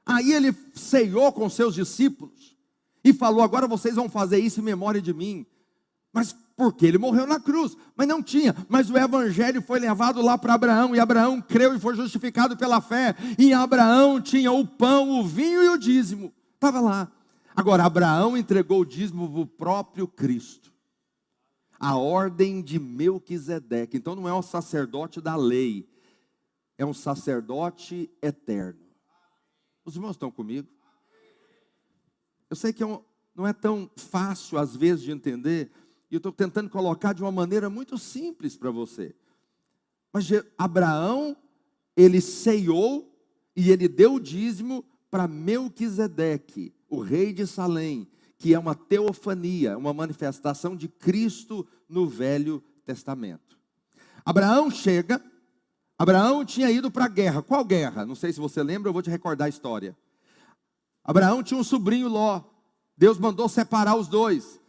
Aí 0.06 0.32
ele 0.32 0.54
ceiou 0.74 1.30
com 1.32 1.48
seus 1.50 1.74
discípulos 1.74 2.56
e 3.04 3.12
falou: 3.12 3.42
Agora 3.42 3.68
vocês 3.68 3.94
vão 3.94 4.08
fazer 4.08 4.38
isso 4.38 4.60
em 4.60 4.64
memória 4.64 5.00
de 5.00 5.12
mim. 5.12 5.46
Mas 6.12 6.34
porque 6.56 6.84
ele 6.84 6.98
morreu 6.98 7.26
na 7.26 7.40
cruz, 7.40 7.74
mas 7.96 8.06
não 8.06 8.22
tinha. 8.22 8.54
Mas 8.68 8.90
o 8.90 8.98
evangelho 8.98 9.62
foi 9.62 9.78
levado 9.78 10.20
lá 10.20 10.36
para 10.36 10.54
Abraão, 10.54 10.94
e 10.94 11.00
Abraão 11.00 11.40
creu 11.40 11.74
e 11.74 11.80
foi 11.80 11.96
justificado 11.96 12.56
pela 12.56 12.80
fé. 12.80 13.14
E 13.38 13.52
Abraão 13.52 14.20
tinha 14.20 14.52
o 14.52 14.66
pão, 14.66 15.20
o 15.20 15.26
vinho 15.26 15.62
e 15.62 15.68
o 15.70 15.78
dízimo. 15.78 16.32
Estava 16.54 16.80
lá. 16.80 17.10
Agora, 17.56 17.84
Abraão 17.84 18.36
entregou 18.36 18.80
o 18.80 18.84
dízimo 18.84 19.26
para 19.28 19.40
o 19.40 19.46
próprio 19.46 20.06
Cristo. 20.06 20.70
A 21.78 21.96
ordem 21.96 22.60
de 22.60 22.78
Melquisedeque. 22.78 23.96
Então 23.96 24.14
não 24.14 24.28
é 24.28 24.34
um 24.34 24.42
sacerdote 24.42 25.18
da 25.18 25.36
lei, 25.36 25.88
é 26.76 26.84
um 26.84 26.92
sacerdote 26.92 28.10
eterno. 28.20 28.80
Os 29.84 29.94
irmãos 29.96 30.12
estão 30.12 30.30
comigo? 30.30 30.68
Eu 32.50 32.56
sei 32.56 32.72
que 32.72 32.82
é 32.82 32.86
um, 32.86 33.02
não 33.34 33.46
é 33.46 33.52
tão 33.52 33.90
fácil 33.96 34.58
às 34.58 34.76
vezes 34.76 35.02
de 35.02 35.10
entender, 35.10 35.70
e 36.10 36.14
eu 36.14 36.18
estou 36.18 36.32
tentando 36.32 36.68
colocar 36.68 37.12
de 37.12 37.22
uma 37.22 37.30
maneira 37.30 37.70
muito 37.70 37.96
simples 37.96 38.56
para 38.56 38.70
você. 38.70 39.14
Mas 40.12 40.28
Abraão, 40.58 41.36
ele 41.96 42.20
ceiou 42.20 43.16
e 43.54 43.70
ele 43.70 43.86
deu 43.86 44.14
o 44.14 44.20
dízimo 44.20 44.84
para 45.10 45.28
Melquisedeque, 45.28 46.74
o 46.88 47.00
rei 47.00 47.32
de 47.32 47.46
Salém, 47.46 48.08
que 48.36 48.54
é 48.54 48.58
uma 48.58 48.74
teofania, 48.74 49.76
uma 49.76 49.92
manifestação 49.92 50.74
de 50.74 50.88
Cristo 50.88 51.66
no 51.88 52.08
Velho 52.08 52.62
Testamento. 52.84 53.58
Abraão 54.24 54.70
chega, 54.70 55.22
Abraão 55.98 56.44
tinha 56.44 56.70
ido 56.70 56.90
para 56.90 57.04
a 57.04 57.08
guerra. 57.08 57.42
Qual 57.42 57.64
guerra? 57.64 58.06
Não 58.06 58.14
sei 58.14 58.32
se 58.32 58.40
você 58.40 58.62
lembra, 58.62 58.88
eu 58.88 58.92
vou 58.92 59.02
te 59.02 59.10
recordar 59.10 59.46
a 59.46 59.48
história. 59.48 59.96
Abraão 61.04 61.42
tinha 61.42 61.58
um 61.58 61.64
sobrinho 61.64 62.08
Ló. 62.08 62.42
Deus 62.96 63.18
mandou 63.18 63.48
separar 63.48 63.96
os 63.96 64.08
dois. 64.08 64.59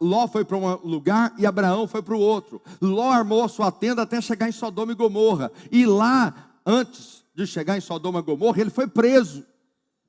Ló 0.00 0.26
foi 0.26 0.44
para 0.44 0.56
um 0.56 0.74
lugar 0.84 1.32
e 1.38 1.46
Abraão 1.46 1.86
foi 1.86 2.02
para 2.02 2.16
o 2.16 2.20
outro. 2.20 2.60
Ló 2.80 3.10
armou 3.10 3.44
a 3.44 3.48
sua 3.48 3.70
tenda 3.70 4.02
até 4.02 4.20
chegar 4.20 4.48
em 4.48 4.52
Sodoma 4.52 4.90
e 4.90 4.96
Gomorra. 4.96 5.52
E 5.70 5.86
lá, 5.86 6.50
antes 6.66 7.22
de 7.34 7.46
chegar 7.46 7.78
em 7.78 7.80
Sodoma 7.80 8.18
e 8.18 8.22
Gomorra, 8.22 8.60
ele 8.60 8.70
foi 8.70 8.88
preso. 8.88 9.44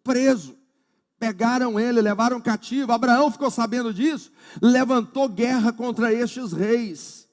Preso. 0.04 0.58
Pegaram 1.20 1.80
ele, 1.80 2.02
levaram 2.02 2.42
cativo. 2.42 2.92
Abraão 2.92 3.30
ficou 3.30 3.52
sabendo 3.52 3.94
disso, 3.94 4.32
levantou 4.62 5.30
guerra 5.30 5.72
contra 5.72 6.12
estes 6.12 6.52
reis. 6.52 7.28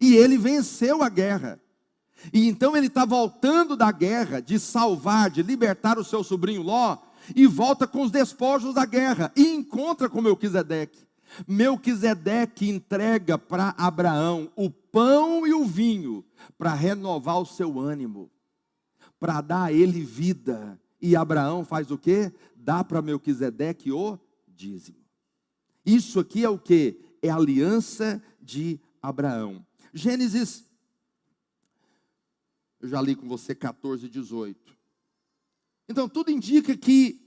E 0.00 0.14
ele 0.14 0.38
venceu 0.38 1.02
a 1.02 1.08
guerra. 1.08 1.60
E 2.32 2.48
então 2.48 2.76
ele 2.76 2.86
está 2.86 3.04
voltando 3.04 3.76
da 3.76 3.90
guerra, 3.92 4.40
de 4.40 4.58
salvar, 4.58 5.30
de 5.30 5.42
libertar 5.42 5.98
o 5.98 6.04
seu 6.04 6.24
sobrinho 6.24 6.62
Ló, 6.62 6.96
e 7.34 7.46
volta 7.46 7.86
com 7.86 8.02
os 8.02 8.10
despojos 8.10 8.74
da 8.74 8.86
guerra, 8.86 9.32
e 9.36 9.54
encontra 9.54 10.08
com 10.08 10.22
Melquisedeque. 10.22 11.04
Melquisedeque 11.46 12.68
entrega 12.68 13.38
para 13.38 13.74
Abraão 13.76 14.50
o 14.56 14.70
pão 14.70 15.46
e 15.46 15.52
o 15.52 15.64
vinho 15.64 16.24
para 16.56 16.74
renovar 16.74 17.40
o 17.40 17.46
seu 17.46 17.78
ânimo, 17.78 18.30
para 19.18 19.40
dar 19.40 19.64
a 19.64 19.72
ele 19.72 20.04
vida. 20.04 20.80
E 21.00 21.16
Abraão 21.16 21.64
faz 21.64 21.90
o 21.90 21.98
que? 21.98 22.32
Dá 22.56 22.82
para 22.82 23.02
Melquisedeque 23.02 23.92
o 23.92 24.18
dízimo. 24.48 25.04
Isso 25.84 26.18
aqui 26.18 26.44
é 26.44 26.48
o 26.48 26.58
que? 26.58 26.98
É 27.22 27.28
a 27.28 27.36
aliança 27.36 28.22
de 28.40 28.80
Abraão. 29.02 29.64
Gênesis, 29.92 30.64
eu 32.80 32.88
já 32.88 33.00
li 33.00 33.14
com 33.14 33.28
você 33.28 33.54
14, 33.54 34.08
18. 34.08 34.76
Então 35.88 36.08
tudo 36.08 36.30
indica 36.30 36.76
que 36.76 37.20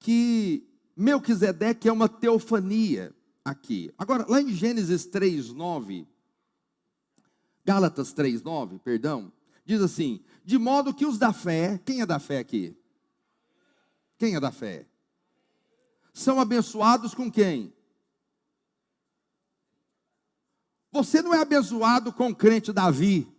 que 0.00 0.67
Melquisedeque 0.98 1.88
é 1.88 1.92
uma 1.92 2.08
teofania 2.08 3.14
aqui. 3.44 3.94
Agora, 3.96 4.26
lá 4.28 4.42
em 4.42 4.52
Gênesis 4.52 5.06
3, 5.06 5.52
9, 5.52 6.04
Gálatas 7.64 8.12
3, 8.12 8.42
9, 8.42 8.80
perdão, 8.80 9.32
diz 9.64 9.80
assim: 9.80 10.20
de 10.44 10.58
modo 10.58 10.92
que 10.92 11.06
os 11.06 11.16
da 11.16 11.32
fé, 11.32 11.78
quem 11.86 12.00
é 12.00 12.06
da 12.06 12.18
fé 12.18 12.40
aqui? 12.40 12.76
Quem 14.18 14.34
é 14.34 14.40
da 14.40 14.50
fé? 14.50 14.88
São 16.12 16.40
abençoados 16.40 17.14
com 17.14 17.30
quem? 17.30 17.72
Você 20.90 21.22
não 21.22 21.32
é 21.32 21.38
abençoado 21.38 22.12
com 22.12 22.30
o 22.30 22.34
crente 22.34 22.72
Davi. 22.72 23.32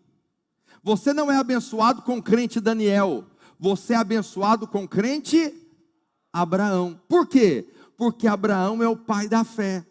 Você 0.82 1.12
não 1.12 1.30
é 1.30 1.36
abençoado 1.36 2.04
com 2.04 2.20
o 2.20 2.24
crente 2.24 2.62
Daniel. 2.62 3.28
Você 3.60 3.92
é 3.94 3.98
abençoado 3.98 4.66
com 4.66 4.86
o 4.86 4.88
crente 4.88 5.59
Abraão. 6.32 7.00
Por 7.08 7.28
quê? 7.28 7.68
Porque 7.98 8.28
Abraão 8.28 8.82
é 8.82 8.88
o 8.88 8.96
pai 8.96 9.28
da 9.28 9.44
fé. 9.44 9.86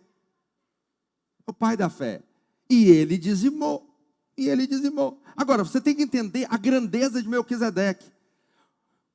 O 1.47 1.53
pai 1.53 1.77
da 1.77 1.89
fé. 1.89 2.23
E 2.69 2.89
ele 2.91 3.19
dizimou. 3.19 3.89
E 4.37 4.49
ele 4.49 4.67
dizimou. 4.67 5.21
Agora, 5.37 5.65
você 5.65 5.81
tem 5.81 5.95
que 5.95 6.03
entender 6.03 6.47
a 6.51 6.57
grandeza 6.57 7.23
de 7.23 7.29
Melquisedeque. 7.29 8.11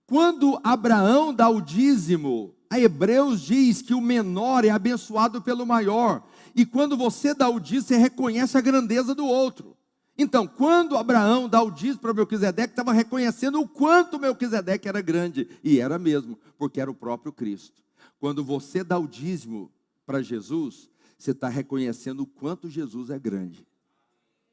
Quando 0.05 0.59
Abraão 0.63 1.33
dá 1.33 1.49
o 1.49 1.61
dízimo, 1.61 2.53
a 2.69 2.79
Hebreus 2.79 3.41
diz 3.41 3.81
que 3.81 3.93
o 3.93 4.01
menor 4.01 4.65
é 4.65 4.69
abençoado 4.69 5.41
pelo 5.41 5.65
maior. 5.65 6.23
E 6.55 6.65
quando 6.65 6.97
você 6.97 7.33
dá 7.33 7.49
o 7.49 7.59
dízimo, 7.59 7.87
você 7.87 7.97
reconhece 7.97 8.57
a 8.57 8.61
grandeza 8.61 9.15
do 9.15 9.25
outro. 9.25 9.72
Então, 10.17 10.47
quando 10.47 10.95
Abraão 10.95 11.49
dá 11.49 11.61
o 11.61 11.71
dízimo 11.71 11.99
para 11.99 12.13
Melquisedeque, 12.13 12.73
estava 12.73 12.93
reconhecendo 12.93 13.59
o 13.59 13.67
quanto 13.67 14.19
Melquisedeque 14.19 14.87
era 14.87 15.01
grande, 15.01 15.49
e 15.63 15.79
era 15.79 15.97
mesmo, 15.97 16.37
porque 16.57 16.79
era 16.79 16.91
o 16.91 16.95
próprio 16.95 17.33
Cristo. 17.33 17.81
Quando 18.19 18.43
você 18.43 18.83
dá 18.83 18.97
o 18.97 19.07
dízimo 19.07 19.71
para 20.05 20.21
Jesus, 20.21 20.89
você 21.17 21.31
está 21.31 21.49
reconhecendo 21.49 22.21
o 22.21 22.27
quanto 22.27 22.69
Jesus 22.69 23.09
é 23.09 23.17
grande. 23.17 23.65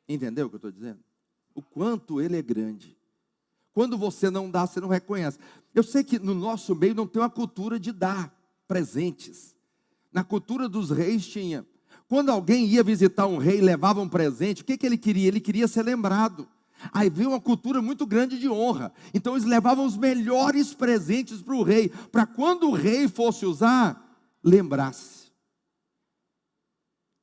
Entendeu 0.08 0.46
o 0.46 0.48
que 0.48 0.56
eu 0.56 0.58
estou 0.58 0.72
dizendo? 0.72 1.00
O 1.54 1.62
quanto 1.62 2.20
ele 2.20 2.36
é 2.36 2.42
grande. 2.42 2.96
Quando 3.72 3.96
você 3.96 4.30
não 4.30 4.50
dá, 4.50 4.66
você 4.66 4.80
não 4.80 4.88
reconhece. 4.88 5.38
Eu 5.74 5.82
sei 5.82 6.02
que 6.02 6.18
no 6.18 6.34
nosso 6.34 6.74
meio 6.74 6.94
não 6.94 7.06
tem 7.06 7.20
uma 7.20 7.30
cultura 7.30 7.78
de 7.78 7.92
dar 7.92 8.34
presentes. 8.66 9.54
Na 10.12 10.24
cultura 10.24 10.68
dos 10.68 10.90
reis 10.90 11.26
tinha. 11.26 11.66
Quando 12.10 12.30
alguém 12.30 12.66
ia 12.66 12.82
visitar 12.82 13.28
um 13.28 13.38
rei 13.38 13.60
levava 13.60 14.00
um 14.00 14.08
presente, 14.08 14.62
o 14.62 14.64
que, 14.64 14.76
que 14.76 14.84
ele 14.84 14.98
queria? 14.98 15.28
Ele 15.28 15.38
queria 15.38 15.68
ser 15.68 15.84
lembrado. 15.84 16.48
Aí 16.92 17.08
veio 17.08 17.28
uma 17.28 17.40
cultura 17.40 17.80
muito 17.80 18.04
grande 18.04 18.36
de 18.36 18.48
honra. 18.48 18.92
Então 19.14 19.34
eles 19.34 19.46
levavam 19.46 19.86
os 19.86 19.96
melhores 19.96 20.74
presentes 20.74 21.40
para 21.40 21.54
o 21.54 21.62
rei, 21.62 21.88
para 22.10 22.26
quando 22.26 22.68
o 22.68 22.74
rei 22.74 23.06
fosse 23.06 23.46
usar, 23.46 24.28
lembrasse. 24.42 25.30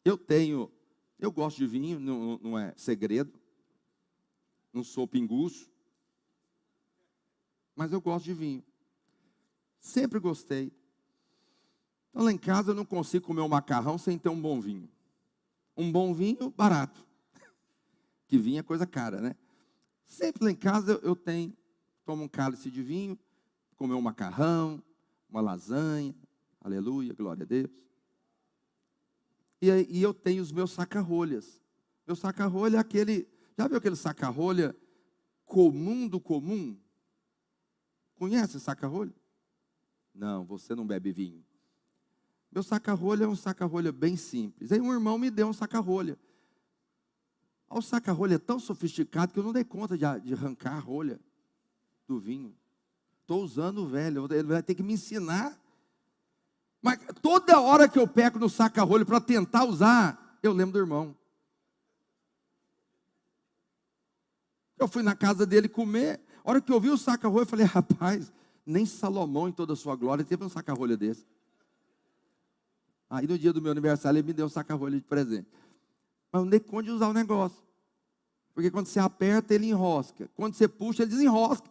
Eu 0.06 0.18
tenho, 0.18 0.72
eu 1.20 1.34
gosto 1.34 1.58
de 1.58 1.68
vinho, 1.68 2.00
não, 2.00 2.40
não 2.42 2.58
é 2.58 2.74
segredo. 2.78 3.38
Não 4.72 4.86
sou 4.86 5.06
pinguço. 5.06 5.70
Mas 7.76 7.92
eu 7.92 8.00
gosto 8.00 8.24
de 8.24 8.34
vinho. 8.34 8.64
Sempre 9.82 10.18
gostei. 10.18 10.72
Então 12.18 12.26
lá 12.26 12.32
em 12.32 12.38
casa 12.38 12.72
eu 12.72 12.74
não 12.74 12.84
consigo 12.84 13.28
comer 13.28 13.42
um 13.42 13.48
macarrão 13.48 13.96
sem 13.96 14.18
ter 14.18 14.30
um 14.30 14.42
bom 14.42 14.60
vinho. 14.60 14.90
Um 15.78 15.92
bom 15.92 16.16
vinho 16.16 16.50
barato. 16.50 17.06
Que 18.28 18.40
vinho 18.40 18.58
é 18.58 18.64
coisa 18.64 18.88
cara, 18.88 19.22
né? 19.22 19.36
Sempre 20.04 20.46
lá 20.46 20.50
em 20.50 20.56
casa 20.56 21.00
eu 21.04 21.16
tenho, 21.16 21.56
tomo 22.04 22.24
um 22.24 22.28
cálice 22.28 22.72
de 22.72 22.82
vinho, 22.82 23.20
comer 23.76 23.94
um 23.94 24.02
macarrão, 24.02 24.82
uma 25.30 25.42
lasanha, 25.42 26.16
aleluia, 26.60 27.14
glória 27.14 27.44
a 27.44 27.46
Deus. 27.46 27.70
E, 29.62 29.68
e 29.88 30.02
eu 30.02 30.12
tenho 30.12 30.42
os 30.42 30.52
meus 30.52 30.72
saca-rolhas. 30.72 31.62
Meu 32.08 32.16
saca-rolha 32.16 32.78
é 32.78 32.80
aquele, 32.80 33.30
já 33.56 33.68
viu 33.68 33.78
aquele 33.78 33.96
saca-rolha 33.96 34.76
comum 35.46 36.08
do 36.08 36.20
comum? 36.20 36.76
Conhece 38.16 38.60
saca-rolha? 38.60 39.14
Não, 40.16 40.44
você 40.44 40.74
não 40.74 40.88
bebe 40.88 41.12
vinho. 41.12 41.47
Meu 42.58 42.64
saca-rolha 42.64 43.26
é 43.26 43.28
um 43.28 43.36
saca-rolha 43.36 43.92
bem 43.92 44.18
simples. 44.18 44.72
Aí 44.72 44.82
um 44.82 44.92
irmão 44.92 45.16
me 45.20 45.30
deu 45.30 45.48
um 45.48 45.54
saca-rolha. 45.54 46.18
O 47.70 47.84
saca-rolha 47.84 48.34
é 48.34 48.40
tão 48.40 48.58
sofisticado 48.58 49.32
que 49.32 49.38
eu 49.38 49.44
não 49.44 49.54
dei 49.54 49.64
conta 49.64 49.96
de, 49.96 50.04
de 50.22 50.34
arrancar 50.34 50.76
a 50.76 50.80
rolha 50.80 51.20
do 52.08 52.18
vinho. 52.20 52.58
Estou 53.22 53.44
usando 53.44 53.84
o 53.84 53.88
velho, 53.88 54.28
ele 54.34 54.48
vai 54.48 54.64
ter 54.64 54.74
que 54.74 54.82
me 54.82 54.94
ensinar. 54.94 55.56
Mas 56.82 57.00
toda 57.22 57.62
hora 57.62 57.88
que 57.88 58.00
eu 58.00 58.08
pego 58.08 58.40
no 58.40 58.50
saca-rolha 58.50 59.06
para 59.06 59.22
tentar 59.22 59.64
usar, 59.64 60.40
eu 60.42 60.52
lembro 60.52 60.74
do 60.74 60.80
irmão. 60.80 61.16
Eu 64.80 64.88
fui 64.88 65.04
na 65.04 65.14
casa 65.14 65.46
dele 65.46 65.70
comer. 65.70 66.20
A 66.44 66.50
hora 66.50 66.60
que 66.60 66.74
eu 66.74 66.82
vi 66.82 66.90
o 66.90 66.98
saca-rolha, 66.98 67.44
eu 67.44 67.48
falei, 67.48 67.68
rapaz, 67.68 68.34
nem 68.66 68.84
Salomão 68.84 69.48
em 69.48 69.52
toda 69.52 69.74
a 69.74 69.76
sua 69.76 69.96
glória 69.96 70.26
teve 70.26 70.44
um 70.44 70.50
saca-rolha 70.50 70.98
desse. 70.98 71.37
Aí 73.10 73.26
no 73.26 73.38
dia 73.38 73.54
do 73.54 73.62
meu 73.62 73.72
aniversário 73.72 74.18
ele 74.18 74.28
me 74.28 74.34
deu 74.34 74.46
um 74.46 74.50
saca-rolha 74.50 74.98
de 74.98 75.06
presente. 75.06 75.48
Mas 76.32 76.42
não 76.42 76.50
dei 76.50 76.60
conta 76.60 76.84
de 76.84 76.92
usar 76.92 77.08
o 77.08 77.14
negócio. 77.14 77.64
Porque 78.54 78.72
quando 78.72 78.88
você 78.88 79.00
aperta, 79.00 79.54
ele 79.54 79.68
enrosca. 79.68 80.30
Quando 80.36 80.56
você 80.56 80.68
puxa, 80.68 81.04
ele 81.04 81.12
desenrosca. 81.12 81.70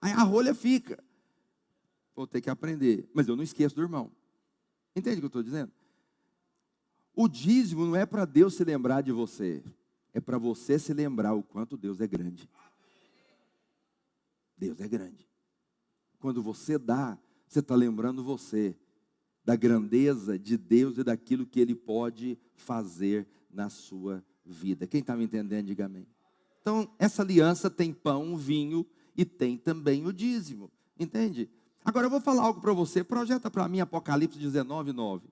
Aí 0.00 0.12
a 0.12 0.22
rolha 0.22 0.54
fica. 0.54 1.02
Vou 2.14 2.26
ter 2.26 2.40
que 2.40 2.48
aprender. 2.48 3.10
Mas 3.12 3.28
eu 3.28 3.36
não 3.36 3.42
esqueço 3.42 3.74
do 3.74 3.82
irmão. 3.82 4.10
Entende 4.94 5.16
o 5.16 5.20
que 5.20 5.24
eu 5.24 5.28
estou 5.28 5.42
dizendo? 5.42 5.72
O 7.14 7.28
dízimo 7.28 7.84
não 7.86 7.96
é 7.96 8.06
para 8.06 8.24
Deus 8.24 8.54
se 8.54 8.64
lembrar 8.64 9.02
de 9.02 9.10
você. 9.10 9.64
É 10.14 10.20
para 10.20 10.38
você 10.38 10.78
se 10.78 10.94
lembrar 10.94 11.34
o 11.34 11.42
quanto 11.42 11.76
Deus 11.76 12.00
é 12.00 12.06
grande. 12.06 12.48
Deus 14.56 14.80
é 14.80 14.88
grande. 14.88 15.28
Quando 16.18 16.42
você 16.42 16.78
dá, 16.78 17.18
você 17.46 17.58
está 17.58 17.74
lembrando 17.74 18.24
você 18.24 18.74
da 19.46 19.54
grandeza 19.54 20.36
de 20.36 20.56
Deus 20.56 20.98
e 20.98 21.04
daquilo 21.04 21.46
que 21.46 21.60
Ele 21.60 21.72
pode 21.72 22.36
fazer 22.56 23.24
na 23.48 23.70
sua 23.70 24.22
vida. 24.44 24.88
Quem 24.88 25.00
está 25.00 25.16
me 25.16 25.22
entendendo, 25.22 25.66
diga 25.66 25.86
amém. 25.86 26.04
Então, 26.60 26.92
essa 26.98 27.22
aliança 27.22 27.70
tem 27.70 27.92
pão, 27.92 28.36
vinho 28.36 28.84
e 29.16 29.24
tem 29.24 29.56
também 29.56 30.04
o 30.04 30.12
dízimo. 30.12 30.68
Entende? 30.98 31.48
Agora 31.84 32.06
eu 32.06 32.10
vou 32.10 32.20
falar 32.20 32.42
algo 32.42 32.60
para 32.60 32.72
você. 32.72 33.04
Projeta 33.04 33.48
para 33.48 33.68
mim 33.68 33.78
Apocalipse 33.78 34.36
19, 34.36 34.92
9. 34.92 35.28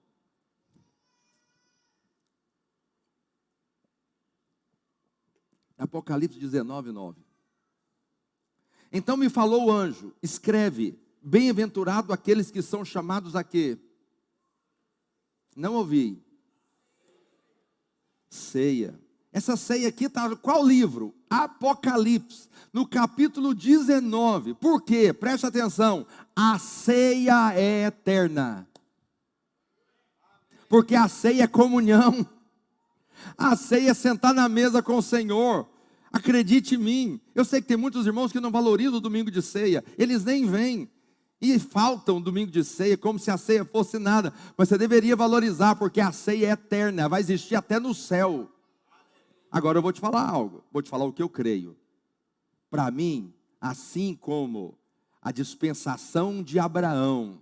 Apocalipse 5.76 6.38
19, 6.38 6.92
9. 6.92 7.20
Então 8.92 9.16
me 9.16 9.28
falou 9.28 9.64
o 9.64 9.72
anjo: 9.72 10.14
escreve, 10.22 10.96
bem-aventurado 11.20 12.12
aqueles 12.12 12.52
que 12.52 12.62
são 12.62 12.84
chamados 12.84 13.34
a 13.34 13.42
quê? 13.42 13.76
Não 15.54 15.74
ouvi. 15.74 16.22
Ceia. 18.28 18.98
Essa 19.32 19.56
ceia 19.56 19.88
aqui 19.88 20.04
está. 20.06 20.34
Qual 20.36 20.64
livro? 20.64 21.14
Apocalipse, 21.28 22.48
no 22.72 22.86
capítulo 22.86 23.54
19. 23.54 24.54
Por 24.54 24.82
quê? 24.82 25.12
Preste 25.12 25.46
atenção. 25.46 26.06
A 26.36 26.58
ceia 26.58 27.52
é 27.54 27.86
eterna. 27.86 28.68
Porque 30.68 30.94
a 30.94 31.08
ceia 31.08 31.44
é 31.44 31.48
comunhão. 31.48 32.26
A 33.36 33.56
ceia 33.56 33.90
é 33.90 33.94
sentar 33.94 34.34
na 34.34 34.48
mesa 34.48 34.82
com 34.82 34.96
o 34.96 35.02
Senhor. 35.02 35.68
Acredite 36.12 36.76
em 36.76 36.78
mim. 36.78 37.20
Eu 37.34 37.44
sei 37.44 37.60
que 37.60 37.66
tem 37.66 37.76
muitos 37.76 38.06
irmãos 38.06 38.30
que 38.30 38.38
não 38.38 38.50
valorizam 38.50 38.98
o 38.98 39.00
domingo 39.00 39.30
de 39.30 39.42
ceia. 39.42 39.84
Eles 39.98 40.24
nem 40.24 40.46
vêm. 40.46 40.88
E 41.44 41.58
faltam 41.58 42.22
domingo 42.22 42.50
de 42.50 42.64
ceia, 42.64 42.96
como 42.96 43.18
se 43.18 43.30
a 43.30 43.36
ceia 43.36 43.66
fosse 43.66 43.98
nada. 43.98 44.32
Mas 44.56 44.66
você 44.66 44.78
deveria 44.78 45.14
valorizar, 45.14 45.76
porque 45.76 46.00
a 46.00 46.10
ceia 46.10 46.46
é 46.46 46.50
eterna, 46.52 47.06
vai 47.06 47.20
existir 47.20 47.54
até 47.54 47.78
no 47.78 47.92
céu. 47.92 48.50
Agora 49.52 49.76
eu 49.76 49.82
vou 49.82 49.92
te 49.92 50.00
falar 50.00 50.26
algo, 50.26 50.64
vou 50.72 50.80
te 50.80 50.88
falar 50.88 51.04
o 51.04 51.12
que 51.12 51.22
eu 51.22 51.28
creio. 51.28 51.76
Para 52.70 52.90
mim, 52.90 53.30
assim 53.60 54.16
como 54.18 54.78
a 55.20 55.30
dispensação 55.30 56.42
de 56.42 56.58
Abraão 56.58 57.38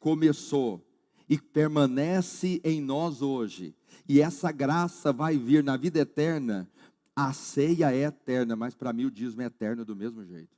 começou 0.00 0.82
e 1.28 1.36
permanece 1.36 2.58
em 2.64 2.80
nós 2.80 3.20
hoje, 3.20 3.74
e 4.08 4.18
essa 4.18 4.50
graça 4.50 5.12
vai 5.12 5.36
vir 5.36 5.62
na 5.62 5.76
vida 5.76 5.98
eterna, 5.98 6.66
a 7.14 7.34
ceia 7.34 7.94
é 7.94 8.04
eterna, 8.04 8.56
mas 8.56 8.74
para 8.74 8.94
mim 8.94 9.04
o 9.04 9.10
dízimo 9.10 9.42
é 9.42 9.44
eterno 9.44 9.84
do 9.84 9.94
mesmo 9.94 10.24
jeito. 10.24 10.55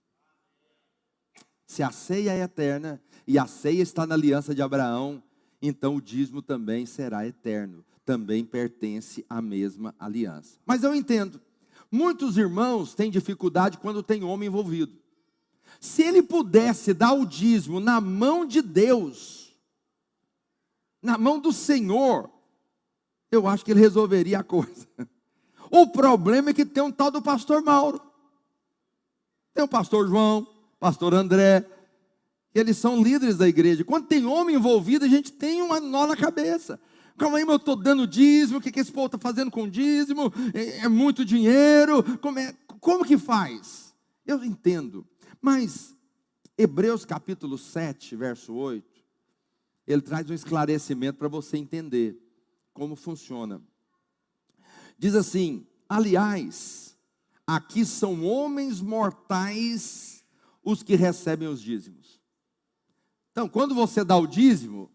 Se 1.68 1.84
a 1.84 1.92
ceia 1.92 2.32
é 2.32 2.40
eterna 2.40 3.00
e 3.28 3.38
a 3.38 3.46
ceia 3.46 3.82
está 3.82 4.04
na 4.04 4.16
aliança 4.16 4.52
de 4.52 4.62
Abraão, 4.62 5.22
então 5.62 5.94
o 5.94 6.02
dízimo 6.02 6.42
também 6.42 6.84
será 6.84 7.24
eterno 7.24 7.84
também 8.08 8.42
pertence 8.42 9.22
à 9.28 9.42
mesma 9.42 9.94
aliança. 9.98 10.58
Mas 10.64 10.82
eu 10.82 10.94
entendo, 10.94 11.38
muitos 11.92 12.38
irmãos 12.38 12.94
têm 12.94 13.10
dificuldade 13.10 13.76
quando 13.76 14.02
tem 14.02 14.24
homem 14.24 14.46
envolvido. 14.46 14.96
Se 15.78 16.04
ele 16.04 16.22
pudesse 16.22 16.94
dar 16.94 17.12
o 17.12 17.26
dízimo 17.26 17.80
na 17.80 18.00
mão 18.00 18.46
de 18.46 18.62
Deus, 18.62 19.54
na 21.02 21.18
mão 21.18 21.38
do 21.38 21.52
Senhor, 21.52 22.30
eu 23.30 23.46
acho 23.46 23.62
que 23.62 23.72
ele 23.72 23.80
resolveria 23.80 24.38
a 24.38 24.44
coisa. 24.44 24.88
O 25.70 25.86
problema 25.88 26.48
é 26.48 26.54
que 26.54 26.64
tem 26.64 26.82
um 26.82 26.90
tal 26.90 27.10
do 27.10 27.20
pastor 27.20 27.62
Mauro, 27.62 28.00
tem 29.52 29.62
o 29.62 29.68
pastor 29.68 30.08
João, 30.08 30.48
pastor 30.78 31.14
André, 31.14 31.66
eles 32.54 32.76
são 32.76 33.02
líderes 33.02 33.36
da 33.36 33.48
igreja. 33.48 33.84
Quando 33.84 34.06
tem 34.06 34.24
homem 34.24 34.56
envolvido, 34.56 35.04
a 35.04 35.08
gente 35.08 35.32
tem 35.32 35.62
uma 35.62 35.80
nó 35.80 36.06
na 36.06 36.16
cabeça. 36.16 36.80
Calma 37.16 37.38
aí, 37.38 37.44
eu 37.44 37.56
estou 37.56 37.74
dando 37.74 38.06
dízimo, 38.06 38.58
o 38.58 38.60
que, 38.60 38.70
que 38.70 38.78
esse 38.78 38.92
povo 38.92 39.06
está 39.06 39.18
fazendo 39.18 39.50
com 39.50 39.68
dízimo? 39.68 40.32
É, 40.54 40.84
é, 40.84 40.88
muito 40.88 41.24
dinheiro, 41.24 42.02
como, 42.18 42.38
é, 42.38 42.54
como 42.80 43.04
que 43.04 43.18
faz? 43.18 43.92
Eu 44.24 44.44
entendo, 44.44 45.04
mas 45.40 45.96
Hebreus 46.56 47.04
capítulo 47.04 47.58
7, 47.58 48.14
verso 48.14 48.54
8, 48.54 48.86
ele 49.86 50.02
traz 50.02 50.30
um 50.30 50.34
esclarecimento 50.34 51.18
para 51.18 51.28
você 51.28 51.56
entender 51.56 52.16
como 52.72 52.94
funciona. 52.94 53.60
Diz 54.96 55.14
assim: 55.14 55.66
aliás, 55.88 56.96
aqui 57.46 57.84
são 57.84 58.24
homens 58.24 58.80
mortais 58.80 60.17
os 60.70 60.82
que 60.82 60.96
recebem 60.96 61.48
os 61.48 61.62
dízimos. 61.62 62.20
Então, 63.32 63.48
quando 63.48 63.74
você 63.74 64.04
dá 64.04 64.18
o 64.18 64.26
dízimo, 64.26 64.90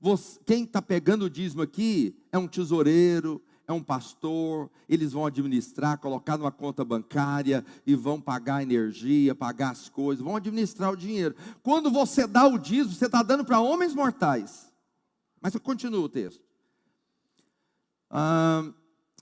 você, 0.00 0.40
quem 0.44 0.64
está 0.64 0.82
pegando 0.82 1.26
o 1.26 1.30
dízimo 1.30 1.62
aqui 1.62 2.16
é 2.32 2.38
um 2.38 2.48
tesoureiro, 2.48 3.40
é 3.68 3.72
um 3.72 3.84
pastor, 3.84 4.68
eles 4.88 5.12
vão 5.12 5.24
administrar, 5.24 5.98
colocar 5.98 6.36
numa 6.36 6.50
conta 6.50 6.84
bancária 6.84 7.64
e 7.86 7.94
vão 7.94 8.20
pagar 8.20 8.56
a 8.56 8.62
energia, 8.64 9.32
pagar 9.32 9.70
as 9.70 9.88
coisas, 9.88 10.24
vão 10.24 10.34
administrar 10.34 10.90
o 10.90 10.96
dinheiro. 10.96 11.36
Quando 11.62 11.88
você 11.88 12.26
dá 12.26 12.48
o 12.48 12.58
dízimo, 12.58 12.92
você 12.92 13.06
está 13.06 13.22
dando 13.22 13.44
para 13.44 13.60
homens 13.60 13.94
mortais. 13.94 14.72
Mas 15.40 15.54
eu 15.54 15.60
continuo 15.60 16.02
o 16.02 16.08
texto. 16.08 16.42
Ah, 18.10 18.68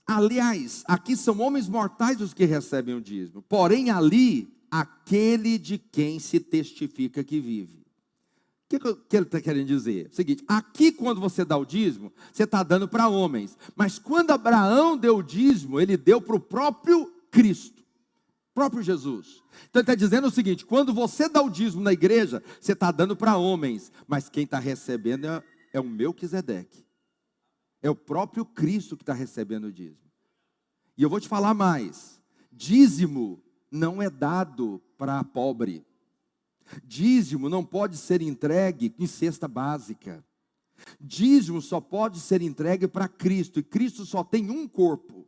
aliás, 0.07 0.83
aqui 0.87 1.15
são 1.15 1.39
homens 1.39 1.69
mortais 1.69 2.19
os 2.21 2.33
que 2.33 2.45
recebem 2.45 2.95
o 2.95 3.01
dízimo, 3.01 3.43
porém 3.43 3.91
ali, 3.91 4.58
aquele 4.71 5.57
de 5.57 5.77
quem 5.77 6.19
se 6.19 6.39
testifica 6.39 7.23
que 7.23 7.39
vive. 7.39 7.79
O 7.79 8.69
que, 8.69 8.79
que 8.79 9.15
ele 9.17 9.25
está 9.25 9.41
querendo 9.41 9.65
dizer? 9.65 10.09
seguinte, 10.11 10.43
aqui 10.47 10.91
quando 10.91 11.19
você 11.19 11.43
dá 11.43 11.57
o 11.57 11.65
dízimo, 11.65 12.13
você 12.31 12.43
está 12.43 12.61
dando 12.61 12.87
para 12.87 13.07
homens. 13.07 13.57
Mas 13.75 13.97
quando 13.97 14.29
Abraão 14.29 14.95
deu 14.95 15.17
o 15.17 15.23
dízimo, 15.23 15.79
ele 15.79 15.97
deu 15.97 16.21
para 16.21 16.35
o 16.35 16.39
próprio 16.39 17.11
Cristo, 17.31 17.83
próprio 18.53 18.83
Jesus. 18.83 19.43
Então 19.69 19.79
ele 19.79 19.83
está 19.83 19.95
dizendo 19.95 20.27
o 20.27 20.31
seguinte: 20.31 20.65
quando 20.65 20.93
você 20.93 21.27
dá 21.27 21.41
o 21.41 21.49
dízimo 21.49 21.81
na 21.81 21.93
igreja, 21.93 22.43
você 22.61 22.73
está 22.73 22.91
dando 22.91 23.15
para 23.15 23.37
homens, 23.37 23.91
mas 24.07 24.29
quem 24.29 24.43
está 24.43 24.59
recebendo 24.59 25.25
é, 25.25 25.43
é 25.73 25.79
o 25.79 25.83
meu 25.83 26.13
Quisedeque. 26.13 26.85
É 27.81 27.89
o 27.89 27.95
próprio 27.95 28.45
Cristo 28.45 28.95
que 28.95 29.03
está 29.03 29.13
recebendo 29.13 29.65
o 29.65 29.71
dízimo. 29.71 30.09
E 30.95 31.01
eu 31.01 31.09
vou 31.09 31.19
te 31.19 31.27
falar 31.27 31.55
mais: 31.55 32.21
dízimo 32.51 33.41
não 33.71 34.01
é 34.01 34.09
dado 34.09 34.81
para 34.97 35.23
pobre. 35.23 35.85
Dízimo 36.83 37.49
não 37.49 37.63
pode 37.63 37.97
ser 37.97 38.21
entregue 38.21 38.93
em 38.99 39.07
cesta 39.07 39.47
básica. 39.47 40.23
Dízimo 40.99 41.61
só 41.61 41.81
pode 41.81 42.19
ser 42.19 42.41
entregue 42.41 42.87
para 42.87 43.07
Cristo, 43.07 43.59
e 43.59 43.63
Cristo 43.63 44.05
só 44.05 44.23
tem 44.23 44.49
um 44.49 44.67
corpo, 44.67 45.27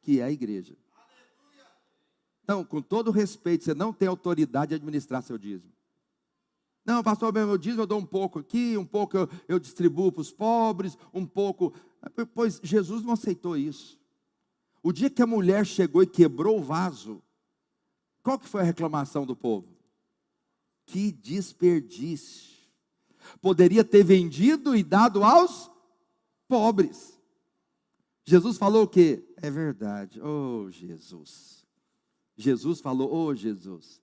que 0.00 0.20
é 0.20 0.24
a 0.24 0.30
igreja. 0.30 0.76
Então, 2.42 2.64
com 2.64 2.80
todo 2.82 3.10
respeito, 3.10 3.64
você 3.64 3.74
não 3.74 3.92
tem 3.92 4.08
autoridade 4.08 4.70
de 4.70 4.74
administrar 4.74 5.22
seu 5.22 5.38
dízimo. 5.38 5.72
Não, 6.84 7.02
pastor, 7.02 7.32
meu 7.32 7.58
dízimo 7.58 7.82
eu 7.82 7.86
dou 7.86 7.98
um 7.98 8.06
pouco 8.06 8.38
aqui, 8.38 8.76
um 8.76 8.84
pouco 8.84 9.16
eu, 9.16 9.28
eu 9.46 9.58
distribuo 9.60 10.10
para 10.10 10.22
os 10.22 10.32
pobres, 10.32 10.96
um 11.12 11.26
pouco. 11.26 11.72
Pois 12.34 12.58
Jesus 12.62 13.02
não 13.02 13.12
aceitou 13.12 13.56
isso. 13.56 13.99
O 14.82 14.92
dia 14.92 15.10
que 15.10 15.22
a 15.22 15.26
mulher 15.26 15.66
chegou 15.66 16.02
e 16.02 16.06
quebrou 16.06 16.58
o 16.58 16.62
vaso, 16.62 17.22
qual 18.22 18.38
que 18.38 18.48
foi 18.48 18.62
a 18.62 18.64
reclamação 18.64 19.26
do 19.26 19.36
povo? 19.36 19.68
Que 20.86 21.12
desperdício. 21.12 22.58
Poderia 23.40 23.84
ter 23.84 24.02
vendido 24.02 24.74
e 24.74 24.82
dado 24.82 25.22
aos 25.22 25.70
pobres. 26.48 27.18
Jesus 28.24 28.56
falou 28.56 28.84
o 28.84 28.88
quê? 28.88 29.24
É 29.36 29.50
verdade. 29.50 30.20
Oh, 30.20 30.70
Jesus. 30.70 31.64
Jesus 32.36 32.80
falou, 32.80 33.12
oh, 33.12 33.34
Jesus. 33.34 34.00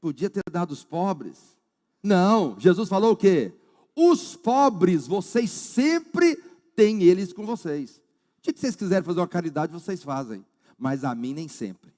Podia 0.00 0.30
ter 0.30 0.42
dado 0.50 0.70
aos 0.70 0.84
pobres. 0.84 1.56
Não, 2.02 2.58
Jesus 2.60 2.88
falou 2.88 3.12
o 3.12 3.16
quê? 3.16 3.52
Os 3.96 4.36
pobres, 4.36 5.06
vocês 5.06 5.50
sempre 5.50 6.36
têm 6.76 7.02
eles 7.02 7.32
com 7.32 7.46
vocês. 7.46 8.00
O 8.46 8.52
que 8.52 8.60
vocês 8.60 8.76
quiserem 8.76 9.04
fazer 9.04 9.20
uma 9.20 9.28
caridade, 9.28 9.72
vocês 9.72 10.02
fazem. 10.02 10.44
Mas 10.76 11.04
a 11.04 11.14
mim 11.14 11.32
nem 11.32 11.48
sempre. 11.48 11.92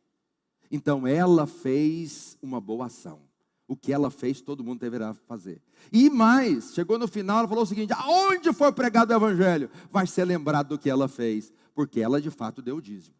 Então 0.70 1.07
ela 1.07 1.47
fez 1.47 2.38
uma 2.40 2.61
boa 2.61 2.86
ação 2.86 3.20
o 3.68 3.76
que 3.76 3.92
ela 3.92 4.11
fez, 4.11 4.40
todo 4.40 4.62
mundo 4.62 4.80
deverá 4.80 5.12
fazer. 5.12 5.61
E 5.92 6.09
mais, 6.09 6.72
chegou 6.72 6.99
no 6.99 7.09
final, 7.09 7.40
ela 7.40 7.49
falou 7.49 7.64
o 7.64 7.66
seguinte: 7.66 7.92
aonde 7.92 8.53
for 8.53 8.72
pregado 8.72 9.12
o 9.12 9.16
evangelho, 9.16 9.70
vai 9.90 10.07
ser 10.07 10.24
lembrado 10.24 10.68
do 10.68 10.78
que 10.78 10.88
ela 10.88 11.09
fez, 11.09 11.53
porque 11.74 12.01
ela 12.01 12.20
de 12.20 12.30
fato 12.30 12.62
deu 12.62 12.76
o 12.76 12.82
dízimo. 12.82 13.16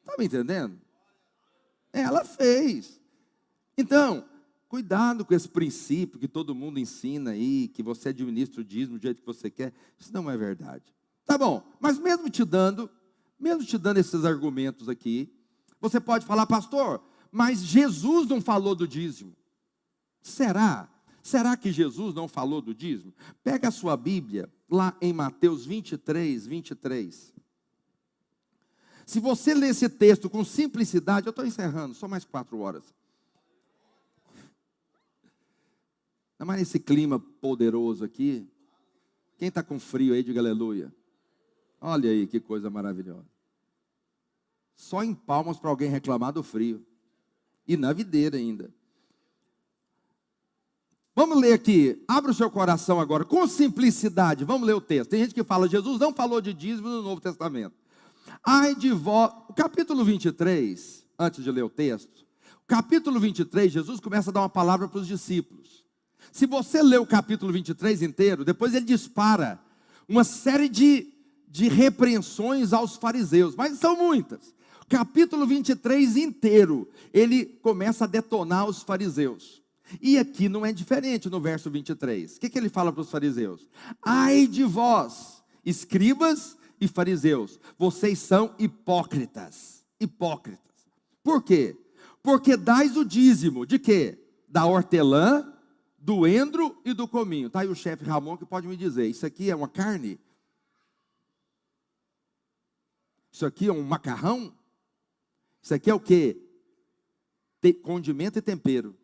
Está 0.00 0.16
me 0.18 0.26
entendendo? 0.26 0.78
Ela 1.92 2.24
fez. 2.24 3.00
Então, 3.76 4.24
cuidado 4.68 5.24
com 5.24 5.34
esse 5.34 5.48
princípio 5.48 6.18
que 6.18 6.28
todo 6.28 6.54
mundo 6.54 6.78
ensina 6.78 7.30
aí, 7.30 7.68
que 7.68 7.82
você 7.82 8.10
administra 8.10 8.60
o 8.60 8.64
dízimo 8.64 8.98
do 8.98 9.02
jeito 9.02 9.20
que 9.20 9.26
você 9.26 9.50
quer. 9.50 9.72
Isso 9.98 10.12
não 10.12 10.30
é 10.30 10.36
verdade. 10.36 10.94
Tá 11.30 11.38
bom, 11.38 11.62
mas 11.78 11.96
mesmo 11.96 12.28
te 12.28 12.44
dando, 12.44 12.90
mesmo 13.38 13.64
te 13.64 13.78
dando 13.78 13.98
esses 13.98 14.24
argumentos 14.24 14.88
aqui, 14.88 15.32
você 15.80 16.00
pode 16.00 16.26
falar, 16.26 16.44
pastor, 16.44 17.00
mas 17.30 17.60
Jesus 17.60 18.26
não 18.26 18.40
falou 18.40 18.74
do 18.74 18.84
dízimo. 18.84 19.36
Será? 20.20 20.88
Será 21.22 21.56
que 21.56 21.70
Jesus 21.70 22.16
não 22.16 22.26
falou 22.26 22.60
do 22.60 22.74
dízimo? 22.74 23.14
Pega 23.44 23.68
a 23.68 23.70
sua 23.70 23.96
Bíblia, 23.96 24.52
lá 24.68 24.92
em 25.00 25.12
Mateus 25.12 25.64
23, 25.64 26.48
23. 26.48 27.32
Se 29.06 29.20
você 29.20 29.54
ler 29.54 29.68
esse 29.68 29.88
texto 29.88 30.28
com 30.28 30.44
simplicidade, 30.44 31.28
eu 31.28 31.30
estou 31.30 31.46
encerrando, 31.46 31.94
só 31.94 32.08
mais 32.08 32.24
quatro 32.24 32.58
horas. 32.58 32.92
Ainda 36.34 36.44
mais 36.44 36.58
nesse 36.58 36.80
clima 36.80 37.20
poderoso 37.20 38.04
aqui. 38.04 38.50
Quem 39.38 39.46
está 39.46 39.62
com 39.62 39.78
frio 39.78 40.12
aí, 40.12 40.24
diga 40.24 40.40
aleluia. 40.40 40.92
Olha 41.80 42.10
aí 42.10 42.26
que 42.26 42.38
coisa 42.38 42.68
maravilhosa. 42.68 43.26
Só 44.76 45.02
em 45.02 45.14
palmas 45.14 45.58
para 45.58 45.70
alguém 45.70 45.88
reclamar 45.88 46.32
do 46.32 46.42
frio. 46.42 46.84
E 47.66 47.76
na 47.76 47.92
videira 47.92 48.36
ainda. 48.36 48.72
Vamos 51.14 51.38
ler 51.38 51.52
aqui. 51.52 52.02
Abra 52.06 52.30
o 52.30 52.34
seu 52.34 52.50
coração 52.50 53.00
agora, 53.00 53.24
com 53.24 53.46
simplicidade. 53.46 54.44
Vamos 54.44 54.66
ler 54.66 54.74
o 54.74 54.80
texto. 54.80 55.10
Tem 55.10 55.20
gente 55.20 55.34
que 55.34 55.44
fala, 55.44 55.68
Jesus 55.68 55.98
não 55.98 56.12
falou 56.12 56.40
de 56.40 56.52
dízimo 56.54 56.88
no 56.88 57.02
Novo 57.02 57.20
Testamento. 57.20 57.74
Ai 58.44 58.74
de 58.74 58.90
vós. 58.90 59.32
O 59.48 59.52
capítulo 59.52 60.04
23, 60.04 61.06
antes 61.18 61.44
de 61.44 61.50
ler 61.50 61.62
o 61.62 61.70
texto. 61.70 62.24
Capítulo 62.66 63.18
23, 63.18 63.72
Jesus 63.72 64.00
começa 64.00 64.30
a 64.30 64.32
dar 64.32 64.40
uma 64.40 64.48
palavra 64.48 64.88
para 64.88 65.00
os 65.00 65.06
discípulos. 65.06 65.84
Se 66.30 66.46
você 66.46 66.82
ler 66.82 67.00
o 67.00 67.06
capítulo 67.06 67.52
23 67.52 68.02
inteiro, 68.02 68.44
depois 68.44 68.74
ele 68.74 68.86
dispara 68.86 69.60
uma 70.08 70.24
série 70.24 70.68
de 70.68 71.09
de 71.50 71.68
repreensões 71.68 72.72
aos 72.72 72.96
fariseus, 72.96 73.56
mas 73.56 73.78
são 73.78 73.96
muitas. 73.96 74.54
Capítulo 74.88 75.46
23 75.46 76.16
inteiro, 76.16 76.88
ele 77.12 77.44
começa 77.44 78.04
a 78.04 78.08
detonar 78.08 78.66
os 78.66 78.82
fariseus. 78.82 79.60
E 80.00 80.16
aqui 80.16 80.48
não 80.48 80.64
é 80.64 80.72
diferente 80.72 81.28
no 81.28 81.40
verso 81.40 81.70
23. 81.70 82.36
O 82.36 82.40
que, 82.40 82.48
que 82.48 82.58
ele 82.58 82.68
fala 82.68 82.92
para 82.92 83.00
os 83.00 83.10
fariseus? 83.10 83.68
Ai 84.00 84.46
de 84.46 84.62
vós, 84.62 85.42
escribas 85.64 86.56
e 86.80 86.86
fariseus, 86.86 87.58
vocês 87.76 88.18
são 88.20 88.54
hipócritas. 88.58 89.84
Hipócritas. 89.98 90.60
Por 91.22 91.42
quê? 91.42 91.76
Porque 92.22 92.56
dais 92.56 92.96
o 92.96 93.04
dízimo 93.04 93.66
de 93.66 93.78
quê? 93.78 94.18
Da 94.48 94.64
hortelã, 94.64 95.52
do 95.98 96.26
endro 96.26 96.80
e 96.84 96.92
do 96.94 97.06
cominho. 97.06 97.48
Está 97.48 97.60
aí 97.60 97.68
o 97.68 97.74
chefe 97.74 98.04
Ramon 98.04 98.36
que 98.36 98.46
pode 98.46 98.66
me 98.66 98.76
dizer: 98.76 99.06
isso 99.06 99.26
aqui 99.26 99.50
é 99.50 99.56
uma 99.56 99.68
carne? 99.68 100.18
Isso 103.32 103.46
aqui 103.46 103.68
é 103.68 103.72
um 103.72 103.82
macarrão? 103.82 104.52
Isso 105.62 105.74
aqui 105.74 105.90
é 105.90 105.94
o 105.94 106.00
quê? 106.00 106.36
condimento 107.82 108.38
e 108.38 108.42
tempero. 108.42 108.96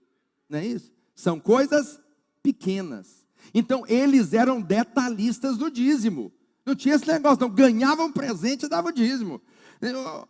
Não 0.49 0.59
é 0.59 0.66
isso? 0.66 0.91
São 1.14 1.39
coisas 1.39 2.01
pequenas. 2.43 3.27
Então, 3.53 3.85
eles 3.87 4.33
eram 4.33 4.61
detalhistas 4.61 5.59
do 5.59 5.70
dízimo. 5.70 6.33
Não 6.64 6.74
tinha 6.74 6.95
esse 6.95 7.07
negócio, 7.07 7.41
não. 7.41 7.55
Ganhavam 7.55 8.07
um 8.07 8.12
presente 8.12 8.64
e 8.64 8.68
davam 8.68 8.91
dízimo. 8.91 9.43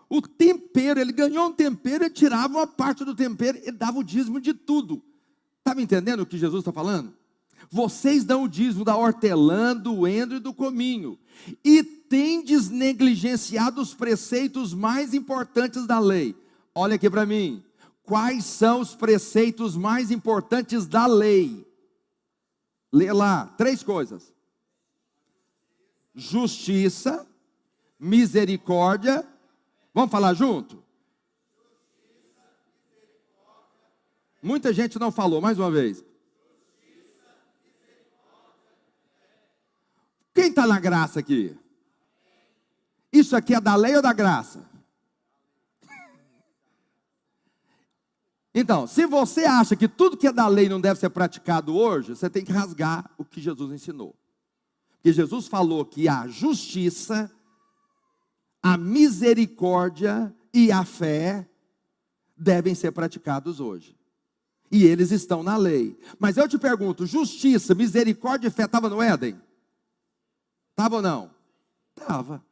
O 0.08 0.20
tempero, 0.20 1.00
ele 1.00 1.12
ganhou 1.12 1.46
um 1.46 1.52
tempero 1.52 2.04
e 2.04 2.10
tirava 2.10 2.48
uma 2.48 2.66
parte 2.66 3.04
do 3.04 3.14
tempero 3.14 3.58
e 3.64 3.70
dava 3.70 3.98
o 3.98 4.04
dízimo 4.04 4.40
de 4.40 4.52
tudo. 4.52 5.02
Está 5.58 5.74
me 5.74 5.82
entendendo 5.82 6.20
o 6.20 6.26
que 6.26 6.36
Jesus 6.36 6.60
está 6.60 6.72
falando? 6.72 7.14
Vocês 7.70 8.24
dão 8.24 8.42
o 8.42 8.48
dízimo 8.48 8.84
da 8.84 8.96
hortelã, 8.96 9.74
do 9.74 10.06
endro 10.06 10.36
e 10.36 10.40
do 10.40 10.52
cominho, 10.52 11.18
e 11.64 11.95
tendes 12.08 12.68
negligenciado 12.68 13.80
os 13.80 13.94
preceitos 13.94 14.72
mais 14.74 15.14
importantes 15.14 15.86
da 15.86 15.98
lei. 15.98 16.36
Olha 16.74 16.96
aqui 16.96 17.08
para 17.08 17.26
mim. 17.26 17.64
Quais 18.02 18.44
são 18.44 18.80
os 18.80 18.94
preceitos 18.94 19.76
mais 19.76 20.10
importantes 20.10 20.86
da 20.86 21.06
lei? 21.06 21.66
Lê 22.92 23.12
lá, 23.12 23.46
três 23.58 23.82
coisas: 23.82 24.32
justiça, 26.14 27.26
misericórdia. 27.98 29.26
Vamos 29.92 30.10
falar 30.10 30.34
junto? 30.34 30.84
Muita 34.42 34.72
gente 34.72 34.98
não 34.98 35.10
falou, 35.10 35.40
mais 35.40 35.58
uma 35.58 35.70
vez. 35.70 36.04
Quem 40.32 40.50
está 40.50 40.66
na 40.66 40.78
graça 40.78 41.18
aqui? 41.18 41.58
Isso 43.12 43.36
aqui 43.36 43.54
é 43.54 43.60
da 43.60 43.74
lei 43.74 43.96
ou 43.96 44.02
da 44.02 44.12
graça? 44.12 44.68
Então, 48.58 48.86
se 48.86 49.04
você 49.04 49.44
acha 49.44 49.76
que 49.76 49.86
tudo 49.86 50.16
que 50.16 50.26
é 50.26 50.32
da 50.32 50.48
lei 50.48 50.66
não 50.66 50.80
deve 50.80 50.98
ser 50.98 51.10
praticado 51.10 51.76
hoje, 51.76 52.16
você 52.16 52.30
tem 52.30 52.42
que 52.42 52.50
rasgar 52.50 53.10
o 53.18 53.24
que 53.24 53.38
Jesus 53.38 53.70
ensinou. 53.70 54.16
Porque 54.94 55.12
Jesus 55.12 55.46
falou 55.46 55.84
que 55.84 56.08
a 56.08 56.26
justiça, 56.26 57.30
a 58.62 58.78
misericórdia 58.78 60.34
e 60.54 60.72
a 60.72 60.86
fé 60.86 61.46
devem 62.34 62.74
ser 62.74 62.92
praticados 62.92 63.60
hoje. 63.60 63.94
E 64.70 64.84
eles 64.84 65.10
estão 65.10 65.42
na 65.42 65.58
lei. 65.58 65.94
Mas 66.18 66.38
eu 66.38 66.48
te 66.48 66.58
pergunto: 66.58 67.06
justiça, 67.06 67.74
misericórdia 67.74 68.48
e 68.48 68.50
fé 68.50 68.64
estavam 68.64 68.88
no 68.88 69.02
Éden? 69.02 69.40
Estava 70.70 70.96
ou 70.96 71.02
não? 71.02 71.30
Estava. 71.94 72.42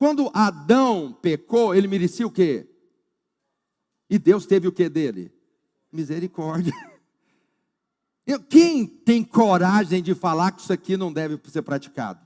Quando 0.00 0.30
Adão 0.32 1.12
pecou, 1.12 1.74
ele 1.74 1.86
merecia 1.86 2.26
o 2.26 2.30
quê? 2.30 2.66
E 4.08 4.18
Deus 4.18 4.46
teve 4.46 4.66
o 4.66 4.72
que 4.72 4.88
dele? 4.88 5.30
Misericórdia. 5.92 6.72
Quem 8.48 8.86
tem 8.86 9.22
coragem 9.22 10.02
de 10.02 10.14
falar 10.14 10.52
que 10.52 10.62
isso 10.62 10.72
aqui 10.72 10.96
não 10.96 11.12
deve 11.12 11.38
ser 11.50 11.60
praticado? 11.60 12.18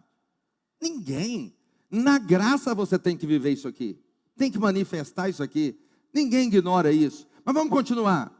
Ninguém. 0.81 1.53
Na 1.91 2.16
graça 2.16 2.77
você 2.77 2.97
tem 2.97 3.16
que 3.16 3.27
viver 3.27 3.51
isso 3.51 3.66
aqui. 3.66 3.99
Tem 4.37 4.53
que 4.53 4.59
manifestar 4.59 5.29
isso 5.29 5.43
aqui. 5.43 5.77
Ninguém 6.12 6.47
ignora 6.47 6.93
isso. 6.93 7.27
Mas 7.45 7.55
vamos 7.57 7.70
continuar. 7.70 8.33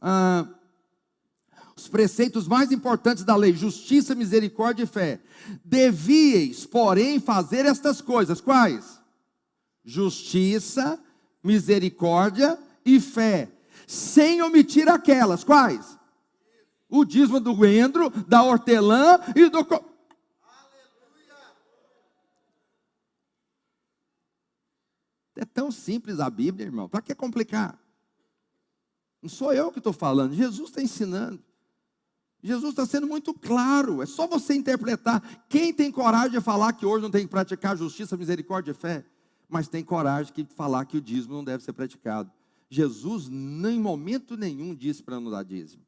Ah, 0.00 0.48
os 1.76 1.88
preceitos 1.88 2.48
mais 2.48 2.72
importantes 2.72 3.22
da 3.22 3.36
lei, 3.36 3.52
justiça, 3.52 4.14
misericórdia 4.14 4.84
e 4.84 4.86
fé. 4.86 5.20
Devíeis, 5.62 6.64
porém, 6.64 7.20
fazer 7.20 7.66
estas 7.66 8.00
coisas. 8.00 8.40
Quais? 8.40 8.98
Justiça, 9.84 10.98
misericórdia 11.44 12.58
e 12.84 12.98
fé. 12.98 13.52
Sem 13.86 14.40
omitir 14.40 14.88
aquelas. 14.88 15.44
Quais? 15.44 15.98
O 16.88 17.04
dízimo 17.04 17.38
do 17.38 17.66
endro, 17.66 18.08
da 18.26 18.42
hortelã 18.42 19.20
e 19.34 19.50
do. 19.50 19.58
É 25.36 25.44
tão 25.44 25.70
simples 25.70 26.20
a 26.20 26.30
Bíblia, 26.30 26.64
irmão. 26.64 26.88
Para 26.88 27.02
que 27.02 27.14
complicar? 27.14 27.78
Não 29.20 29.28
sou 29.28 29.52
eu 29.52 29.70
que 29.70 29.78
estou 29.78 29.92
falando, 29.92 30.34
Jesus 30.34 30.70
está 30.70 30.80
ensinando. 30.80 31.44
Jesus 32.46 32.70
está 32.70 32.86
sendo 32.86 33.08
muito 33.08 33.34
claro, 33.34 34.00
é 34.00 34.06
só 34.06 34.24
você 34.28 34.54
interpretar. 34.54 35.20
Quem 35.48 35.74
tem 35.74 35.90
coragem 35.90 36.30
de 36.30 36.40
falar 36.40 36.72
que 36.74 36.86
hoje 36.86 37.02
não 37.02 37.10
tem 37.10 37.22
que 37.22 37.30
praticar 37.30 37.76
justiça, 37.76 38.16
misericórdia 38.16 38.70
e 38.70 38.74
fé, 38.74 39.04
mas 39.48 39.66
tem 39.66 39.82
coragem 39.82 40.32
de 40.32 40.44
falar 40.54 40.84
que 40.84 40.96
o 40.96 41.00
dízimo 41.00 41.34
não 41.34 41.42
deve 41.42 41.64
ser 41.64 41.72
praticado. 41.72 42.30
Jesus, 42.70 43.28
em 43.28 43.80
momento 43.80 44.36
nenhum, 44.36 44.76
disse 44.76 45.02
para 45.02 45.18
não 45.18 45.28
dar 45.28 45.42
dízimo. 45.42 45.82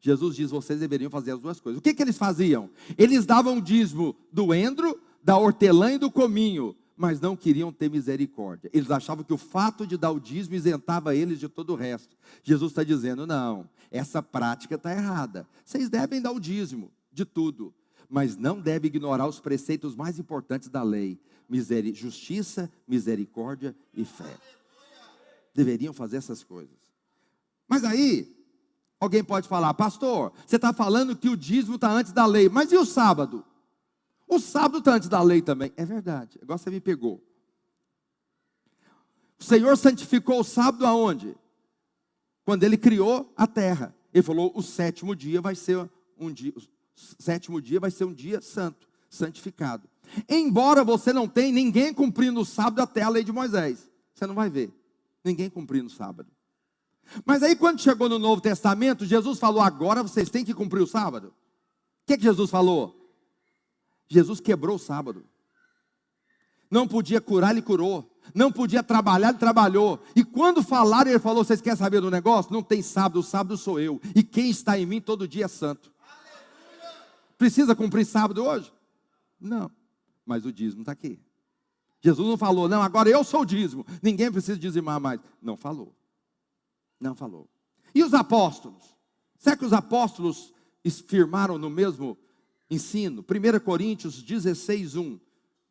Jesus 0.00 0.34
diz: 0.34 0.50
vocês 0.50 0.80
deveriam 0.80 1.08
fazer 1.08 1.30
as 1.32 1.38
duas 1.38 1.60
coisas. 1.60 1.78
O 1.78 1.82
que, 1.82 1.94
que 1.94 2.02
eles 2.02 2.18
faziam? 2.18 2.68
Eles 2.98 3.24
davam 3.24 3.60
dízimo 3.60 4.16
do 4.32 4.52
endro, 4.52 5.00
da 5.22 5.38
hortelã 5.38 5.92
e 5.92 5.98
do 5.98 6.10
cominho, 6.10 6.74
mas 6.96 7.20
não 7.20 7.36
queriam 7.36 7.72
ter 7.72 7.88
misericórdia. 7.88 8.68
Eles 8.72 8.90
achavam 8.90 9.24
que 9.24 9.32
o 9.32 9.38
fato 9.38 9.86
de 9.86 9.96
dar 9.96 10.10
o 10.10 10.18
dízimo 10.18 10.56
isentava 10.56 11.14
eles 11.14 11.38
de 11.38 11.48
todo 11.48 11.72
o 11.72 11.76
resto. 11.76 12.16
Jesus 12.42 12.72
está 12.72 12.82
dizendo: 12.82 13.24
não, 13.24 13.68
essa 13.92 14.22
prática 14.22 14.76
está 14.76 14.90
errada. 14.90 15.46
Vocês 15.64 15.88
devem 15.90 16.20
dar 16.20 16.32
o 16.32 16.40
dízimo 16.40 16.90
de 17.12 17.26
tudo, 17.26 17.74
mas 18.08 18.36
não 18.36 18.58
devem 18.58 18.88
ignorar 18.88 19.28
os 19.28 19.38
preceitos 19.38 19.94
mais 19.94 20.18
importantes 20.18 20.68
da 20.68 20.82
lei: 20.82 21.20
Miseri 21.48 21.94
justiça, 21.94 22.72
misericórdia 22.88 23.76
e 23.92 24.04
fé. 24.04 24.36
Deveriam 25.54 25.92
fazer 25.92 26.16
essas 26.16 26.42
coisas. 26.42 26.74
Mas 27.68 27.84
aí, 27.84 28.34
alguém 28.98 29.22
pode 29.22 29.46
falar, 29.46 29.74
pastor, 29.74 30.32
você 30.46 30.56
está 30.56 30.72
falando 30.72 31.14
que 31.14 31.28
o 31.28 31.36
dízimo 31.36 31.74
está 31.74 31.90
antes 31.90 32.12
da 32.12 32.24
lei, 32.24 32.48
mas 32.48 32.72
e 32.72 32.76
o 32.76 32.86
sábado? 32.86 33.44
O 34.26 34.38
sábado 34.38 34.78
está 34.78 34.94
antes 34.94 35.08
da 35.10 35.22
lei 35.22 35.42
também. 35.42 35.70
É 35.76 35.84
verdade, 35.84 36.38
agora 36.42 36.56
você 36.56 36.70
me 36.70 36.80
pegou. 36.80 37.22
O 39.38 39.44
Senhor 39.44 39.76
santificou 39.76 40.40
o 40.40 40.44
sábado 40.44 40.86
aonde? 40.86 41.36
Quando 42.44 42.64
ele 42.64 42.76
criou 42.76 43.32
a 43.36 43.46
terra. 43.46 43.94
Ele 44.12 44.22
falou: 44.22 44.52
o 44.54 44.62
sétimo 44.62 45.16
dia 45.16 45.40
vai 45.40 45.54
ser 45.54 45.88
um 46.18 46.30
dia, 46.30 46.52
sétimo 47.18 47.60
dia 47.60 47.80
vai 47.80 47.90
ser 47.90 48.04
um 48.04 48.12
dia 48.12 48.40
santo, 48.40 48.88
santificado. 49.08 49.88
Embora 50.28 50.84
você 50.84 51.12
não 51.12 51.26
tenha 51.26 51.52
ninguém 51.52 51.94
cumprindo 51.94 52.40
o 52.40 52.44
sábado 52.44 52.80
até 52.82 53.02
a 53.02 53.08
lei 53.08 53.24
de 53.24 53.32
Moisés, 53.32 53.90
você 54.14 54.26
não 54.26 54.34
vai 54.34 54.50
ver 54.50 54.72
ninguém 55.24 55.48
cumprindo 55.48 55.86
o 55.86 55.90
sábado. 55.90 56.28
Mas 57.24 57.42
aí, 57.42 57.56
quando 57.56 57.80
chegou 57.80 58.08
no 58.08 58.18
Novo 58.18 58.40
Testamento, 58.40 59.04
Jesus 59.04 59.38
falou: 59.38 59.62
agora 59.62 60.02
vocês 60.02 60.30
têm 60.30 60.44
que 60.44 60.54
cumprir 60.54 60.82
o 60.82 60.86
sábado. 60.86 61.28
O 61.28 62.06
que, 62.06 62.16
que 62.16 62.24
Jesus 62.24 62.50
falou? 62.50 62.98
Jesus 64.08 64.40
quebrou 64.40 64.76
o 64.76 64.78
sábado. 64.78 65.24
Não 66.72 66.88
podia 66.88 67.20
curar, 67.20 67.50
ele 67.50 67.60
curou. 67.60 68.10
Não 68.34 68.50
podia 68.50 68.82
trabalhar, 68.82 69.28
ele 69.28 69.38
trabalhou. 69.38 70.02
E 70.16 70.24
quando 70.24 70.62
falaram, 70.62 71.10
ele 71.10 71.18
falou: 71.18 71.44
Vocês 71.44 71.60
querem 71.60 71.76
saber 71.76 72.00
do 72.00 72.10
negócio? 72.10 72.50
Não 72.50 72.62
tem 72.62 72.80
sábado, 72.80 73.20
o 73.20 73.22
sábado 73.22 73.58
sou 73.58 73.78
eu. 73.78 74.00
E 74.16 74.22
quem 74.22 74.48
está 74.48 74.78
em 74.78 74.86
mim 74.86 74.98
todo 74.98 75.28
dia 75.28 75.44
é 75.44 75.48
santo. 75.48 75.92
Precisa 77.36 77.76
cumprir 77.76 78.06
sábado 78.06 78.42
hoje? 78.42 78.72
Não. 79.38 79.70
Mas 80.24 80.46
o 80.46 80.52
dízimo 80.52 80.80
está 80.80 80.92
aqui. 80.92 81.20
Jesus 82.00 82.26
não 82.26 82.38
falou, 82.38 82.68
não, 82.68 82.82
agora 82.82 83.10
eu 83.10 83.22
sou 83.22 83.42
o 83.42 83.44
dízimo. 83.44 83.84
Ninguém 84.02 84.32
precisa 84.32 84.58
dizimar 84.58 84.98
mais. 84.98 85.20
Não 85.42 85.58
falou. 85.58 85.94
Não 86.98 87.14
falou. 87.14 87.48
E 87.94 88.02
os 88.02 88.14
apóstolos? 88.14 88.96
Será 89.38 89.56
que 89.56 89.64
os 89.64 89.74
apóstolos 89.74 90.54
firmaram 91.06 91.58
no 91.58 91.68
mesmo 91.68 92.16
ensino? 92.70 93.22
1 93.22 93.60
Coríntios 93.60 94.22
16, 94.22 94.96
1. 94.96 95.20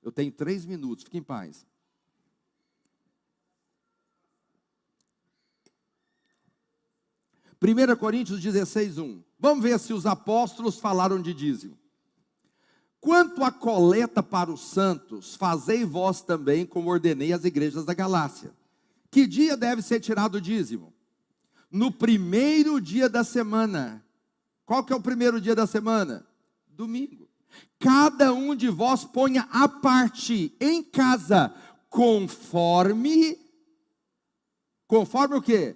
Eu 0.02 0.12
tenho 0.12 0.32
três 0.32 0.66
minutos, 0.66 1.04
fique 1.04 1.18
em 1.18 1.24
paz. 1.24 1.66
Primeira 7.60 7.96
Coríntios 7.96 8.42
16, 8.42 8.98
1. 8.98 9.24
Vamos 9.40 9.64
ver 9.64 9.80
se 9.80 9.94
os 9.94 10.08
apóstolos 10.08 10.80
falaram 10.80 11.22
de 11.22 11.32
dízimo. 11.32 11.78
Quanto 13.00 13.44
à 13.44 13.52
coleta 13.52 14.22
para 14.22 14.52
os 14.52 14.62
santos, 14.62 15.36
fazei 15.36 15.86
vós 15.86 16.22
também 16.22 16.66
como 16.66 16.90
ordenei 16.90 17.34
às 17.34 17.44
igrejas 17.44 17.86
da 17.86 17.94
Galácia. 17.94 18.52
Que 19.10 19.28
dia 19.28 19.58
deve 19.58 19.82
ser 19.82 20.00
tirado 20.00 20.36
o 20.36 20.42
dízimo? 20.42 20.94
No 21.70 21.92
primeiro 21.92 22.82
dia 22.82 23.08
da 23.08 23.24
semana. 23.24 24.04
Qual 24.66 24.84
que 24.84 24.94
é 24.94 24.96
o 24.96 25.02
primeiro 25.02 25.40
dia 25.42 25.56
da 25.56 25.68
semana? 25.68 26.26
Domingo. 26.68 27.31
Cada 27.80 28.34
um 28.34 28.56
de 28.56 28.70
vós 28.70 29.04
ponha 29.04 29.48
a 29.52 29.68
parte 29.68 30.56
em 30.60 30.84
casa, 30.84 31.54
conforme. 31.90 33.40
Conforme 34.88 35.36
o 35.36 35.42
quê? 35.42 35.76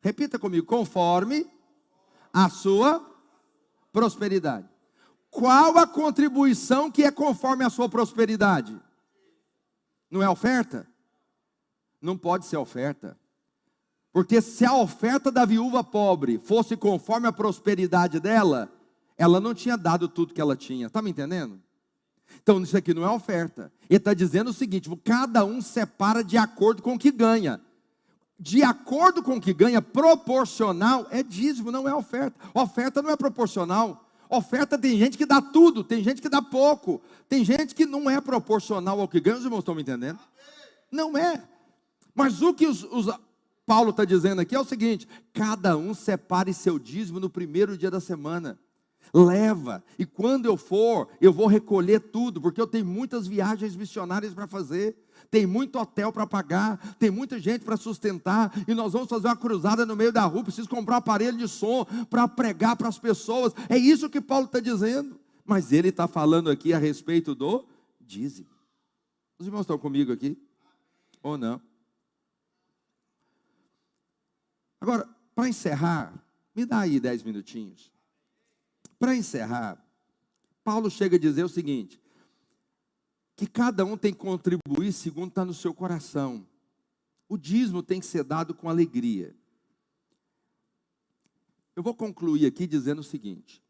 Repita 0.00 0.38
comigo, 0.38 0.66
conforme 0.66 1.50
a 2.32 2.48
sua 2.48 3.04
prosperidade. 3.92 4.68
Qual 5.30 5.78
a 5.78 5.86
contribuição 5.86 6.90
que 6.90 7.04
é 7.04 7.10
conforme 7.10 7.64
a 7.64 7.70
sua 7.70 7.88
prosperidade? 7.88 8.78
Não 10.10 10.22
é 10.22 10.28
oferta? 10.28 10.86
Não 12.00 12.18
pode 12.18 12.44
ser 12.46 12.56
oferta. 12.56 13.18
Porque 14.12 14.42
se 14.42 14.64
a 14.64 14.74
oferta 14.74 15.30
da 15.30 15.44
viúva 15.44 15.82
pobre 15.82 16.38
fosse 16.38 16.76
conforme 16.76 17.26
a 17.26 17.32
prosperidade 17.32 18.20
dela, 18.20 18.70
ela 19.16 19.40
não 19.40 19.54
tinha 19.54 19.76
dado 19.76 20.08
tudo 20.08 20.34
que 20.34 20.40
ela 20.40 20.56
tinha. 20.56 20.86
Está 20.86 21.02
me 21.02 21.10
entendendo? 21.10 21.60
Então, 22.42 22.60
isso 22.62 22.76
aqui 22.76 22.94
não 22.94 23.04
é 23.04 23.10
oferta. 23.10 23.72
Ele 23.88 23.98
está 23.98 24.14
dizendo 24.14 24.50
o 24.50 24.52
seguinte: 24.52 24.90
cada 25.04 25.44
um 25.44 25.60
separa 25.60 26.24
de 26.24 26.36
acordo 26.36 26.82
com 26.82 26.94
o 26.94 26.98
que 26.98 27.10
ganha. 27.10 27.60
De 28.38 28.62
acordo 28.62 29.22
com 29.22 29.36
o 29.36 29.40
que 29.40 29.52
ganha, 29.52 29.80
proporcional 29.80 31.06
é 31.10 31.22
dízimo, 31.22 31.70
não 31.70 31.88
é 31.88 31.94
oferta. 31.94 32.36
Oferta 32.52 33.00
não 33.00 33.10
é 33.10 33.16
proporcional. 33.16 34.08
Oferta 34.28 34.78
tem 34.78 34.98
gente 34.98 35.16
que 35.16 35.26
dá 35.26 35.40
tudo, 35.40 35.84
tem 35.84 36.02
gente 36.02 36.20
que 36.20 36.28
dá 36.28 36.40
pouco, 36.40 37.02
tem 37.28 37.44
gente 37.44 37.74
que 37.74 37.84
não 37.84 38.08
é 38.08 38.20
proporcional 38.20 38.98
ao 38.98 39.06
que 39.06 39.20
ganha. 39.20 39.36
Os 39.36 39.44
irmãos 39.44 39.60
estão 39.60 39.74
me 39.74 39.82
entendendo? 39.82 40.18
Não 40.90 41.16
é. 41.16 41.46
Mas 42.14 42.42
o 42.42 42.52
que 42.52 42.66
os, 42.66 42.82
os, 42.84 43.06
Paulo 43.64 43.90
está 43.90 44.04
dizendo 44.04 44.40
aqui 44.40 44.54
é 44.54 44.60
o 44.60 44.64
seguinte: 44.64 45.06
cada 45.32 45.76
um 45.76 45.94
separe 45.94 46.52
seu 46.52 46.78
dízimo 46.78 47.20
no 47.20 47.30
primeiro 47.30 47.76
dia 47.76 47.90
da 47.90 48.00
semana. 48.00 48.58
Leva, 49.12 49.84
e 49.98 50.06
quando 50.06 50.46
eu 50.46 50.56
for, 50.56 51.08
eu 51.20 51.32
vou 51.32 51.46
recolher 51.46 52.00
tudo, 52.00 52.40
porque 52.40 52.60
eu 52.60 52.66
tenho 52.66 52.86
muitas 52.86 53.26
viagens 53.26 53.76
missionárias 53.76 54.32
para 54.32 54.46
fazer 54.46 54.96
tem 55.32 55.46
muito 55.46 55.78
hotel 55.78 56.12
para 56.12 56.26
pagar, 56.26 56.94
tem 56.96 57.10
muita 57.10 57.40
gente 57.40 57.64
para 57.64 57.78
sustentar, 57.78 58.52
e 58.68 58.74
nós 58.74 58.92
vamos 58.92 59.08
fazer 59.08 59.28
uma 59.28 59.36
cruzada 59.36 59.86
no 59.86 59.96
meio 59.96 60.12
da 60.12 60.24
rua, 60.26 60.44
preciso 60.44 60.68
comprar 60.68 60.96
um 60.96 60.98
aparelho 60.98 61.38
de 61.38 61.48
som 61.48 61.86
para 62.10 62.28
pregar 62.28 62.76
para 62.76 62.88
as 62.88 62.98
pessoas. 62.98 63.54
É 63.70 63.78
isso 63.78 64.10
que 64.10 64.20
Paulo 64.20 64.44
está 64.44 64.60
dizendo. 64.60 65.18
Mas 65.44 65.72
ele 65.72 65.88
está 65.88 66.06
falando 66.06 66.50
aqui 66.50 66.72
a 66.72 66.78
respeito 66.78 67.34
do 67.34 67.66
dízimo. 68.00 68.50
Os 69.38 69.46
irmãos 69.46 69.62
estão 69.62 69.78
comigo 69.78 70.12
aqui? 70.12 70.36
Ou 71.22 71.36
não? 71.36 71.60
Agora, 74.80 75.08
para 75.34 75.48
encerrar, 75.48 76.12
me 76.54 76.64
dá 76.64 76.80
aí 76.80 77.00
dez 77.00 77.22
minutinhos. 77.22 77.91
Para 79.02 79.16
encerrar, 79.16 79.84
Paulo 80.62 80.88
chega 80.88 81.16
a 81.16 81.18
dizer 81.18 81.42
o 81.42 81.48
seguinte: 81.48 82.00
que 83.34 83.48
cada 83.48 83.84
um 83.84 83.96
tem 83.96 84.12
que 84.12 84.20
contribuir 84.20 84.92
segundo 84.92 85.30
está 85.30 85.44
no 85.44 85.52
seu 85.52 85.74
coração. 85.74 86.46
O 87.28 87.36
dízimo 87.36 87.82
tem 87.82 87.98
que 87.98 88.06
ser 88.06 88.22
dado 88.22 88.54
com 88.54 88.68
alegria. 88.68 89.34
Eu 91.74 91.82
vou 91.82 91.96
concluir 91.96 92.46
aqui 92.46 92.64
dizendo 92.64 93.00
o 93.00 93.02
seguinte: 93.02 93.60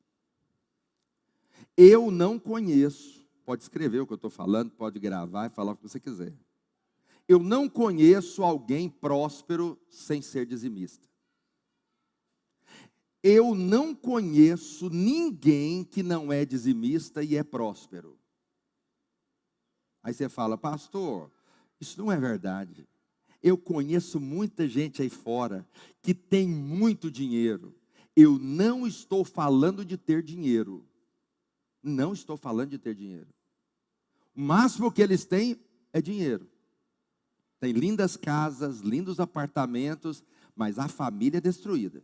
eu 1.79 2.11
não 2.11 2.39
conheço, 2.39 3.27
pode 3.47 3.63
escrever 3.63 4.01
o 4.01 4.07
que 4.07 4.13
eu 4.13 4.17
estou 4.17 4.29
falando, 4.29 4.71
pode 4.73 4.99
gravar 4.99 5.47
e 5.47 5.55
falar 5.55 5.73
o 5.73 5.77
que 5.77 5.89
você 5.89 5.99
quiser. 5.99 6.35
Eu 7.27 7.39
não 7.39 7.71
conheço 7.71 8.43
alguém 8.43 8.91
próspero 8.91 9.81
sem 9.89 10.21
ser 10.21 10.45
dizimista. 10.45 11.09
Eu 13.23 13.55
não 13.55 13.95
conheço 13.95 14.91
ninguém 14.91 15.85
que 15.85 16.03
não 16.03 16.33
é 16.33 16.45
dizimista 16.45 17.23
e 17.23 17.37
é 17.37 17.45
próspero. 17.45 18.19
Aí 20.03 20.13
você 20.13 20.29
fala, 20.29 20.59
pastor, 20.59 21.31
isso 21.81 21.99
não 22.01 22.11
é 22.11 22.19
verdade. 22.19 22.89
Eu 23.41 23.57
conheço 23.57 24.19
muita 24.19 24.69
gente 24.69 25.03
aí 25.03 25.09
fora 25.09 25.67
que 26.01 26.13
tem 26.13 26.49
muito 26.49 27.11
dinheiro. 27.11 27.75
Eu 28.17 28.39
não 28.39 28.87
estou 28.87 29.25
falando 29.25 29.85
de 29.85 29.97
ter 29.97 30.23
dinheiro. 30.23 30.85
Não 31.83 32.13
estou 32.13 32.37
falando 32.37 32.71
de 32.71 32.79
ter 32.79 32.95
dinheiro. 32.95 33.29
O 34.35 34.41
máximo 34.41 34.91
que 34.91 35.03
eles 35.03 35.25
têm 35.25 35.61
é 35.93 36.01
dinheiro. 36.01 36.49
Tem 37.61 37.73
lindas 37.73 38.17
casas, 38.17 38.81
lindos 38.81 39.21
apartamentos, 39.21 40.25
mas 40.57 40.79
a 40.79 40.89
família 40.89 41.39
é 41.39 41.41
destruída. 41.41 42.03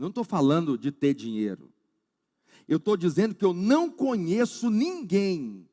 Não 0.00 0.08
estou 0.08 0.24
falando 0.24 0.78
de 0.78 0.90
ter 0.90 1.12
dinheiro. 1.12 1.70
Eu 2.66 2.78
estou 2.78 2.96
dizendo 2.96 3.34
que 3.34 3.44
eu 3.44 3.52
não 3.52 3.90
conheço 3.90 4.70
ninguém 4.70 5.68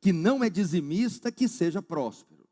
que 0.00 0.12
não 0.12 0.42
é 0.42 0.50
dizimista, 0.50 1.30
que 1.30 1.46
seja 1.46 1.80
próspero. 1.80 2.44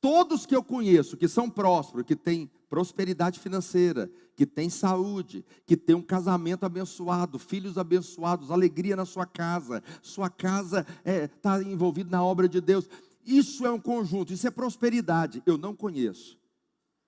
Todos 0.00 0.46
que 0.46 0.56
eu 0.56 0.64
conheço 0.64 1.16
que 1.16 1.28
são 1.28 1.48
prósperos, 1.48 2.04
que 2.04 2.16
têm 2.16 2.50
prosperidade 2.68 3.38
financeira, 3.38 4.10
que 4.34 4.44
têm 4.44 4.68
saúde, 4.68 5.44
que 5.64 5.76
têm 5.76 5.94
um 5.94 6.02
casamento 6.02 6.66
abençoado, 6.66 7.38
filhos 7.38 7.78
abençoados, 7.78 8.50
alegria 8.50 8.96
na 8.96 9.04
sua 9.04 9.26
casa, 9.26 9.80
sua 10.02 10.28
casa 10.28 10.84
está 11.04 11.04
é, 11.04 11.28
tá 11.28 11.62
envolvida 11.62 12.10
na 12.10 12.24
obra 12.24 12.48
de 12.48 12.60
Deus. 12.60 12.90
Isso 13.24 13.64
é 13.64 13.70
um 13.70 13.80
conjunto, 13.80 14.32
isso 14.32 14.46
é 14.46 14.50
prosperidade. 14.50 15.40
Eu 15.46 15.56
não 15.56 15.72
conheço. 15.72 16.36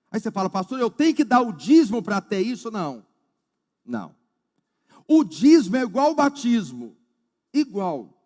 Aí 0.09 0.21
você 0.21 0.31
fala, 0.31 0.49
pastor, 0.49 0.79
eu 0.79 0.89
tenho 0.89 1.13
que 1.13 1.25
dar 1.25 1.41
o 1.41 1.51
dízimo 1.51 2.01
para 2.01 2.21
ter 2.21 2.39
isso? 2.39 2.71
Não. 2.71 3.10
Não. 3.85 4.15
O 5.07 5.23
dízimo 5.23 5.77
é 5.77 5.81
igual 5.81 6.07
ao 6.07 6.15
batismo. 6.15 6.95
Igual. 7.53 8.17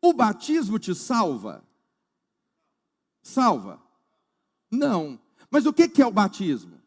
O 0.00 0.12
batismo 0.12 0.78
te 0.78 0.94
salva? 0.94 1.62
Salva? 3.22 3.80
Não. 4.70 5.20
Mas 5.50 5.66
o 5.66 5.72
que 5.72 6.00
é 6.00 6.06
o 6.06 6.12
batismo? 6.12 6.80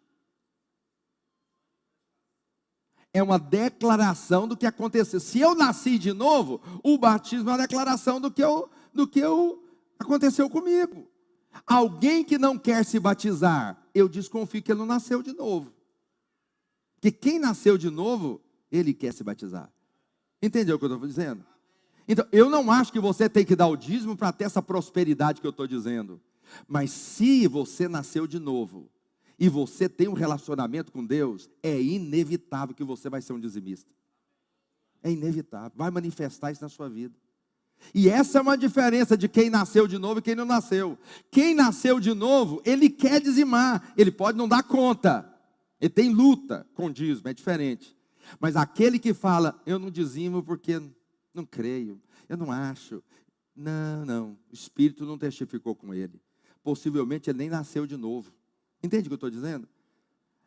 É 3.14 3.22
uma 3.22 3.38
declaração 3.38 4.48
do 4.48 4.58
que 4.58 4.66
aconteceu. 4.66 5.20
Se 5.20 5.40
eu 5.40 5.54
nasci 5.54 6.00
de 6.00 6.14
novo, 6.14 6.60
o 6.84 6.98
batismo 6.98 7.50
é 7.50 7.54
uma 7.54 7.60
declaração 7.60 8.20
do 8.20 8.32
que, 8.32 8.44
eu, 8.44 8.68
do 8.92 9.08
que 9.08 9.20
eu, 9.20 9.64
aconteceu 10.00 10.50
comigo. 10.50 11.08
Alguém 11.68 12.24
que 12.24 12.40
não 12.40 12.58
quer 12.58 12.84
se 12.84 13.00
batizar, 13.00 13.78
eu 13.94 14.10
desconfio 14.10 14.64
que 14.64 14.72
ele 14.72 14.80
não 14.80 14.88
nasceu 14.88 15.22
de 15.22 15.34
novo. 15.34 15.72
Porque 17.04 17.12
quem 17.12 17.38
nasceu 17.38 17.78
de 17.78 17.90
novo, 17.90 18.40
ele 18.72 18.94
quer 18.94 19.14
se 19.14 19.26
batizar. 19.26 19.70
Entendeu 20.42 20.78
o 20.78 20.80
que 20.80 20.86
eu 20.86 20.94
estou 20.94 21.06
dizendo? 21.06 21.44
Então, 22.08 22.26
eu 22.32 22.50
não 22.50 22.72
acho 22.72 22.94
que 22.94 23.00
você 23.00 23.28
tem 23.28 23.44
que 23.44 23.58
dar 23.58 23.68
o 23.68 23.76
dízimo 23.76 24.16
para 24.16 24.32
ter 24.32 24.46
essa 24.46 24.62
prosperidade 24.62 25.42
que 25.42 25.46
eu 25.46 25.52
estou 25.52 25.68
dizendo. 25.68 26.22
Mas 26.66 26.92
se 26.92 27.46
você 27.46 27.90
nasceu 27.90 28.26
de 28.26 28.40
novo 28.40 28.90
e 29.38 29.50
você 29.50 29.90
tem 29.90 30.08
um 30.08 30.14
relacionamento 30.14 30.94
com 30.94 31.06
Deus, 31.06 31.50
é 31.62 31.78
inevitável 31.78 32.74
que 32.74 32.86
você 32.86 33.10
vai 33.10 33.22
ser 33.22 33.34
um 33.34 33.40
dizimista. 33.40 33.92
É 35.04 35.12
inevitável, 35.12 35.74
vai 35.76 35.92
manifestar 35.92 36.54
isso 36.54 36.64
na 36.64 36.70
sua 36.70 36.88
vida. 36.88 37.14
E 37.94 38.08
essa 38.08 38.38
é 38.38 38.42
uma 38.42 38.58
diferença 38.58 39.18
de 39.18 39.28
quem 39.28 39.50
nasceu 39.50 39.90
de 39.90 39.98
novo 39.98 40.20
e 40.20 40.24
quem 40.24 40.36
não 40.36 40.46
nasceu. 40.46 40.98
Quem 41.30 41.54
nasceu 41.54 42.00
de 42.00 42.14
novo, 42.14 42.62
ele 42.64 42.90
quer 42.90 43.20
dizimar, 43.20 43.92
ele 43.98 44.10
pode 44.10 44.38
não 44.38 44.48
dar 44.48 44.64
conta, 44.64 45.33
ele 45.84 45.90
tem 45.90 46.14
luta 46.14 46.66
com 46.76 46.90
dízimo, 46.90 47.28
é 47.28 47.34
diferente. 47.34 47.94
Mas 48.40 48.56
aquele 48.56 48.98
que 48.98 49.14
fala, 49.14 49.62
eu 49.66 49.78
não 49.78 49.92
dizimo 49.92 50.42
porque 50.42 50.82
não 51.34 51.46
creio, 51.46 52.02
eu 52.30 52.38
não 52.38 52.50
acho. 52.54 53.04
Não, 53.54 54.06
não, 54.06 54.38
o 54.50 54.54
Espírito 54.54 55.06
não 55.06 55.18
testificou 55.18 55.76
com 55.76 55.94
ele. 55.94 56.22
Possivelmente 56.64 57.30
ele 57.30 57.40
nem 57.40 57.50
nasceu 57.50 57.86
de 57.86 57.98
novo. 57.98 58.34
Entende 58.82 59.08
o 59.08 59.10
que 59.10 59.14
eu 59.14 59.16
estou 59.16 59.30
dizendo? 59.30 59.68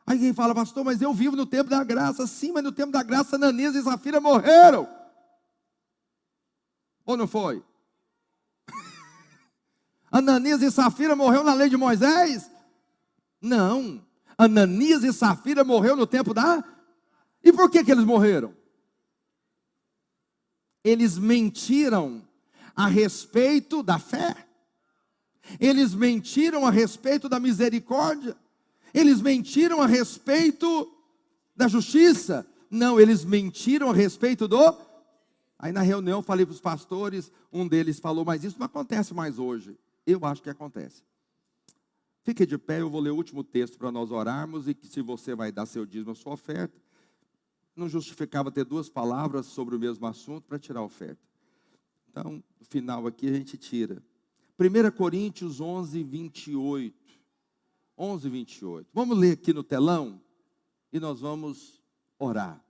Aí 0.07 0.19
quem 0.19 0.33
fala, 0.33 0.55
pastor, 0.55 0.83
mas 0.83 1.03
eu 1.03 1.13
vivo 1.13 1.37
no 1.37 1.45
tempo 1.45 1.69
da 1.69 1.85
graça. 1.85 2.27
Sim, 2.27 2.53
mas 2.53 2.65
no 2.65 2.73
tempo 2.73 2.91
da 2.91 3.03
graça, 3.03 3.37
Ananias 3.37 3.75
e 3.75 3.83
Safira 3.83 4.19
morreram. 4.19 4.89
Ou 7.05 7.15
não 7.15 7.29
foi? 7.29 7.63
Ananias 10.11 10.63
e 10.63 10.71
Safira 10.71 11.15
morreu 11.15 11.45
na 11.45 11.53
lei 11.53 11.69
de 11.69 11.77
Moisés? 11.77 12.51
Não. 13.39 14.06
Ananias 14.39 15.03
e 15.03 15.13
Safira 15.13 15.65
morreu 15.65 15.97
no 15.97 16.07
tempo 16.07 16.35
da. 16.35 16.63
E 17.43 17.53
por 17.53 17.71
que, 17.71 17.83
que 17.85 17.91
eles 17.91 18.05
morreram? 18.05 18.55
Eles 20.85 21.17
mentiram 21.19 22.23
a 22.75 22.87
respeito 22.87 23.83
da 23.83 23.99
fé. 23.99 24.47
Eles 25.59 25.95
mentiram 25.95 26.67
a 26.67 26.71
respeito 26.71 27.29
da 27.29 27.41
misericórdia. 27.41 28.37
Eles 28.93 29.21
mentiram 29.21 29.81
a 29.81 29.87
respeito 29.87 30.93
da 31.57 31.69
justiça. 31.69 32.47
Não, 32.71 33.01
eles 33.01 33.25
mentiram 33.25 33.91
a 33.91 33.95
respeito 33.95 34.47
do 34.47 34.77
Aí 35.59 35.73
na 35.73 35.81
reunião 35.81 36.23
falei 36.23 36.45
para 36.45 36.53
os 36.53 36.61
pastores, 36.61 37.33
um 37.51 37.67
deles 37.67 37.99
falou, 37.99 38.25
mas 38.25 38.45
isso 38.45 38.59
não 38.59 38.67
acontece 38.67 39.15
mais 39.15 39.39
hoje. 39.39 39.79
Eu 40.07 40.25
acho 40.25 40.43
que 40.43 40.51
acontece. 40.51 41.03
Fique 42.27 42.45
de 42.45 42.59
pé, 42.59 42.81
eu 42.81 42.91
vou 42.91 43.01
ler 43.01 43.11
o 43.11 43.15
último 43.15 43.45
texto 43.45 43.79
para 43.79 43.93
nós 43.93 44.11
orarmos 44.11 44.67
e 44.67 44.75
que 44.75 44.89
se 44.89 45.01
você 45.01 45.33
vai 45.33 45.53
dar 45.53 45.65
seu 45.65 45.87
dízimo, 45.87 46.11
a 46.11 46.15
sua 46.17 46.33
oferta, 46.33 46.77
não 47.77 47.89
justificava 47.89 48.51
ter 48.51 48.65
duas 48.65 48.89
palavras 48.89 49.47
sobre 49.47 49.77
o 49.77 49.79
mesmo 49.79 50.05
assunto 50.09 50.43
para 50.43 50.59
tirar 50.59 50.81
a 50.81 50.83
oferta. 50.83 51.23
Então, 52.11 52.43
no 52.59 52.67
final 52.67 53.07
aqui 53.07 53.29
a 53.29 53.33
gente 53.33 53.57
tira. 53.57 54.03
1 54.59 54.91
Coríntios 54.97 55.61
11, 55.61 56.03
28. 56.03 56.97
11, 57.97 58.29
28. 58.29 58.89
Vamos 58.93 59.17
ler 59.17 59.35
aqui 59.35 59.53
no 59.53 59.63
telão 59.63 60.21
e 60.93 60.99
nós 60.99 61.21
vamos 61.21 61.81
orar. 62.19 62.61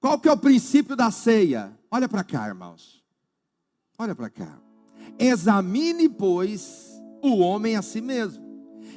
Qual 0.00 0.18
que 0.18 0.30
é 0.30 0.32
o 0.32 0.38
princípio 0.38 0.96
da 0.96 1.10
ceia? 1.10 1.78
Olha 1.90 2.08
para 2.08 2.24
cá, 2.24 2.48
irmãos. 2.48 3.04
Olha 3.98 4.14
para 4.14 4.30
cá. 4.30 4.58
Examine, 5.18 6.08
pois, 6.08 6.97
o 7.22 7.38
homem 7.38 7.76
a 7.76 7.82
si 7.82 8.00
mesmo. 8.00 8.44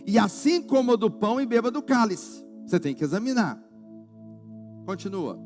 E 0.05 0.17
assim 0.17 0.61
coma 0.61 0.97
do 0.97 1.09
pão 1.09 1.39
e 1.39 1.45
beba 1.45 1.69
do 1.69 1.81
cálice. 1.81 2.45
Você 2.65 2.79
tem 2.79 2.95
que 2.95 3.03
examinar. 3.03 3.61
Continua. 4.85 5.39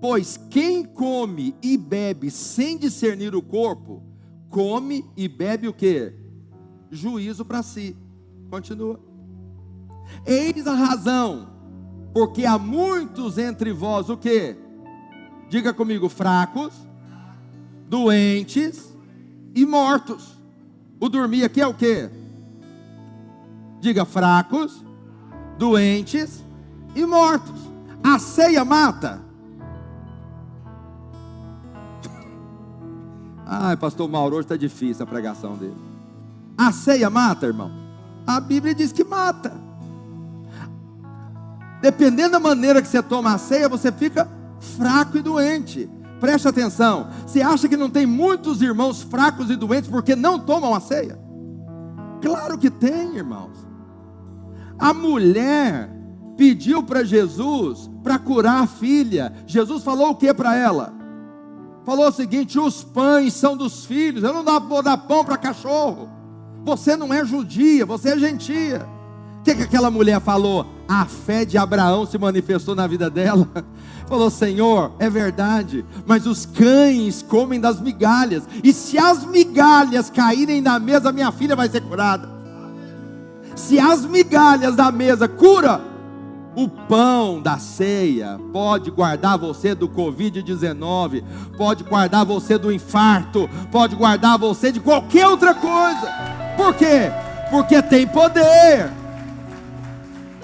Pois 0.00 0.38
quem 0.50 0.84
come 0.84 1.54
e 1.62 1.76
bebe 1.76 2.30
sem 2.30 2.76
discernir 2.76 3.34
o 3.34 3.42
corpo, 3.42 4.02
come 4.50 5.04
e 5.16 5.26
bebe 5.28 5.68
o 5.68 5.72
que? 5.72 6.12
Juízo 6.90 7.44
para 7.44 7.62
si. 7.62 7.96
Continua. 8.50 9.00
Eis 10.26 10.66
a 10.66 10.74
razão 10.74 11.56
porque 12.16 12.46
há 12.46 12.58
muitos 12.58 13.36
entre 13.36 13.74
vós 13.74 14.08
o 14.08 14.16
que? 14.16 14.56
Diga 15.50 15.74
comigo, 15.74 16.08
fracos, 16.08 16.72
doentes 17.90 18.96
e 19.54 19.66
mortos. 19.66 20.35
O 20.98 21.08
dormir 21.08 21.44
aqui 21.44 21.60
é 21.60 21.66
o 21.66 21.74
que? 21.74 22.08
Diga 23.80 24.04
fracos, 24.04 24.84
doentes 25.58 26.42
e 26.94 27.04
mortos. 27.04 27.60
A 28.02 28.18
ceia 28.18 28.64
mata. 28.64 29.20
Ai, 33.46 33.76
pastor 33.76 34.08
Mauro, 34.08 34.36
hoje 34.36 34.46
está 34.46 34.56
difícil 34.56 35.04
a 35.04 35.06
pregação 35.06 35.56
dele. 35.56 35.76
A 36.56 36.72
ceia 36.72 37.10
mata, 37.10 37.46
irmão? 37.46 37.70
A 38.26 38.40
Bíblia 38.40 38.74
diz 38.74 38.90
que 38.90 39.04
mata. 39.04 39.52
Dependendo 41.80 42.32
da 42.32 42.40
maneira 42.40 42.80
que 42.80 42.88
você 42.88 43.02
toma 43.02 43.34
a 43.34 43.38
ceia, 43.38 43.68
você 43.68 43.92
fica 43.92 44.28
fraco 44.58 45.18
e 45.18 45.22
doente. 45.22 45.88
Preste 46.20 46.48
atenção. 46.48 47.08
Você 47.26 47.42
acha 47.42 47.68
que 47.68 47.76
não 47.76 47.90
tem 47.90 48.06
muitos 48.06 48.62
irmãos 48.62 49.02
fracos 49.02 49.50
e 49.50 49.56
doentes 49.56 49.90
porque 49.90 50.16
não 50.16 50.38
tomam 50.38 50.74
a 50.74 50.80
ceia? 50.80 51.18
Claro 52.22 52.56
que 52.58 52.70
tem, 52.70 53.16
irmãos. 53.16 53.66
A 54.78 54.94
mulher 54.94 55.90
pediu 56.36 56.82
para 56.82 57.04
Jesus 57.04 57.90
para 58.02 58.18
curar 58.18 58.62
a 58.62 58.66
filha. 58.66 59.32
Jesus 59.46 59.82
falou 59.82 60.10
o 60.10 60.14
que 60.14 60.32
para 60.32 60.54
ela? 60.56 60.94
Falou 61.84 62.08
o 62.08 62.12
seguinte: 62.12 62.58
os 62.58 62.82
pães 62.82 63.34
são 63.34 63.56
dos 63.56 63.84
filhos. 63.84 64.24
Eu 64.24 64.32
não 64.32 64.60
vou 64.60 64.82
dar 64.82 64.96
pão 64.96 65.24
para 65.24 65.36
cachorro. 65.36 66.08
Você 66.64 66.96
não 66.96 67.14
é 67.14 67.24
judia, 67.24 67.86
você 67.86 68.10
é 68.10 68.18
gentia. 68.18 68.95
Que, 69.46 69.54
que 69.54 69.62
aquela 69.62 69.90
mulher 69.90 70.20
falou? 70.20 70.66
a 70.88 71.04
fé 71.04 71.44
de 71.44 71.58
Abraão 71.58 72.06
se 72.06 72.16
manifestou 72.18 72.74
na 72.74 72.86
vida 72.86 73.10
dela. 73.10 73.48
Falou: 74.06 74.30
Senhor, 74.30 74.92
é 74.98 75.10
verdade, 75.10 75.84
mas 76.06 76.26
os 76.26 76.46
cães 76.46 77.22
comem 77.22 77.60
das 77.60 77.80
migalhas, 77.80 78.44
e 78.62 78.72
se 78.72 78.98
as 78.98 79.24
migalhas 79.24 80.10
caírem 80.10 80.60
na 80.60 80.78
mesa, 80.78 81.12
minha 81.12 81.32
filha 81.32 81.56
vai 81.56 81.68
ser 81.68 81.80
curada. 81.82 82.28
Se 83.56 83.78
as 83.78 84.04
migalhas 84.04 84.76
da 84.76 84.92
mesa 84.92 85.26
cura, 85.26 85.80
o 86.54 86.68
pão 86.68 87.40
da 87.40 87.58
ceia 87.58 88.38
pode 88.52 88.90
guardar 88.90 89.38
você 89.38 89.74
do 89.74 89.88
Covid-19, 89.88 91.24
pode 91.56 91.82
guardar 91.82 92.24
você 92.24 92.58
do 92.58 92.70
infarto, 92.70 93.48
pode 93.72 93.96
guardar 93.96 94.38
você 94.38 94.70
de 94.70 94.78
qualquer 94.78 95.26
outra 95.26 95.54
coisa. 95.54 96.08
Por 96.56 96.74
quê? 96.74 97.10
Porque 97.50 97.82
tem 97.82 98.06
poder. 98.06 99.05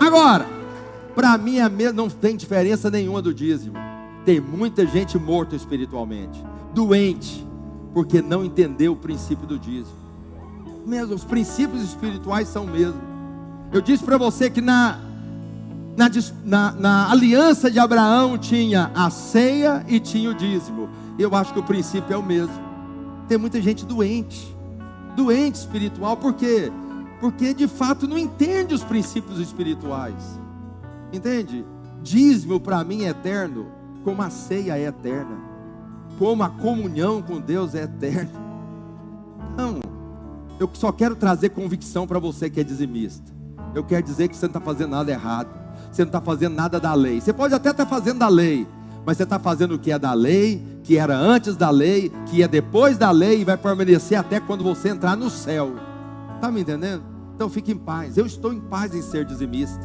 Agora, 0.03 0.49
para 1.15 1.39
mim 1.39 1.59
não 1.95 2.11
tem 2.11 2.37
diferença 2.37 2.91
nenhuma 2.91 3.23
do 3.23 3.33
dízimo. 3.33 3.77
Tem 4.25 4.41
muita 4.41 4.85
gente 4.85 5.17
morta 5.17 5.55
espiritualmente, 5.55 6.45
doente, 6.75 7.47
porque 7.95 8.21
não 8.21 8.45
entendeu 8.45 8.95
o 8.95 8.97
princípio 8.97 9.47
do 9.47 9.57
dízimo. 9.57 10.03
Mesmo 10.85 11.15
os 11.15 11.25
princípios 11.25 11.85
espirituais 11.85 12.49
são 12.49 12.67
mesmo. 12.67 13.01
Eu 13.73 13.81
disse 13.81 14.03
para 14.03 14.19
você 14.19 14.51
que 14.51 14.61
na, 14.61 14.99
na, 15.97 16.11
na, 16.45 16.73
na 16.73 17.11
aliança 17.11 17.71
de 17.71 17.79
Abraão 17.79 18.37
tinha 18.37 18.91
a 18.97 19.09
ceia 19.09 19.85
e 19.87 20.01
tinha 20.01 20.31
o 20.31 20.35
dízimo. 20.35 20.89
Eu 21.17 21.33
acho 21.37 21.53
que 21.53 21.61
o 21.61 21.63
princípio 21.63 22.13
é 22.13 22.17
o 22.17 22.23
mesmo. 22.25 22.61
Tem 23.29 23.39
muita 23.39 23.63
gente 23.63 23.87
doente, 23.87 24.57
doente 25.15 25.55
espiritual, 25.55 26.17
por 26.17 26.35
quê? 26.35 26.73
Porque 27.23 27.55
de 27.55 27.69
fato 27.69 28.09
não 28.09 28.19
entende 28.19 28.75
os 28.75 28.83
princípios 28.83 29.39
espirituais. 29.39 30.41
Entende? 31.13 31.65
Dízimo 32.03 32.59
para 32.59 32.83
mim 32.83 33.05
é 33.05 33.11
eterno, 33.11 33.69
como 34.03 34.21
a 34.23 34.29
ceia 34.29 34.77
é 34.77 34.89
eterna, 34.89 35.39
como 36.19 36.43
a 36.43 36.49
comunhão 36.49 37.23
com 37.23 37.41
Deus 37.41 37.77
é 37.77 37.85
eterna. 37.85 38.33
Não, 39.57 39.79
eu 40.59 40.69
só 40.73 40.91
quero 40.91 41.15
trazer 41.15 41.51
convicção 41.51 42.09
para 42.09 42.19
você 42.19 42.51
que 42.51 42.59
é 42.59 42.65
dizimista. 42.65 43.33
Eu 43.73 43.85
quero 43.85 44.03
dizer 44.03 44.27
que 44.27 44.37
você 44.37 44.47
não 44.47 44.57
está 44.57 44.61
fazendo 44.61 44.91
nada 44.91 45.13
errado, 45.13 45.49
você 45.93 46.03
não 46.03 46.09
está 46.09 46.21
fazendo 46.21 46.57
nada 46.57 46.81
da 46.81 46.93
lei. 46.93 47.21
Você 47.21 47.33
pode 47.33 47.55
até 47.55 47.71
estar 47.71 47.85
tá 47.85 47.89
fazendo 47.89 48.19
da 48.19 48.29
lei, 48.29 48.67
mas 49.07 49.17
você 49.17 49.23
está 49.23 49.39
fazendo 49.39 49.77
o 49.77 49.79
que 49.79 49.93
é 49.93 49.99
da 49.99 50.13
lei, 50.13 50.61
que 50.83 50.99
era 50.99 51.17
antes 51.17 51.55
da 51.55 51.71
lei, 51.71 52.11
que 52.27 52.43
é 52.43 52.49
depois 52.49 52.99
da 52.99 53.13
lei 53.13 53.43
e 53.43 53.45
vai 53.45 53.57
permanecer 53.57 54.19
até 54.19 54.41
quando 54.41 54.65
você 54.65 54.89
entrar 54.89 55.17
no 55.17 55.31
céu. 55.31 55.77
Está 56.35 56.51
me 56.51 56.63
entendendo? 56.63 57.12
Então 57.43 57.51
fique 57.51 57.73
em 57.73 57.77
paz. 57.77 58.17
Eu 58.17 58.25
estou 58.25 58.53
em 58.53 58.61
paz 58.61 58.95
em 58.95 59.03
ser 59.03 59.25
dizimista. 59.25 59.81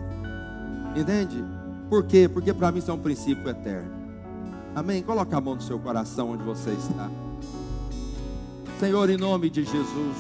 Entende? 0.95 1.43
Por 1.89 2.03
quê? 2.03 2.29
Porque 2.31 2.53
para 2.53 2.71
mim 2.71 2.77
isso 2.77 2.91
é 2.91 2.93
um 2.93 2.99
princípio 2.99 3.49
eterno. 3.49 3.89
Amém? 4.75 5.01
Coloque 5.01 5.33
a 5.33 5.41
mão 5.41 5.55
no 5.55 5.61
seu 5.61 5.79
coração 5.79 6.33
onde 6.33 6.43
você 6.43 6.69
está. 6.69 7.09
Senhor, 8.79 9.09
em 9.09 9.17
nome 9.17 9.49
de 9.49 9.63
Jesus. 9.63 10.15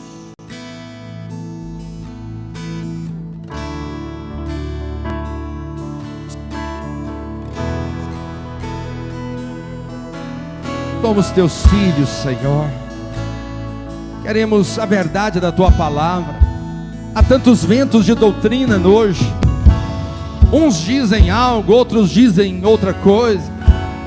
somos 11.03 11.29
teus 11.29 11.67
filhos, 11.67 12.09
Senhor. 12.09 12.67
Queremos 14.23 14.79
a 14.79 14.87
verdade 14.87 15.39
da 15.39 15.51
tua 15.51 15.71
palavra. 15.71 16.46
Há 17.17 17.23
tantos 17.23 17.65
ventos 17.65 18.05
de 18.05 18.13
doutrina 18.13 18.77
hoje. 18.77 19.25
Uns 20.53 20.77
dizem 20.77 21.31
algo, 21.31 21.73
outros 21.73 22.11
dizem 22.11 22.63
outra 22.63 22.93
coisa. 22.93 23.51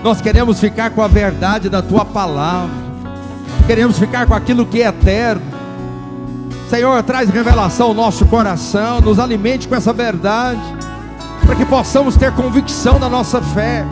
Nós 0.04 0.20
queremos 0.20 0.60
ficar 0.60 0.90
com 0.90 1.02
a 1.02 1.08
verdade 1.08 1.68
da 1.68 1.82
tua 1.82 2.04
palavra. 2.04 2.70
Queremos 3.66 3.98
ficar 3.98 4.28
com 4.28 4.34
aquilo 4.34 4.64
que 4.64 4.80
é 4.80 4.86
eterno. 4.86 5.42
Senhor, 6.68 7.02
traz 7.02 7.28
revelação 7.30 7.88
ao 7.88 7.94
nosso 7.94 8.24
coração, 8.26 9.00
nos 9.00 9.18
alimente 9.18 9.66
com 9.66 9.74
essa 9.74 9.92
verdade, 9.92 10.62
para 11.44 11.56
que 11.56 11.66
possamos 11.66 12.14
ter 12.14 12.30
convicção 12.34 13.00
da 13.00 13.08
nossa 13.08 13.42
fé, 13.42 13.84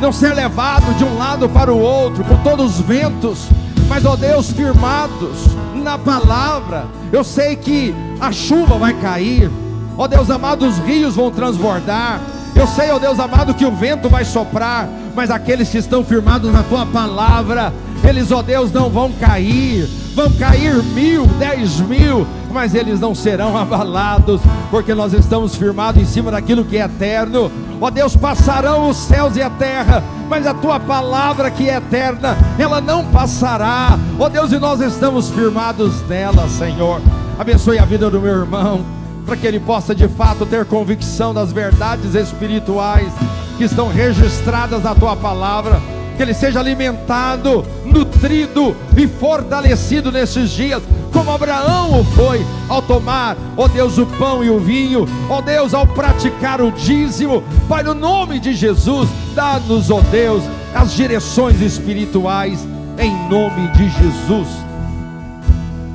não 0.00 0.10
ser 0.10 0.32
levado 0.32 0.96
de 0.96 1.04
um 1.04 1.18
lado 1.18 1.46
para 1.46 1.70
o 1.70 1.78
outro, 1.78 2.24
com 2.24 2.38
todos 2.38 2.80
os 2.80 2.86
ventos, 2.86 3.48
mas, 3.86 4.06
ó 4.06 4.16
Deus, 4.16 4.50
firmados 4.50 5.65
na 5.86 5.96
palavra. 5.96 6.86
Eu 7.12 7.22
sei 7.22 7.54
que 7.54 7.94
a 8.20 8.32
chuva 8.32 8.76
vai 8.76 8.92
cair, 8.94 9.48
ó 9.96 10.08
Deus 10.08 10.28
amado, 10.28 10.66
os 10.66 10.78
rios 10.78 11.14
vão 11.14 11.30
transbordar. 11.30 12.20
Eu 12.56 12.66
sei, 12.66 12.90
ó 12.90 12.98
Deus 12.98 13.20
amado, 13.20 13.54
que 13.54 13.64
o 13.64 13.70
vento 13.70 14.08
vai 14.08 14.24
soprar, 14.24 14.88
mas 15.14 15.30
aqueles 15.30 15.68
que 15.68 15.78
estão 15.78 16.02
firmados 16.02 16.52
na 16.52 16.64
tua 16.64 16.84
palavra, 16.84 17.72
eles, 18.02 18.32
ó 18.32 18.42
Deus, 18.42 18.72
não 18.72 18.90
vão 18.90 19.12
cair. 19.12 19.88
Vão 20.14 20.30
cair 20.32 20.74
mil, 20.82 21.26
dez 21.38 21.78
mil, 21.80 22.26
mas 22.52 22.74
eles 22.74 23.00
não 23.00 23.14
serão 23.14 23.56
abalados, 23.56 24.40
porque 24.70 24.94
nós 24.94 25.12
estamos 25.12 25.54
firmados 25.56 26.02
em 26.02 26.06
cima 26.06 26.30
daquilo 26.30 26.64
que 26.64 26.76
é 26.76 26.84
eterno. 26.84 27.50
Ó 27.80 27.90
Deus, 27.90 28.16
passarão 28.16 28.88
os 28.88 28.96
céus 28.96 29.36
e 29.36 29.42
a 29.42 29.50
terra, 29.50 30.02
mas 30.28 30.46
a 30.46 30.54
tua 30.54 30.80
palavra 30.80 31.50
que 31.50 31.68
é 31.68 31.76
eterna, 31.76 32.36
ela 32.58 32.80
não 32.80 33.04
passará. 33.06 33.98
Ó 34.18 34.28
Deus, 34.28 34.52
e 34.52 34.58
nós 34.58 34.80
estamos 34.80 35.30
firmados 35.30 36.02
nela, 36.08 36.48
Senhor. 36.48 37.00
Abençoe 37.38 37.78
a 37.78 37.84
vida 37.84 38.10
do 38.10 38.20
meu 38.20 38.38
irmão, 38.40 38.84
para 39.26 39.36
que 39.36 39.46
ele 39.46 39.60
possa 39.60 39.94
de 39.94 40.08
fato 40.08 40.46
ter 40.46 40.64
convicção 40.64 41.34
das 41.34 41.52
verdades 41.52 42.14
espirituais 42.14 43.12
que 43.58 43.64
estão 43.64 43.88
registradas 43.88 44.82
na 44.82 44.94
tua 44.94 45.16
palavra 45.16 45.80
que 46.16 46.22
ele 46.22 46.34
seja 46.34 46.58
alimentado, 46.58 47.64
nutrido 47.84 48.74
e 48.96 49.06
fortalecido 49.06 50.10
nesses 50.10 50.50
dias, 50.50 50.82
como 51.26 51.34
Abraão 51.34 52.00
o 52.00 52.04
foi 52.04 52.46
ao 52.68 52.80
tomar, 52.80 53.36
ó 53.56 53.66
Deus, 53.66 53.98
o 53.98 54.06
pão 54.06 54.44
e 54.44 54.48
o 54.48 54.60
vinho, 54.60 55.06
ó 55.28 55.42
Deus, 55.42 55.74
ao 55.74 55.84
praticar 55.84 56.60
o 56.60 56.70
dízimo, 56.70 57.42
Pai, 57.68 57.82
no 57.82 57.94
nome 57.94 58.38
de 58.38 58.54
Jesus, 58.54 59.08
dá-nos, 59.34 59.90
ó 59.90 60.00
Deus, 60.02 60.44
as 60.72 60.92
direções 60.92 61.60
espirituais, 61.60 62.64
em 62.96 63.28
nome 63.28 63.66
de 63.72 63.88
Jesus. 63.88 64.46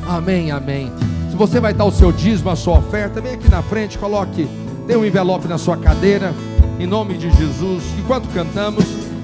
Amém, 0.05 0.51
amém. 0.51 0.91
Se 1.29 1.37
você 1.37 1.61
vai 1.61 1.73
dar 1.73 1.85
o 1.85 1.91
seu 1.91 2.11
dízimo, 2.11 2.49
a 2.49 2.55
sua 2.57 2.79
oferta, 2.79 3.21
vem 3.21 3.35
aqui 3.35 3.49
na 3.49 3.61
frente, 3.61 3.97
coloque, 3.97 4.49
dê 4.85 4.97
um 4.97 5.05
envelope 5.05 5.47
na 5.47 5.57
sua 5.57 5.77
cadeira, 5.77 6.33
em 6.77 6.85
nome 6.85 7.17
de 7.17 7.31
Jesus. 7.31 7.83
Enquanto 7.97 8.27
cantamos, 8.33 8.83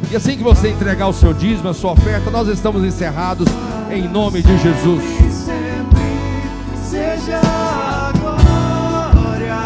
e 0.09 0.15
assim 0.15 0.37
que 0.37 0.43
você 0.43 0.69
entregar 0.69 1.09
o 1.09 1.13
seu 1.13 1.33
dízimo, 1.33 1.67
a 1.67 1.73
sua 1.73 1.91
oferta, 1.91 2.31
nós 2.31 2.47
estamos 2.47 2.81
encerrados 2.85 3.47
em 3.91 4.07
nome 4.07 4.41
de 4.41 4.57
Jesus 4.57 5.46
seja 6.97 7.39
a 7.43 8.11
glória, 8.19 9.61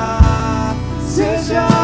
seja 1.08 1.66
a 1.66 1.81